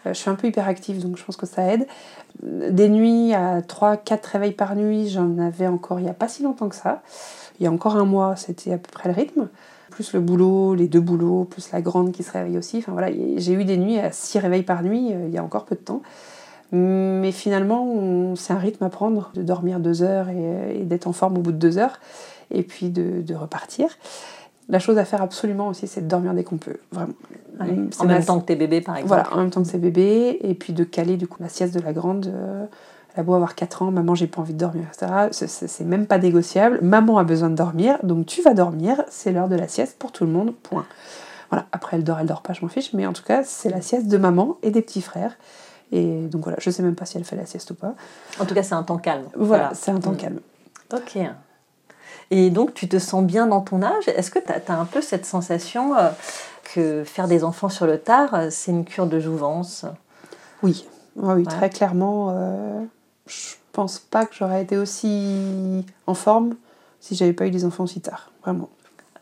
Euh, 0.07 0.15
je 0.15 0.19
suis 0.19 0.31
un 0.31 0.35
peu 0.37 0.47
hyperactive, 0.47 1.03
donc 1.03 1.17
je 1.17 1.25
pense 1.25 1.37
que 1.37 1.47
ça 1.47 1.65
aide. 1.65 1.87
Des 2.45 2.89
nuits 2.89 3.35
à 3.35 3.61
3-4 3.61 4.25
réveils 4.33 4.53
par 4.53 4.77
nuit, 4.77 5.09
j'en 5.09 5.37
avais 5.39 5.67
encore 5.67 5.99
il 5.99 6.05
n'y 6.05 6.11
a 6.11 6.15
pas 6.15 6.29
si 6.29 6.45
longtemps 6.45 6.69
que 6.69 6.77
ça. 6.77 7.03
Il 7.61 7.65
y 7.65 7.67
a 7.67 7.73
encore 7.73 7.97
un 7.97 8.05
mois, 8.07 8.37
c'était 8.37 8.73
à 8.73 8.79
peu 8.79 8.91
près 8.91 9.09
le 9.09 9.15
rythme. 9.15 9.49
Plus 9.91 10.13
le 10.15 10.21
boulot, 10.21 10.75
les 10.75 10.89
deux 10.89 11.01
boulots, 11.01 11.45
plus 11.45 11.71
la 11.73 11.83
grande 11.83 12.13
qui 12.13 12.23
se 12.23 12.33
réveille 12.33 12.57
aussi. 12.57 12.79
Enfin 12.79 12.93
voilà, 12.93 13.09
j'ai 13.37 13.53
eu 13.53 13.65
des 13.65 13.77
nuits 13.77 13.99
à 13.99 14.11
6 14.13 14.39
réveils 14.39 14.63
par 14.63 14.83
nuit 14.83 15.13
euh, 15.13 15.27
il 15.27 15.35
y 15.35 15.39
a 15.39 15.45
encore 15.45 15.65
peu 15.67 15.75
de 15.75 15.81
temps. 15.81 16.01
Mais 16.73 17.33
finalement, 17.33 18.35
c'est 18.37 18.53
un 18.53 18.59
rythme 18.59 18.85
à 18.85 18.91
prendre, 18.91 19.31
de 19.35 19.43
dormir 19.43 19.81
deux 19.81 20.03
heures 20.03 20.29
et, 20.29 20.81
et 20.81 20.85
d'être 20.85 21.09
en 21.09 21.13
forme 21.13 21.37
au 21.39 21.41
bout 21.41 21.51
de 21.53 21.57
deux 21.57 21.79
heures, 21.79 21.99
et 22.53 22.63
puis 22.63 22.91
de, 22.91 23.23
de 23.23 23.35
repartir. 23.35 23.89
La 24.69 24.79
chose 24.79 24.97
à 24.99 25.05
faire 25.05 25.21
absolument 25.21 25.67
aussi, 25.69 25.89
c'est 25.89 26.03
de 26.03 26.07
dormir 26.07 26.33
dès 26.33 26.45
qu'on 26.45 26.59
peut, 26.59 26.77
vraiment. 26.93 27.15
En 27.61 27.65
même 27.65 27.91
ma- 28.07 28.23
temps 28.23 28.39
que 28.41 28.47
tes 28.47 28.55
bébés, 28.57 28.81
par 28.81 28.97
exemple. 28.97 29.09
voilà, 29.09 29.35
en 29.35 29.39
même 29.39 29.51
temps 29.51 29.63
que 29.63 29.69
ses 29.69 29.79
bébés, 29.79 30.39
et 30.43 30.55
puis 30.55 30.73
de 30.73 30.85
caler 30.85 31.17
du 31.17 31.27
coup 31.27 31.39
la 31.43 31.49
sieste 31.49 31.75
de 31.75 31.81
la 31.81 31.93
grande. 31.93 32.27
euh, 32.29 32.65
elle 33.15 33.21
a 33.21 33.23
beau 33.23 33.35
avoir 33.35 33.55
4 33.55 33.83
ans, 33.83 33.91
maman 33.91 34.15
j'ai 34.15 34.27
pas 34.27 34.41
envie 34.41 34.53
de 34.55 34.59
dormir, 34.59 34.85
etc. 34.93 35.29
C'est- 35.33 35.85
même 35.85 36.07
pas 36.07 36.19
négociable. 36.19 36.79
Maman 36.83 37.19
a 37.19 37.25
besoin 37.25 37.51
de 37.51 37.55
dormir, 37.57 37.99
donc 38.03 38.27
tu 38.27 38.43
vas 38.43 38.55
dormir, 38.55 39.03
c'est 39.09 39.33
l'heure 39.33 39.49
de 39.49 39.57
la 39.57 39.69
sieste 39.69 39.99
pour 39.99 40.13
tout 40.13 40.25
le 40.25 40.31
monde, 40.31 40.55
point. 40.55 40.87
Voilà, 41.51 41.67
après 41.73 41.97
elle 41.97 42.05
dort, 42.05 42.21
elle 42.21 42.27
dort 42.27 42.43
pas, 42.43 42.53
je 42.53 42.63
m'en 42.63 42.69
fiche, 42.69 42.93
mais 42.93 43.07
en 43.07 43.13
tout 43.13 43.25
cas 43.25 43.43
c'est 43.45 43.69
la 43.71 43.81
sieste 43.81 44.07
de 44.07 44.17
maman 44.19 44.57
et 44.63 44.71
des 44.71 44.83
petits 44.83 45.03
frères. 45.03 45.37
Et 45.93 46.27
donc 46.29 46.45
voilà, 46.45 46.59
je 46.61 46.71
sais 46.71 46.85
même 46.85 46.95
pas 46.95 47.05
si 47.05 47.17
elle 47.19 47.25
fait 47.25 47.35
la 47.37 47.47
sieste 47.47 47.73
ou 47.73 47.75
pas. 47.75 47.95
En 48.39 48.45
tout 48.47 48.55
cas, 48.55 48.63
c'est 48.63 48.75
un 48.77 48.85
temps 48.85 48.99
calme. 48.99 49.25
Voilà, 49.35 49.73
c'est 49.75 49.91
un 49.91 49.99
temps 49.99 50.13
Mm. 50.13 50.17
calme. 50.17 50.41
Ok. 50.93 51.19
Et 52.31 52.51
donc, 52.51 52.75
tu 52.75 52.89
te 52.89 52.99
sens 53.01 53.25
bien 53.25 53.49
dans 53.49 53.61
ton 53.61 53.83
âge? 53.83 54.07
Est-ce 54.07 54.31
que 54.31 54.39
tu 54.39 54.53
as, 54.53 54.79
un 54.79 54.85
peu 54.85 55.01
cette 55.01 55.27
sensation 55.27 55.97
euh, 55.97 56.11
que 56.75 57.03
faire 57.03 57.27
des 57.27 57.43
enfants 57.43 57.69
sur 57.69 57.87
le 57.87 57.99
tard, 57.99 58.35
euh, 58.35 58.49
c'est 58.51 58.71
une 58.71 58.85
cure 58.85 59.07
de 59.09 59.19
jouvence? 59.19 59.85
Oui, 60.63 60.87
oui, 61.17 61.35
oui, 61.35 61.43
Ouais. 61.43 61.45
très 61.45 61.71
clairement. 61.71 62.29
euh, 62.37 62.85
je 63.31 63.55
pense 63.73 63.99
pas 63.99 64.27
que 64.27 64.35
j'aurais 64.35 64.63
été 64.63 64.77
aussi 64.77 65.85
en 66.07 66.15
forme 66.15 66.57
si 67.01 67.15
j'avais 67.15 67.33
pas 67.33 67.47
eu 67.47 67.51
des 67.51 67.65
enfants 67.65 67.85
aussi 67.85 68.01
tard, 68.01 68.31
vraiment. 68.43 68.69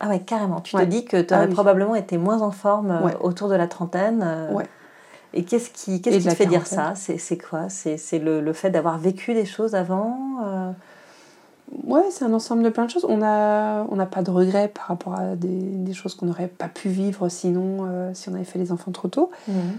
Ah 0.01 0.09
ouais, 0.09 0.21
carrément. 0.21 0.61
Tu 0.61 0.75
Ouais. 0.77 0.85
te 0.85 0.91
dis 0.91 1.05
que 1.05 1.21
tu 1.21 1.35
aurais 1.35 1.45
Ah 1.45 1.49
oui. 1.49 1.55
probablement 1.55 1.95
été 1.95 2.19
moins 2.19 2.41
en 2.43 2.51
forme 2.51 2.91
euh, 2.91 3.03
Ouais. 3.05 3.17
autour 3.21 3.49
de 3.49 3.55
la 3.55 3.67
trentaine. 3.67 4.23
euh, 4.25 4.53
Ouais. 4.53 4.67
Et 5.35 5.45
qu'est-ce 5.45 5.69
qui, 5.71 6.01
qu'est-ce 6.01 6.27
te 6.29 6.35
fait 6.35 6.47
dire 6.47 6.67
ça? 6.67 6.95
C'est 6.95 7.37
quoi? 7.37 7.69
C'est 7.69 7.99
c'est 7.99 8.19
le, 8.19 8.41
le 8.41 8.53
fait 8.55 8.71
d'avoir 8.71 8.97
vécu 8.99 9.35
des 9.35 9.45
choses 9.45 9.75
avant 9.75 10.17
euh, 10.45 10.71
Ouais, 11.85 12.03
c'est 12.11 12.25
un 12.25 12.33
ensemble 12.33 12.63
de 12.63 12.71
plein 12.71 12.85
de 12.87 12.91
choses. 12.91 13.05
On 13.09 13.19
n'a 13.19 13.87
on 13.91 13.97
n'a 13.97 14.07
pas 14.07 14.23
de 14.23 14.31
regrets 14.31 14.69
par 14.69 14.87
rapport 14.87 15.15
à 15.15 15.37
des, 15.37 15.49
des 15.49 15.93
choses 15.93 16.15
qu'on 16.15 16.27
n'aurait 16.27 16.49
pas 16.49 16.69
pu 16.69 16.89
vivre 16.89 17.29
sinon, 17.29 17.87
euh, 17.87 18.11
si 18.15 18.29
on 18.29 18.35
avait 18.35 18.45
fait 18.45 18.59
les 18.59 18.73
enfants 18.73 18.91
trop 18.91 19.09
tôt. 19.09 19.31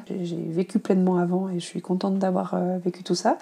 J'ai 0.08 0.26
j'ai 0.26 0.36
vécu 0.38 0.80
pleinement 0.80 1.18
avant 1.18 1.50
et 1.50 1.60
je 1.60 1.66
suis 1.66 1.82
contente 1.82 2.20
d'avoir 2.20 2.54
euh, 2.54 2.78
vécu 2.78 3.04
tout 3.04 3.16
ça. 3.16 3.38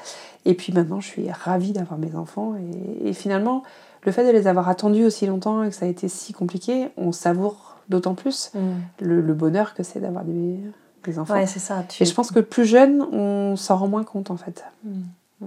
Et 0.45 0.53
puis 0.53 0.71
maintenant, 0.73 0.99
je 1.01 1.07
suis 1.07 1.29
ravie 1.31 1.73
d'avoir 1.73 1.99
mes 1.99 2.15
enfants. 2.15 2.55
Et, 2.55 3.09
et 3.09 3.13
finalement, 3.13 3.63
le 4.03 4.11
fait 4.11 4.25
de 4.25 4.31
les 4.31 4.47
avoir 4.47 4.69
attendus 4.69 5.03
aussi 5.03 5.25
longtemps 5.25 5.63
et 5.63 5.69
que 5.69 5.75
ça 5.75 5.85
a 5.85 5.89
été 5.89 6.07
si 6.07 6.31
compliqué, 6.31 6.89
on 6.95 7.11
savoure 7.11 7.75
d'autant 7.89 8.15
plus 8.15 8.51
le, 8.99 9.21
le 9.21 9.33
bonheur 9.33 9.73
que 9.73 9.83
c'est 9.83 9.99
d'avoir 9.99 10.23
des, 10.23 10.59
des 11.03 11.19
enfants. 11.19 11.33
Ouais, 11.33 11.47
c'est 11.47 11.59
ça. 11.59 11.83
Tu... 11.87 12.03
Et 12.03 12.05
je 12.05 12.13
pense 12.13 12.31
que 12.31 12.39
plus 12.39 12.65
jeune, 12.65 13.01
on 13.11 13.55
s'en 13.55 13.77
rend 13.77 13.87
moins 13.87 14.03
compte 14.03 14.31
en 14.31 14.37
fait. 14.37 14.63
Mm. 14.83 15.45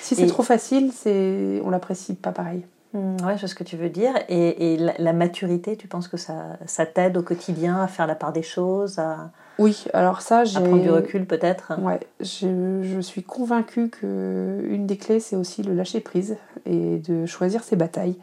Si 0.00 0.14
c'est 0.14 0.24
Et- 0.24 0.26
trop 0.26 0.42
facile, 0.42 0.92
c'est 0.94 1.60
on 1.64 1.70
l'apprécie 1.70 2.14
pas 2.14 2.32
pareil. 2.32 2.64
Mm, 2.94 3.16
Ouais, 3.24 3.34
je 3.36 3.40
vois 3.40 3.48
ce 3.48 3.54
que 3.54 3.64
tu 3.64 3.76
veux 3.76 3.88
dire. 3.88 4.12
Et, 4.28 4.74
et 4.74 4.76
la, 4.76 4.92
la 4.98 5.12
maturité, 5.12 5.76
tu 5.76 5.88
penses 5.88 6.08
que 6.08 6.16
ça, 6.16 6.58
ça 6.66 6.86
t'aide 6.86 7.16
au 7.16 7.22
quotidien 7.22 7.80
à 7.82 7.86
faire 7.88 8.06
la 8.06 8.14
part 8.14 8.32
des 8.32 8.42
choses, 8.42 8.98
à, 8.98 9.30
Oui, 9.58 9.84
alors 9.94 10.20
ça, 10.20 10.44
j'ai 10.44 10.58
à 10.58 10.60
prendre 10.60 10.82
du 10.82 10.90
recul 10.90 11.26
peut-être? 11.26 11.72
Ouais, 11.80 12.00
je, 12.20 12.82
je 12.82 13.00
suis 13.00 13.22
convaincue 13.22 13.88
que 13.88 14.62
une 14.68 14.86
des 14.86 14.96
clés, 14.98 15.20
c'est 15.20 15.36
aussi 15.36 15.62
le 15.62 15.74
lâcher 15.74 16.00
prise 16.00 16.36
et 16.66 16.98
de 16.98 17.26
choisir 17.26 17.64
ses 17.64 17.76
batailles. 17.76 18.16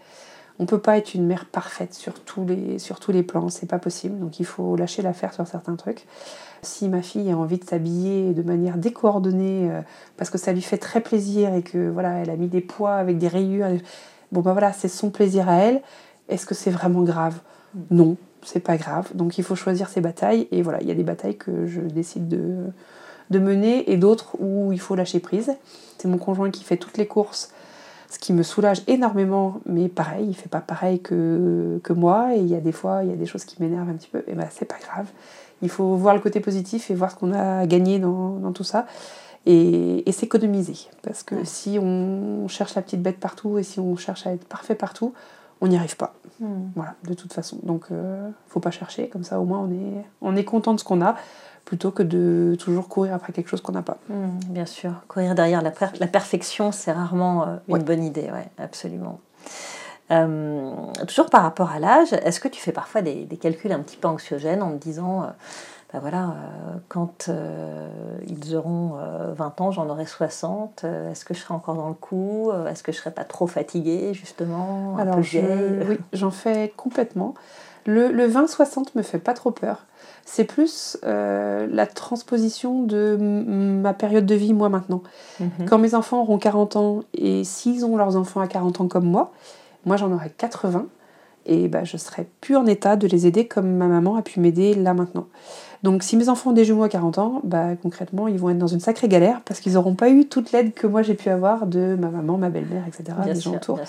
On 0.60 0.66
peut 0.66 0.80
pas 0.80 0.98
être 0.98 1.14
une 1.14 1.26
mère 1.26 1.46
parfaite 1.46 1.94
sur 1.94 2.20
tous 2.20 2.46
les, 2.46 2.80
sur 2.80 3.00
tous 3.00 3.12
les 3.12 3.24
plans, 3.24 3.50
c'est 3.50 3.66
pas 3.66 3.80
possible. 3.80 4.20
Donc 4.20 4.40
il 4.40 4.46
faut 4.46 4.76
lâcher 4.76 5.02
l'affaire 5.02 5.34
sur 5.34 5.48
certains 5.48 5.76
trucs. 5.76 6.06
Si 6.62 6.90
ma 6.90 7.02
fille 7.02 7.32
a 7.32 7.38
envie 7.38 7.58
de 7.58 7.64
s'habiller 7.64 8.34
de 8.34 8.44
manière 8.44 8.78
décoordonnée 8.78 9.72
euh, 9.72 9.82
parce 10.18 10.30
que 10.30 10.38
ça 10.38 10.52
lui 10.52 10.62
fait 10.62 10.78
très 10.78 11.00
plaisir 11.00 11.54
et 11.54 11.62
que 11.62 11.90
voilà, 11.90 12.18
elle 12.18 12.30
a 12.30 12.36
mis 12.36 12.48
des 12.50 12.62
poids 12.62 12.96
avec 12.96 13.18
des 13.18 13.30
rayures, 13.30 13.68
bon 14.34 14.42
bah 14.42 14.52
voilà, 14.52 14.74
c'est 14.74 14.90
son 14.90 15.10
plaisir 15.10 15.48
à 15.48 15.56
elle. 15.56 15.82
Est-ce 16.28 16.46
que 16.46 16.56
c'est 16.56 16.72
vraiment 16.72 17.04
grave? 17.04 17.40
Non, 17.90 18.18
c'est 18.44 18.60
pas 18.60 18.76
grave. 18.76 19.10
Donc 19.16 19.38
il 19.38 19.44
faut 19.46 19.56
choisir 19.56 19.88
ses 19.88 20.02
batailles 20.02 20.50
et 20.52 20.62
voilà, 20.62 20.82
il 20.82 20.88
y 20.88 20.92
a 20.92 20.96
des 20.96 21.04
batailles 21.04 21.38
que 21.38 21.66
je 21.66 21.80
décide 21.80 22.28
de 22.28 22.66
de 23.30 23.40
mener 23.40 23.92
et 23.92 23.98
d'autres 23.98 24.36
où 24.40 24.72
il 24.72 24.80
faut 24.80 24.96
lâcher 24.96 25.20
prise. 25.20 25.54
C'est 25.98 26.08
mon 26.08 26.18
conjoint 26.18 26.50
qui 26.50 26.64
fait 26.64 26.78
toutes 26.78 26.98
les 26.98 27.08
courses, 27.08 27.52
ce 28.10 28.18
qui 28.20 28.34
me 28.34 28.44
soulage 28.44 28.82
énormément, 28.88 29.62
mais 29.66 29.88
pareil, 29.88 30.26
il 30.30 30.34
fait 30.36 30.50
pas 30.50 30.62
pareil 30.62 31.00
que, 31.00 31.80
que 31.84 31.94
moi 31.94 32.36
et 32.36 32.40
il 32.40 32.48
y 32.48 32.56
a 32.56 32.60
des 32.60 32.72
fois, 32.72 33.04
il 33.04 33.10
y 33.10 33.14
a 33.14 33.16
des 33.16 33.26
choses 33.28 33.46
qui 33.46 33.62
m'énervent 33.62 33.90
un 33.90 33.94
petit 33.94 34.10
peu, 34.10 34.24
et 34.28 34.34
ben 34.34 34.48
c'est 34.50 34.66
pas 34.66 34.80
grave. 34.82 35.08
Il 35.62 35.70
faut 35.70 35.96
voir 35.96 36.16
le 36.16 36.22
côté 36.22 36.40
positif 36.40 36.90
et 36.90 36.96
voir 36.96 37.12
ce 37.12 37.16
qu'on 37.18 37.34
a 37.34 37.66
gagné 37.68 38.00
dans, 38.00 38.38
dans 38.40 38.52
tout 38.54 38.64
ça 38.64 38.88
et, 39.46 40.08
et 40.08 40.12
s'économiser. 40.12 40.78
Parce 41.04 41.22
que 41.24 41.36
Ouais. 41.36 41.42
si 41.46 41.78
on 41.82 42.48
cherche 42.48 42.76
la 42.76 42.82
petite 42.82 43.02
bête 43.02 43.20
partout 43.20 43.58
et 43.58 43.64
si 43.64 43.80
on 43.80 43.96
cherche 43.96 44.26
à 44.26 44.32
être 44.34 44.46
parfait 44.46 44.76
partout, 44.76 45.14
on 45.62 45.68
n'y 45.68 45.76
arrive 45.78 45.98
pas. 45.98 46.14
Mm. 46.40 46.46
Voilà, 46.76 46.96
de 47.04 47.14
toute 47.14 47.34
façon. 47.34 47.58
Donc, 47.64 47.88
euh, 47.92 48.30
faut 48.48 48.62
pas 48.62 48.72
chercher. 48.72 49.10
Comme 49.10 49.24
ça, 49.26 49.40
au 49.42 49.44
moins, 49.44 49.60
on 49.60 49.70
est, 49.72 50.06
on 50.22 50.36
est 50.38 50.46
content 50.46 50.74
de 50.74 50.80
ce 50.80 50.86
qu'on 50.86 51.02
a, 51.02 51.16
plutôt 51.70 51.92
que 51.92 52.02
de 52.02 52.56
toujours 52.60 52.88
courir 52.90 53.14
après 53.14 53.32
quelque 53.32 53.48
chose 53.48 53.62
qu'on 53.62 53.74
n'a 53.74 53.84
pas. 53.84 53.98
Mm, 54.10 54.40
bien 54.48 54.66
sûr. 54.66 54.92
Courir 55.08 55.36
derrière 55.36 55.62
la, 55.62 55.70
per- 55.70 55.98
la 56.00 56.08
perfection, 56.08 56.72
c'est 56.72 56.92
rarement 56.92 57.44
euh, 57.44 57.46
une 57.68 57.76
Ouais. 57.76 57.80
bonne 57.84 58.04
idée, 58.04 58.24
ouais, 58.32 58.48
absolument. 58.58 59.20
Euh, 60.10 60.72
toujours 61.08 61.30
par 61.30 61.44
rapport 61.44 61.70
à 61.70 61.78
l'âge, 61.78 62.12
est-ce 62.14 62.40
que 62.40 62.48
tu 62.48 62.60
fais 62.60 62.72
parfois 62.72 63.04
des, 63.04 63.26
des 63.26 63.38
calculs 63.38 63.72
un 63.72 63.82
petit 63.82 63.98
peu 63.98 64.08
anxiogènes 64.08 64.64
en 64.64 64.72
te 64.72 64.78
disant, 64.78 65.22
euh, 65.22 65.28
bah 65.94 66.00
voilà, 66.02 66.24
euh, 66.30 66.78
quand 66.88 67.30
ils 68.28 68.56
auront 68.56 68.94
euh, 68.98 69.34
20 69.36 69.62
ans, 69.62 69.70
j'en 69.72 69.88
aurai 69.90 70.08
60, 70.08 70.82
euh, 70.86 71.12
est-ce 71.12 71.24
que 71.24 71.36
je 71.36 71.40
serai 71.42 71.54
encore 71.54 71.76
dans 71.76 71.90
le 71.90 71.94
coup 71.94 72.52
Est-ce 72.68 72.82
que 72.82 72.92
je 72.92 72.98
serai 72.98 73.12
pas 73.12 73.24
trop 73.24 73.46
fatiguée, 73.46 74.16
justement 74.16 74.96
un 74.98 75.04
peu 75.06 75.12
Alors, 75.12 75.22
je- 75.22 75.88
oui, 75.88 76.00
j'en 76.14 76.32
fais 76.32 76.74
complètement. 76.76 77.36
Le, 77.90 78.12
le 78.12 78.28
20-60 78.28 78.90
me 78.96 79.02
fait 79.02 79.18
pas 79.20 79.34
trop 79.34 79.52
peur. 79.52 79.86
C'est 80.26 80.44
plus 80.44 80.98
euh, 81.06 81.68
la 81.72 81.88
transposition 81.88 82.84
de 82.84 83.18
ma 83.20 83.94
période 83.94 84.26
de 84.28 84.36
vie, 84.36 84.54
moi, 84.54 84.70
maintenant. 84.70 85.02
Mhm. 85.40 85.66
Quand 85.68 85.78
mes 85.80 85.96
enfants 85.96 86.22
auront 86.22 86.38
40 86.38 86.76
ans, 86.76 87.00
et 87.16 87.44
s'ils 87.44 87.84
ont 87.86 87.98
leurs 87.98 88.16
enfants 88.16 88.40
à 88.42 88.48
40 88.48 88.82
ans 88.82 88.88
comme 88.88 89.06
moi, 89.06 89.32
moi 89.86 89.98
j'en 89.98 90.12
aurai 90.12 90.32
80, 90.38 90.86
et 91.46 91.68
bah, 91.68 91.84
je 91.84 91.98
serais 91.98 92.28
plus 92.42 92.56
en 92.58 92.68
état 92.68 92.96
de 92.96 93.08
les 93.08 93.26
aider 93.26 93.48
comme 93.48 93.72
ma 93.76 93.88
maman 93.88 94.18
a 94.18 94.22
pu 94.22 94.40
m'aider 94.40 94.76
là 94.76 94.94
maintenant. 94.94 95.26
Donc 95.82 96.04
si 96.04 96.16
mes 96.18 96.28
enfants 96.30 96.52
ont 96.52 96.54
des 96.54 96.66
jumeaux 96.66 96.84
à 96.84 96.90
40 96.90 97.18
ans, 97.18 97.40
bah, 97.44 97.76
concrètement, 97.82 98.28
ils 98.28 98.38
vont 98.38 98.50
être 98.52 98.58
dans 98.60 98.68
une 98.68 98.82
sacrée 98.82 99.08
galère 99.08 99.42
parce 99.46 99.62
qu'ils 99.62 99.74
n'auront 99.74 99.96
pas 99.96 100.10
eu 100.10 100.28
toute 100.28 100.52
l'aide 100.52 100.74
que 100.74 100.86
moi 100.86 101.02
j'ai 101.02 101.16
pu 101.16 101.30
avoir 101.30 101.66
de 101.66 101.96
ma 102.00 102.10
maman, 102.10 102.38
ma 102.38 102.50
belle-mère, 102.50 102.84
etc., 102.88 103.04
Bien 103.24 103.34
des 103.34 103.40
sûr, 103.40 103.52
gens 103.54 103.58
autour. 103.58 103.80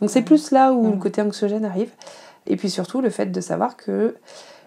Donc 0.00 0.08
c'est 0.08 0.22
plus 0.22 0.50
là 0.52 0.72
où 0.72 0.84
Mhm. 0.84 0.92
le 0.92 0.96
côté 0.98 1.20
anxiogène 1.20 1.64
arrive. 1.66 1.90
Et 2.50 2.56
puis 2.56 2.68
surtout 2.70 3.00
le 3.00 3.10
fait 3.10 3.26
de 3.26 3.40
savoir 3.40 3.76
que 3.76 4.16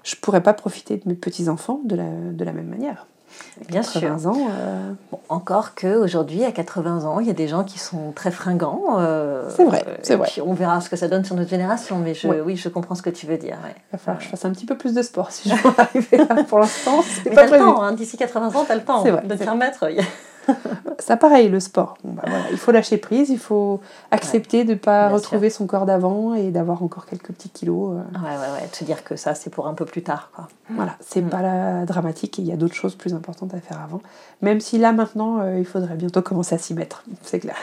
je 0.03 0.15
pourrais 0.15 0.41
pas 0.41 0.53
profiter 0.53 0.97
de 0.97 1.03
mes 1.05 1.15
petits-enfants 1.15 1.79
de 1.85 1.95
la, 1.95 2.03
de 2.31 2.43
la 2.43 2.51
même 2.53 2.67
manière. 2.67 3.07
Bien 3.67 3.81
sûr. 3.81 3.99
80 4.01 4.29
ans, 4.31 4.37
euh, 4.51 4.91
Bon, 5.11 5.19
encore 5.27 5.73
qu'aujourd'hui, 5.73 6.43
à 6.43 6.51
80 6.51 7.05
ans, 7.05 7.19
il 7.19 7.25
y 7.25 7.29
a 7.31 7.33
des 7.33 7.47
gens 7.47 7.63
qui 7.63 7.79
sont 7.79 8.11
très 8.13 8.29
fringants. 8.29 8.97
euh, 8.99 9.49
C'est 9.49 9.63
vrai, 9.65 9.83
euh, 9.87 9.95
c'est 10.03 10.15
vrai. 10.15 10.27
puis 10.31 10.41
on 10.41 10.53
verra 10.53 10.81
ce 10.81 10.89
que 10.89 10.95
ça 10.95 11.07
donne 11.07 11.25
sur 11.25 11.35
notre 11.35 11.49
génération, 11.49 11.97
mais 11.97 12.13
je, 12.13 12.27
Ouais. 12.27 12.41
oui, 12.41 12.55
je 12.55 12.69
comprends 12.69 12.93
ce 12.93 13.01
que 13.01 13.09
tu 13.09 13.25
veux 13.25 13.37
dire. 13.37 13.57
ouais. 13.63 13.73
il 13.75 13.91
va 13.93 13.97
falloir 13.97 14.19
que 14.19 14.23
je 14.25 14.29
fasse 14.29 14.45
un 14.45 14.51
petit 14.51 14.67
peu 14.67 14.77
plus 14.77 14.93
de 14.93 15.01
sport 15.01 15.31
si 15.31 15.49
je 15.49 15.55
veux 15.63 15.73
arriver 15.79 16.17
là. 16.17 16.43
Pour 16.43 16.59
l'instant, 16.59 17.01
c'est 17.01 17.29
Mais 17.31 17.35
pas 17.35 17.47
t'as 17.49 17.57
le 17.57 17.63
temps, 17.63 17.81
hein, 17.81 17.93
d'ici 17.93 18.17
80 18.17 18.47
ans, 18.55 18.65
t'as 18.67 18.75
le 18.75 18.83
temps 18.83 19.03
de 19.03 19.09
te 19.09 19.37
c'est 19.37 19.45
faire 20.45 20.55
mettre. 20.55 20.69
il 20.85 20.87
y 20.89 20.91
a- 20.91 20.95
C'est 20.99 21.17
pareil, 21.17 21.49
le 21.49 21.59
sport. 21.59 21.97
Bon, 22.03 22.13
bah, 22.13 22.23
voilà, 22.25 22.45
il 22.51 22.57
faut 22.57 22.71
lâcher 22.71 22.97
prise, 22.97 23.29
il 23.29 23.39
faut 23.39 23.79
accepter 24.11 24.63
de 24.63 24.73
ne 24.73 24.77
pas 24.77 25.09
retrouver 25.09 25.49
son 25.49 25.65
corps 25.67 25.85
d'avant 25.85 26.33
et 26.33 26.51
d'avoir 26.51 26.83
encore 26.83 27.05
quelques 27.05 27.31
petits 27.33 27.49
kilos. 27.49 27.91
euh, 27.97 28.19
Ouais, 28.19 28.29
ouais, 28.37 28.61
ouais, 28.61 28.67
de 28.69 28.75
se 28.75 28.83
dire 28.83 29.03
que 29.03 29.15
ça, 29.15 29.35
c'est 29.35 29.49
pour 29.49 29.67
un 29.67 29.73
peu 29.73 29.85
plus 29.85 30.03
tard. 30.03 30.29
Quoi. 30.35 30.47
Voilà, 30.69 30.95
c'est 31.01 31.21
Mm. 31.21 31.29
pas 31.29 31.41
la 31.41 31.85
dramatique 31.85 32.39
et 32.39 32.41
il 32.41 32.47
y 32.47 32.51
a 32.51 32.57
d'autres 32.57 32.75
choses 32.75 32.95
plus 32.95 33.13
importantes 33.13 33.53
à 33.53 33.59
faire 33.59 33.79
avant. 33.81 34.01
Même 34.41 34.59
si 34.59 34.77
là 34.77 34.91
maintenant, 34.93 35.39
euh, 35.41 35.57
il 35.59 35.65
faudrait 35.65 35.95
bientôt 35.95 36.21
commencer 36.21 36.55
à 36.55 36.57
s'y 36.57 36.73
mettre, 36.73 37.03
c'est 37.23 37.39
clair. 37.39 37.55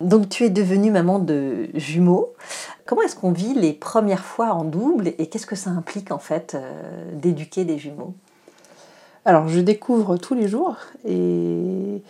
Donc, 0.00 0.28
tu 0.28 0.44
es 0.44 0.50
devenue 0.50 0.92
maman 0.92 1.18
de 1.18 1.68
jumeaux. 1.74 2.28
Comment 2.86 3.02
est-ce 3.02 3.16
qu'on 3.16 3.32
vit 3.32 3.54
les 3.54 3.72
premières 3.72 4.24
fois 4.24 4.52
en 4.52 4.62
double 4.62 5.08
et 5.18 5.26
qu'est-ce 5.26 5.46
que 5.46 5.56
ça 5.56 5.70
implique 5.70 6.12
en 6.12 6.18
fait 6.20 6.54
euh, 6.54 7.10
d'éduquer 7.14 7.64
des 7.64 7.78
jumeaux? 7.78 8.14
Alors, 9.24 9.48
je 9.48 9.60
découvre 9.60 10.16
tous 10.16 10.34
les 10.34 10.48
jours 10.48 10.76
et 11.06 12.02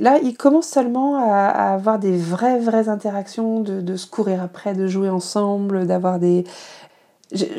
là, 0.00 0.18
ils 0.22 0.36
commencent 0.36 0.68
seulement 0.68 1.16
à, 1.16 1.46
avoir 1.72 1.98
des 1.98 2.16
vraies, 2.16 2.58
vraies 2.58 2.88
interactions, 2.88 3.60
de, 3.60 3.96
se 3.96 4.06
courir 4.06 4.42
après, 4.42 4.74
de 4.74 4.86
jouer 4.86 5.08
ensemble, 5.08 5.86
d'avoir 5.86 6.18
des. 6.18 6.44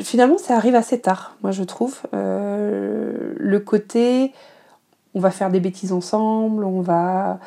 Finalement, 0.00 0.38
ça 0.38 0.56
arrive 0.56 0.76
assez 0.76 1.00
tard, 1.00 1.36
moi 1.42 1.50
je 1.50 1.64
trouve. 1.64 1.98
Euh, 2.14 3.34
le 3.36 3.60
côté, 3.60 4.32
on 5.14 5.20
va 5.20 5.30
faire 5.30 5.50
des 5.50 5.60
bêtises 5.60 5.92
ensemble, 5.92 6.64
on 6.64 6.80
va, 6.80 7.40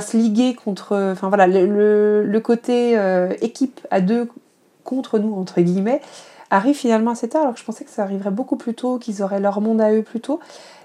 se 0.00 0.16
liguer 0.16 0.54
contre. 0.54 1.12
Enfin 1.12 1.28
voilà, 1.28 1.46
le 1.46 2.38
côté 2.40 2.98
euh, 2.98 3.32
équipe 3.40 3.80
à 3.90 4.00
deux 4.00 4.28
contre 4.84 5.18
nous, 5.18 5.34
entre 5.34 5.60
guillemets, 5.60 6.00
arrive 6.52 6.76
finalement 6.76 7.10
assez 7.12 7.28
tard, 7.28 7.42
alors 7.42 7.54
que 7.54 7.60
je 7.60 7.64
pensais 7.64 7.84
que 7.84 7.90
ça 7.90 8.02
arriverait 8.02 8.30
beaucoup 8.30 8.56
plus 8.56 8.74
tôt, 8.74 8.98
qu'ils 8.98 9.22
auraient 9.22 9.40
leur 9.40 9.60
monde 9.60 9.80
à 9.80 9.92
eux 9.92 10.02
plus 10.02 10.20
tôt. 10.20 10.38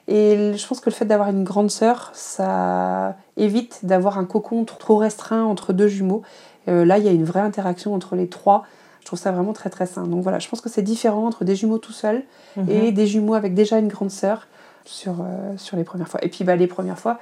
Et 0.07 0.53
je 0.55 0.67
pense 0.67 0.79
que 0.79 0.89
le 0.89 0.95
fait 0.95 1.05
d'avoir 1.05 1.29
une 1.29 1.43
grande 1.43 1.69
sœur, 1.69 2.11
ça 2.13 3.15
évite 3.35 3.79
d'avoir 3.83 4.17
un 4.17 4.25
cocon 4.25 4.63
tr- 4.63 4.77
trop 4.77 4.95
restreint 4.97 5.43
entre 5.43 5.73
deux 5.73 5.87
jumeaux. 5.89 6.21
Euh, 6.69 6.85
là, 6.85 6.97
il 6.97 7.03
y 7.03 7.09
a 7.09 7.11
une 7.11 7.25
vraie 7.25 7.41
interaction 7.41 7.93
entre 7.93 8.15
les 8.15 8.27
trois. 8.27 8.63
Je 9.01 9.05
trouve 9.05 9.19
ça 9.19 9.31
vraiment 9.31 9.53
très 9.53 9.69
très 9.69 9.85
sain. 9.85 10.03
Donc 10.03 10.21
voilà, 10.23 10.39
je 10.39 10.47
pense 10.47 10.61
que 10.61 10.69
c'est 10.69 10.81
différent 10.81 11.25
entre 11.27 11.43
des 11.43 11.55
jumeaux 11.55 11.77
tout 11.77 11.91
seuls 11.93 12.23
et 12.69 12.91
des 12.91 13.05
jumeaux 13.07 13.35
avec 13.35 13.53
déjà 13.53 13.77
une 13.77 13.87
grande 13.89 14.11
sœur 14.11 14.47
sur, 14.85 15.15
euh, 15.21 15.53
sur 15.57 15.75
les 15.77 15.83
premières 15.83 16.07
fois. 16.07 16.23
Et 16.23 16.29
puis 16.29 16.43
bah, 16.45 16.55
les 16.55 16.67
premières 16.67 16.97
fois, 16.99 17.19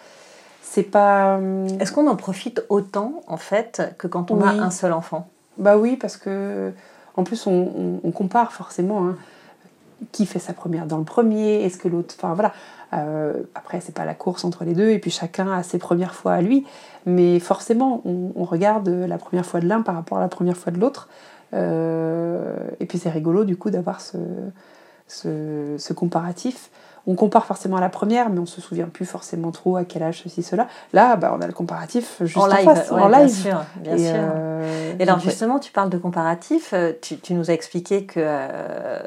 c'est 0.62 0.84
pas. 0.84 1.36
hum, 1.38 1.66
Est-ce 1.80 1.92
qu'on 1.92 2.08
en 2.08 2.16
profite 2.16 2.64
autant 2.70 3.22
en 3.28 3.38
fait 3.38 3.82
que 3.98 4.08
quand 4.08 4.30
on 4.32 4.42
a 4.42 4.64
un 4.64 4.72
seul 4.72 4.94
enfant? 4.94 5.28
Bah 5.58 5.78
oui, 5.78 5.96
parce 5.96 6.18
que 6.18 6.72
en 7.18 7.24
plus 7.24 7.48
on, 7.48 8.12
compare 8.14 8.52
forcément. 8.52 9.08
hein. 9.08 9.16
Qui 10.12 10.26
fait 10.26 10.40
sa 10.40 10.52
première 10.52 10.88
dans 10.88 10.98
le 10.98 11.06
premier 11.06 11.64
Est-ce 11.64 11.78
que 11.78 11.88
l'autre. 11.88 12.16
Enfin 12.18 12.34
voilà. 12.34 12.54
Euh, 12.94 13.44
après, 13.56 13.80
c'est 13.80 13.96
pas 13.96 14.06
la 14.06 14.14
course 14.14 14.44
entre 14.44 14.66
les 14.66 14.74
deux, 14.74 14.90
et 14.90 15.00
puis 15.00 15.10
chacun 15.10 15.52
a 15.52 15.64
ses 15.64 15.78
premières 15.78 16.14
fois 16.14 16.34
à 16.34 16.42
lui. 16.42 16.66
Mais 17.06 17.40
forcément, 17.40 18.02
on, 18.06 18.44
regarde 18.44 18.90
la 18.90 19.18
première 19.18 19.46
fois 19.46 19.62
de 19.62 19.68
l'un 19.68 19.82
par 19.82 19.96
rapport 19.96 20.18
à 20.18 20.22
la 20.22 20.28
première 20.28 20.58
fois 20.58 20.72
de 20.72 20.80
l'autre. 20.80 21.08
Euh, 21.54 22.56
et 22.80 22.86
puis 22.86 22.98
c'est 22.98 23.10
rigolo 23.10 23.46
du 23.46 23.56
coup 23.56 23.70
d'avoir 23.70 24.02
ce 25.08 25.94
comparatif. 25.94 26.70
On 27.08 27.14
compare 27.16 27.46
forcément 27.46 27.78
à 27.78 27.82
la 27.82 27.90
première, 27.90 28.30
mais 28.30 28.40
on 28.40 28.46
se 28.48 28.62
souvient 28.62 28.88
plus 28.88 29.06
forcément 29.06 29.52
trop 29.52 29.76
à 29.78 29.84
quel 29.86 30.02
âge 30.02 30.22
ceci, 30.24 30.42
cela. 30.42 30.68
Là, 30.92 31.16
bah, 31.18 31.36
on 31.38 31.42
a 31.42 31.46
le 31.48 31.54
comparatif 31.54 32.18
juste 32.22 32.38
en, 32.38 32.44
En 32.44 32.48
live, 32.48 32.64
face, 32.66 32.90
ouais, 32.90 33.02
en 33.02 33.10
bien 33.10 33.20
live. 33.26 33.30
sûr, 33.36 33.62
bien 33.78 33.96
et, 33.96 33.98
sûr. 34.00 34.14
euh, 34.16 34.94
Et 34.98 35.04
alors 35.04 35.20
justement, 35.20 35.60
tu 35.60 35.72
parles 35.72 35.90
de 35.92 35.98
comparatif. 36.00 36.72
euh, 36.74 36.94
Tu, 37.02 37.18
tu 37.18 37.34
nous 37.36 37.52
as 37.52 37.54
expliqué 37.54 38.06
que 38.06 38.20
euh, 38.24 39.00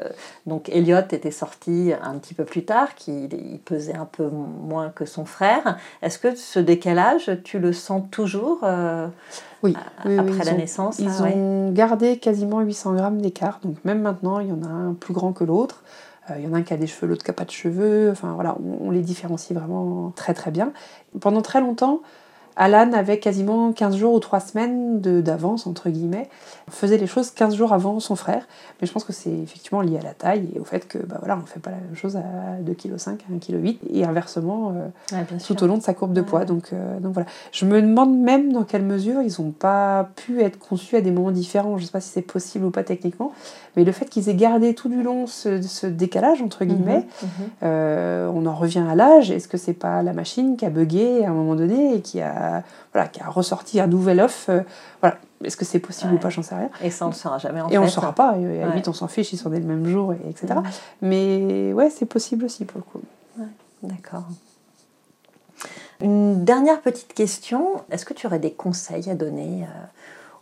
donc 0.45 0.69
Elliot 0.69 0.99
était 1.11 1.31
sorti 1.31 1.91
un 2.01 2.17
petit 2.19 2.33
peu 2.33 2.45
plus 2.45 2.63
tard, 2.63 2.95
qu'il 2.95 3.33
il 3.33 3.59
pesait 3.59 3.95
un 3.95 4.05
peu 4.05 4.29
moins 4.29 4.89
que 4.89 5.05
son 5.05 5.25
frère. 5.25 5.77
Est-ce 6.01 6.19
que 6.19 6.35
ce 6.35 6.59
décalage, 6.59 7.31
tu 7.43 7.59
le 7.59 7.73
sens 7.73 8.03
toujours 8.11 8.59
euh, 8.63 9.07
Oui, 9.61 9.75
après 10.05 10.45
la 10.45 10.53
ont- 10.53 10.57
naissance 10.57 10.99
Ils 10.99 11.09
ah 11.19 11.23
ouais. 11.23 11.33
ont 11.35 11.71
gardé 11.73 12.17
quasiment 12.17 12.61
800 12.61 12.93
grammes 12.93 13.21
d'écart. 13.21 13.59
Donc 13.63 13.75
même 13.83 14.01
maintenant, 14.01 14.39
il 14.39 14.47
y 14.47 14.51
en 14.53 14.63
a 14.63 14.69
un 14.71 14.93
plus 14.93 15.13
grand 15.13 15.33
que 15.33 15.43
l'autre. 15.43 15.83
Euh, 16.29 16.35
il 16.37 16.45
y 16.45 16.47
en 16.47 16.53
a 16.53 16.57
un 16.57 16.63
qui 16.63 16.73
a 16.73 16.77
des 16.77 16.87
cheveux, 16.87 17.07
l'autre 17.07 17.23
qui 17.23 17.29
n'a 17.29 17.35
pas 17.35 17.45
de 17.45 17.51
cheveux. 17.51 18.09
Enfin 18.11 18.33
voilà, 18.33 18.57
on 18.59 18.91
les 18.91 19.01
différencie 19.01 19.57
vraiment 19.57 20.11
très 20.15 20.33
très 20.33 20.51
bien. 20.51 20.73
Pendant 21.19 21.41
très 21.41 21.61
longtemps, 21.61 22.01
Alan 22.55 22.91
avait 22.93 23.19
quasiment 23.19 23.71
15 23.71 23.95
jours 23.95 24.13
ou 24.13 24.19
3 24.19 24.39
semaines 24.41 24.99
d'avance, 25.01 25.65
entre 25.67 25.89
guillemets. 25.89 26.27
Faisait 26.69 26.97
les 26.97 27.07
choses 27.07 27.31
15 27.31 27.55
jours 27.55 27.73
avant 27.73 27.99
son 27.99 28.15
frère. 28.15 28.47
Mais 28.81 28.87
je 28.87 28.91
pense 28.93 29.03
que 29.03 29.13
c'est 29.13 29.31
effectivement 29.31 29.81
lié 29.81 29.97
à 29.97 30.03
la 30.03 30.13
taille 30.13 30.49
et 30.55 30.59
au 30.59 30.63
fait 30.65 30.87
que 30.87 30.97
bah, 30.97 31.15
voilà, 31.19 31.35
on 31.37 31.41
ne 31.41 31.47
fait 31.47 31.59
pas 31.59 31.71
la 31.71 31.77
même 31.77 31.95
chose 31.95 32.15
à 32.17 32.21
2,5 32.63 32.75
kg, 32.75 32.91
à 32.93 33.33
1,8 33.33 33.39
kg. 33.39 33.77
Et 33.93 34.03
inversement, 34.05 34.73
euh, 34.75 35.23
sûr. 35.39 35.55
tout 35.55 35.63
au 35.63 35.67
long 35.67 35.77
de 35.77 35.83
sa 35.83 35.93
courbe 35.93 36.13
de 36.13 36.21
Ouais. 36.21 36.27
poids. 36.27 36.45
Donc, 36.45 36.73
euh, 36.73 36.99
donc 36.99 37.13
voilà. 37.13 37.27
Je 37.51 37.65
me 37.65 37.81
demande 37.81 38.17
même 38.17 38.51
dans 38.51 38.63
quelle 38.63 38.83
mesure 38.83 39.21
ils 39.21 39.41
n'ont 39.41 39.51
pas 39.51 40.09
pu 40.15 40.41
être 40.41 40.59
conçus 40.59 40.95
à 40.97 41.01
des 41.01 41.11
moments 41.11 41.31
différents. 41.31 41.77
Je 41.77 41.83
ne 41.83 41.85
sais 41.87 41.91
pas 41.91 42.01
si 42.01 42.09
c'est 42.09 42.21
possible 42.21 42.65
ou 42.65 42.71
pas 42.71 42.83
techniquement, 42.83 43.31
mais 43.75 43.83
le 43.83 43.91
fait 43.91 44.05
qu'ils 44.05 44.27
aient 44.29 44.35
gardé 44.35 44.75
tout 44.75 44.89
du 44.89 45.01
long 45.01 45.27
ce, 45.27 45.61
ce 45.61 45.87
décalage 45.87 46.41
entre 46.41 46.65
guillemets, 46.65 47.05
Mhm, 47.21 47.27
mhm. 47.39 47.49
euh, 47.63 48.31
on 48.33 48.45
en 48.45 48.53
revient 48.55 48.83
à 48.89 48.95
l'âge. 48.95 49.31
Est-ce 49.31 49.47
que 49.47 49.57
c'est 49.57 49.73
pas 49.73 50.03
la 50.03 50.13
machine 50.13 50.57
qui 50.57 50.65
a 50.65 50.69
bugué 50.69 51.23
à 51.25 51.29
un 51.29 51.33
moment 51.33 51.55
donné 51.55 51.95
et 51.95 52.01
qui 52.01 52.21
a 52.21 52.38
voilà 52.93 53.07
qui 53.07 53.21
a 53.21 53.27
ressorti 53.29 53.79
un 53.79 53.87
nouvel 53.87 54.19
œuf 54.19 54.47
euh, 54.49 54.61
Voilà. 55.01 55.17
Est-ce 55.43 55.55
que 55.55 55.63
c'est 55.65 55.79
possible 55.79 56.11
Ouais. 56.11 56.17
ou 56.17 56.21
pas 56.21 56.29
J'en 56.29 56.43
sais 56.43 56.55
rien. 56.55 56.69
Et 56.83 56.89
ça, 56.91 57.05
on 57.05 57.09
ne 57.09 57.13
le 57.13 57.17
saura 57.17 57.37
jamais 57.37 57.61
en 57.61 57.67
et 57.67 57.71
fait. 57.71 57.77
on 57.77 57.81
ne 57.81 57.85
le 57.85 57.91
saura 57.91 58.13
pas. 58.13 58.35
Et 58.37 58.45
à 58.45 58.49
la 58.61 58.63
Ouais. 58.65 58.69
limite, 58.71 58.87
on 58.89 58.93
s'en 58.93 59.07
fiche. 59.07 59.31
Ils 59.31 59.37
sont 59.37 59.49
nés 59.49 59.59
le 59.59 59.65
même 59.65 59.85
jour, 59.87 60.13
et 60.13 60.29
etc. 60.29 60.53
Mais 61.01 61.71
ouais, 61.73 61.89
c'est 61.89 62.05
possible 62.05 62.45
aussi 62.45 62.65
pour 62.65 62.79
le 62.79 62.83
coup. 62.83 63.01
D'accord. 63.83 64.25
Une 66.01 66.45
dernière 66.45 66.81
petite 66.81 67.13
question. 67.13 67.81
Est-ce 67.91 68.05
que 68.05 68.13
tu 68.13 68.25
aurais 68.27 68.39
des 68.39 68.51
conseils 68.51 69.09
à 69.09 69.15
donner 69.15 69.63
euh, 69.63 69.67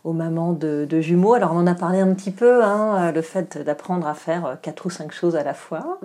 aux 0.08 0.12
mamans 0.14 0.52
de, 0.54 0.86
de 0.88 1.00
jumeaux 1.00 1.34
Alors, 1.34 1.52
on 1.52 1.58
en 1.58 1.66
a 1.66 1.74
parlé 1.74 2.00
un 2.00 2.12
petit 2.14 2.30
peu, 2.30 2.64
hein, 2.64 3.08
euh, 3.08 3.12
le 3.12 3.20
fait 3.22 3.58
d'apprendre 3.58 4.06
à 4.06 4.14
faire 4.14 4.46
euh, 4.46 4.54
quatre 4.60 4.86
ou 4.86 4.90
cinq 4.90 5.12
choses 5.12 5.36
à 5.36 5.44
la 5.44 5.52
fois. 5.54 5.98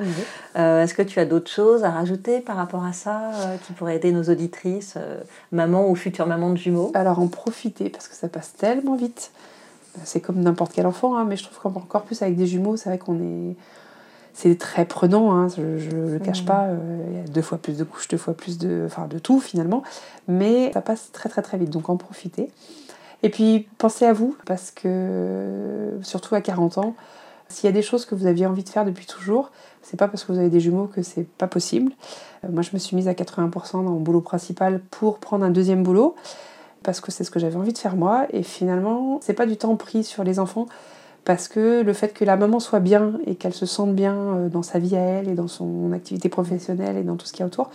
Euh, 0.58 0.84
Est-ce 0.84 0.94
que 0.94 1.02
tu 1.02 1.20
as 1.20 1.26
d'autres 1.26 1.50
choses 1.50 1.84
à 1.86 1.90
rajouter 1.90 2.42
par 2.42 2.58
rapport 2.58 2.84
à 2.84 2.92
ça 2.92 3.32
euh, 3.34 3.56
qui 3.66 3.72
pourraient 3.74 3.96
aider 3.96 4.12
nos 4.12 4.24
auditrices, 4.24 4.96
euh, 4.98 5.22
mamans 5.54 5.90
ou 5.90 5.96
futures 5.96 6.28
mamans 6.28 6.50
de 6.50 6.58
jumeaux? 6.58 6.92
Alors 6.96 7.20
en 7.20 7.28
profiter 7.28 7.90
parce 7.90 8.08
que 8.10 8.16
ça 8.16 8.28
passe 8.28 8.54
tellement 8.54 8.96
vite. 8.96 9.32
C'est 10.04 10.20
comme 10.22 10.40
n'importe 10.42 10.74
quel 10.74 10.86
enfant, 10.88 11.16
hein, 11.16 11.24
mais 11.28 11.38
je 11.38 11.44
trouve 11.44 11.60
qu'encore 11.72 12.02
plus 12.04 12.22
avec 12.24 12.36
des 12.36 12.48
jumeaux, 12.48 12.76
c'est 12.78 12.90
vrai 12.90 12.98
qu'on 12.98 13.20
est. 13.20 13.56
C'est 14.36 14.58
très 14.58 14.86
prenant, 14.86 15.32
hein, 15.36 15.48
je 15.56 15.62
ne 15.96 16.14
le 16.14 16.18
cache 16.20 16.42
Mhm. 16.42 16.48
pas. 16.48 16.64
euh, 16.64 17.06
Il 17.12 17.18
y 17.18 17.20
a 17.22 17.28
deux 17.28 17.44
fois 17.44 17.60
plus 17.60 17.78
de 17.78 17.84
couches, 17.84 18.08
deux 18.08 18.18
fois 18.18 18.34
plus 18.34 18.58
de, 18.58 18.82
enfin, 18.88 19.06
de 19.08 19.20
tout 19.20 19.40
finalement. 19.40 19.84
Mais 20.28 20.72
ça 20.74 20.82
passe 20.82 21.12
très 21.14 21.30
très 21.30 21.44
très 21.44 21.58
vite, 21.60 21.70
donc 21.70 21.88
en 21.90 21.98
profiter. 21.98 22.50
Et 23.24 23.30
puis 23.30 23.68
pensez 23.78 24.06
à 24.06 24.14
vous, 24.14 24.36
parce 24.46 24.72
que 24.72 25.98
surtout 26.02 26.36
à 26.36 26.42
40 26.42 26.78
ans, 26.78 26.96
s'il 27.48 27.68
y 27.68 27.70
a 27.70 27.74
des 27.74 27.82
choses 27.82 28.06
que 28.06 28.16
vous 28.16 28.26
aviez 28.26 28.46
envie 28.46 28.64
de 28.64 28.70
faire 28.70 28.86
depuis 28.86 29.06
toujours, 29.06 29.52
c'est 29.82 29.98
pas 29.98 30.08
parce 30.08 30.24
que 30.24 30.32
vous 30.32 30.40
avez 30.40 30.50
des 30.50 30.60
jumeaux 30.60 30.88
que 30.88 31.02
c'est 31.02 31.28
pas 31.28 31.48
possible. 31.48 31.92
Euh, 32.44 32.50
Moi, 32.52 32.64
je 32.64 32.72
me 32.74 32.80
suis 32.80 32.96
mise 32.96 33.08
à 33.08 33.14
80% 33.14 33.74
dans 33.74 33.84
mon 33.84 34.00
boulot 34.00 34.22
principal 34.22 34.82
pour 34.92 35.20
prendre 35.20 35.46
un 35.46 35.52
deuxième 35.52 35.84
boulot 35.84 36.16
parce 36.84 37.00
que 37.00 37.12
c'est 37.12 37.24
ce 37.24 37.32
que 37.32 37.40
j'avais 37.40 37.56
envie 37.56 37.74
de 37.74 37.78
faire 37.78 37.96
moi. 37.96 38.26
Et 38.32 38.44
finalement, 38.44 39.20
c'est 39.22 39.34
pas 39.34 39.46
du 39.46 39.56
temps 39.56 39.76
pris 39.76 40.04
sur 40.04 40.24
les 40.24 40.40
enfants 40.40 40.68
parce 41.26 41.48
que 41.48 41.82
le 41.82 41.94
fait 41.94 42.14
que 42.14 42.26
la 42.26 42.36
maman 42.36 42.60
soit 42.60 42.82
bien 42.82 43.14
et 43.26 43.36
qu'elle 43.36 43.54
se 43.54 43.66
sente 43.66 43.96
bien 43.96 44.16
euh, 44.16 44.50
dans 44.50 44.64
sa 44.64 44.80
vie 44.80 44.96
à 44.96 45.02
elle 45.02 45.30
et 45.30 45.36
dans 45.36 45.48
son 45.48 45.94
activité 45.94 46.28
professionnelle 46.28 46.98
et 46.98 47.04
dans 47.04 47.16
tout 47.16 47.26
ce 47.26 47.32
qu'il 47.32 47.42
y 47.42 47.44
a 47.44 47.46
autour, 47.46 47.70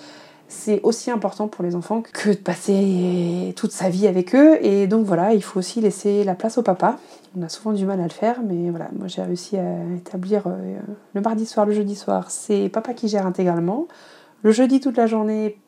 c'est 0.48 0.80
aussi 0.82 1.10
important 1.10 1.46
pour 1.46 1.62
les 1.62 1.76
enfants 1.76 2.00
que 2.00 2.30
de 2.30 2.36
passer 2.36 3.52
toute 3.54 3.70
sa 3.70 3.90
vie 3.90 4.06
avec 4.06 4.34
eux. 4.34 4.58
Et 4.64 4.86
donc 4.86 5.04
voilà, 5.04 5.34
il 5.34 5.42
faut 5.42 5.58
aussi 5.58 5.80
laisser 5.82 6.24
la 6.24 6.34
place 6.34 6.56
au 6.56 6.62
papa. 6.62 6.98
On 7.38 7.42
a 7.42 7.50
souvent 7.50 7.72
du 7.72 7.84
mal 7.84 8.00
à 8.00 8.04
le 8.04 8.08
faire, 8.08 8.40
mais 8.42 8.70
voilà, 8.70 8.88
moi 8.98 9.08
j'ai 9.08 9.22
réussi 9.22 9.58
à 9.58 9.84
établir 9.94 10.46
euh, 10.46 10.78
le 11.12 11.20
mardi 11.20 11.44
soir, 11.44 11.66
le 11.66 11.72
jeudi 11.72 11.94
soir, 11.94 12.30
c'est 12.30 12.70
papa 12.70 12.94
qui 12.94 13.08
gère 13.08 13.26
intégralement. 13.26 13.86
Le 14.42 14.50
jeudi 14.50 14.80
toute 14.80 14.96
la 14.96 15.06
journée, 15.06 15.58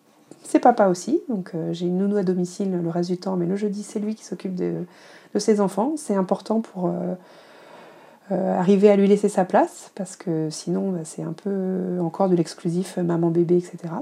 c'est 0.45 0.61
papa 0.61 0.89
aussi. 0.89 1.21
Donc 1.29 1.51
euh, 1.55 1.75
j'ai 1.75 1.87
une 1.87 1.99
nounou 1.99 2.17
à 2.17 2.23
domicile 2.23 2.81
le 2.83 2.89
reste 2.89 3.11
du 3.11 3.19
temps, 3.19 3.37
mais 3.37 3.47
le 3.47 3.57
jeudi 3.57 3.83
c'est 3.83 4.01
lui 4.01 4.15
qui 4.15 4.25
s'occupe 4.25 4.55
de, 4.55 4.87
de 5.35 5.39
ses 5.39 5.61
enfants. 5.61 5.93
C'est 5.97 6.15
important 6.15 6.63
pour, 6.63 6.91
euh, 8.33 8.59
arriver 8.59 8.89
à 8.89 8.97
lui 8.97 9.09
laisser 9.09 9.29
sa 9.29 9.45
place, 9.45 9.91
parce 9.95 10.17
que 10.17 10.49
sinon 10.51 10.93
bah, 10.93 11.01
c'est 11.05 11.23
un 11.23 11.33
peu 11.33 11.99
encore 12.01 12.31
de 12.31 12.37
l'exclusif 12.37 12.97
maman-bébé, 12.97 13.59
etc. 13.59 13.93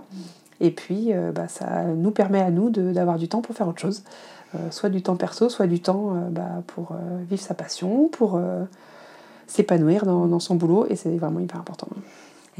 Et 0.60 0.70
puis 0.70 1.12
bah, 1.34 1.48
ça 1.48 1.84
nous 1.84 2.10
permet 2.10 2.40
à 2.40 2.50
nous 2.50 2.70
d'avoir 2.70 3.16
du 3.16 3.28
temps 3.28 3.42
pour 3.42 3.54
faire 3.54 3.68
autre 3.68 3.80
chose, 3.80 4.02
soit 4.70 4.88
du 4.88 5.02
temps 5.02 5.16
perso, 5.16 5.48
soit 5.48 5.66
du 5.66 5.80
temps 5.80 6.14
bah, 6.30 6.62
pour 6.66 6.96
vivre 7.30 7.40
sa 7.40 7.54
passion, 7.54 8.08
pour 8.08 8.40
s'épanouir 9.46 10.04
dans, 10.04 10.26
dans, 10.26 10.40
son 10.40 10.56
boulot, 10.56 10.86
et 10.90 10.96
c'est 10.96 11.16
vraiment 11.16 11.38
hyper 11.38 11.60
important. 11.60 11.88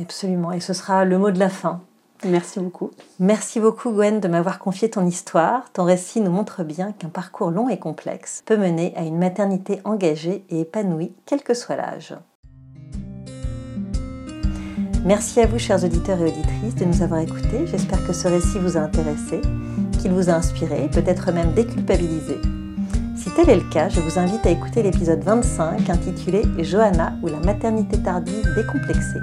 Absolument, 0.01 0.53
et 0.53 0.61
ce 0.61 0.73
sera 0.73 1.05
le 1.05 1.19
mot 1.19 1.33
de 1.33 1.41
la 1.41 1.49
fin. 1.49 1.81
Merci 2.25 2.59
beaucoup. 2.59 2.91
Merci 3.21 3.61
beaucoup 3.61 3.93
Gwen 3.93 4.19
de 4.21 4.27
m'avoir 4.27 4.59
confié 4.59 4.91
ton 4.91 5.07
histoire. 5.07 5.71
Ton 5.73 5.85
récit 5.85 6.21
nous 6.21 6.33
montre 6.33 6.65
bien 6.65 6.93
qu'un 6.93 7.09
parcours 7.09 7.51
long 7.51 7.69
et 7.69 7.79
complexe 7.79 8.43
peut 8.45 8.57
mener 8.57 8.93
à 8.97 9.03
une 9.03 9.19
maternité 9.19 9.81
engagée 9.85 10.45
et 10.51 10.61
épanouie, 10.61 11.13
quel 11.27 11.43
que 11.43 11.55
soit 11.55 11.77
l'âge. 11.77 12.15
Merci 15.09 15.41
à 15.41 15.47
vous, 15.47 15.59
chers 15.59 15.83
auditeurs 15.83 16.21
et 16.21 16.27
auditrices, 16.27 16.75
de 16.75 16.85
nous 16.85 17.01
avoir 17.01 17.21
écoutés. 17.21 17.67
J'espère 17.67 18.07
que 18.07 18.13
ce 18.13 18.29
récit 18.29 18.59
vous 18.59 18.77
a 18.77 18.81
intéressé, 18.81 19.41
qu'il 20.03 20.13
vous 20.13 20.29
a 20.29 20.35
inspiré, 20.35 20.91
peut-être 20.93 21.33
même 21.33 21.55
déculpabilisé. 21.55 22.39
Si 23.17 23.31
tel 23.31 23.49
est 23.49 23.57
le 23.57 23.71
cas, 23.71 23.89
je 23.89 24.01
vous 24.01 24.19
invite 24.19 24.45
à 24.45 24.51
écouter 24.51 24.83
l'épisode 24.83 25.25
25 25.25 25.89
intitulé 25.89 26.43
Johanna 26.59 27.15
ou 27.23 27.29
la 27.29 27.41
maternité 27.41 27.97
tardive 27.97 28.53
décomplexée 28.55 29.21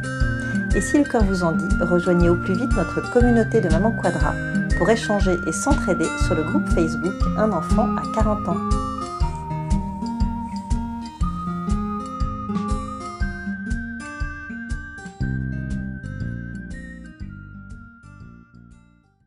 et 0.75 0.81
si 0.81 0.97
le 0.97 1.05
cœur 1.05 1.23
vous 1.23 1.43
en 1.43 1.53
dit, 1.53 1.63
rejoignez 1.81 2.29
au 2.29 2.35
plus 2.35 2.53
vite 2.53 2.71
notre 2.75 3.09
communauté 3.11 3.61
de 3.61 3.69
Maman 3.69 3.93
Quadra 4.01 4.33
pour 4.77 4.89
échanger 4.89 5.35
et 5.47 5.51
s'entraider 5.53 6.07
sur 6.25 6.35
le 6.35 6.43
groupe 6.43 6.67
Facebook 6.69 7.13
Un 7.37 7.51
enfant 7.53 7.95
à 7.95 8.01
40 8.13 8.49
ans. 8.49 8.84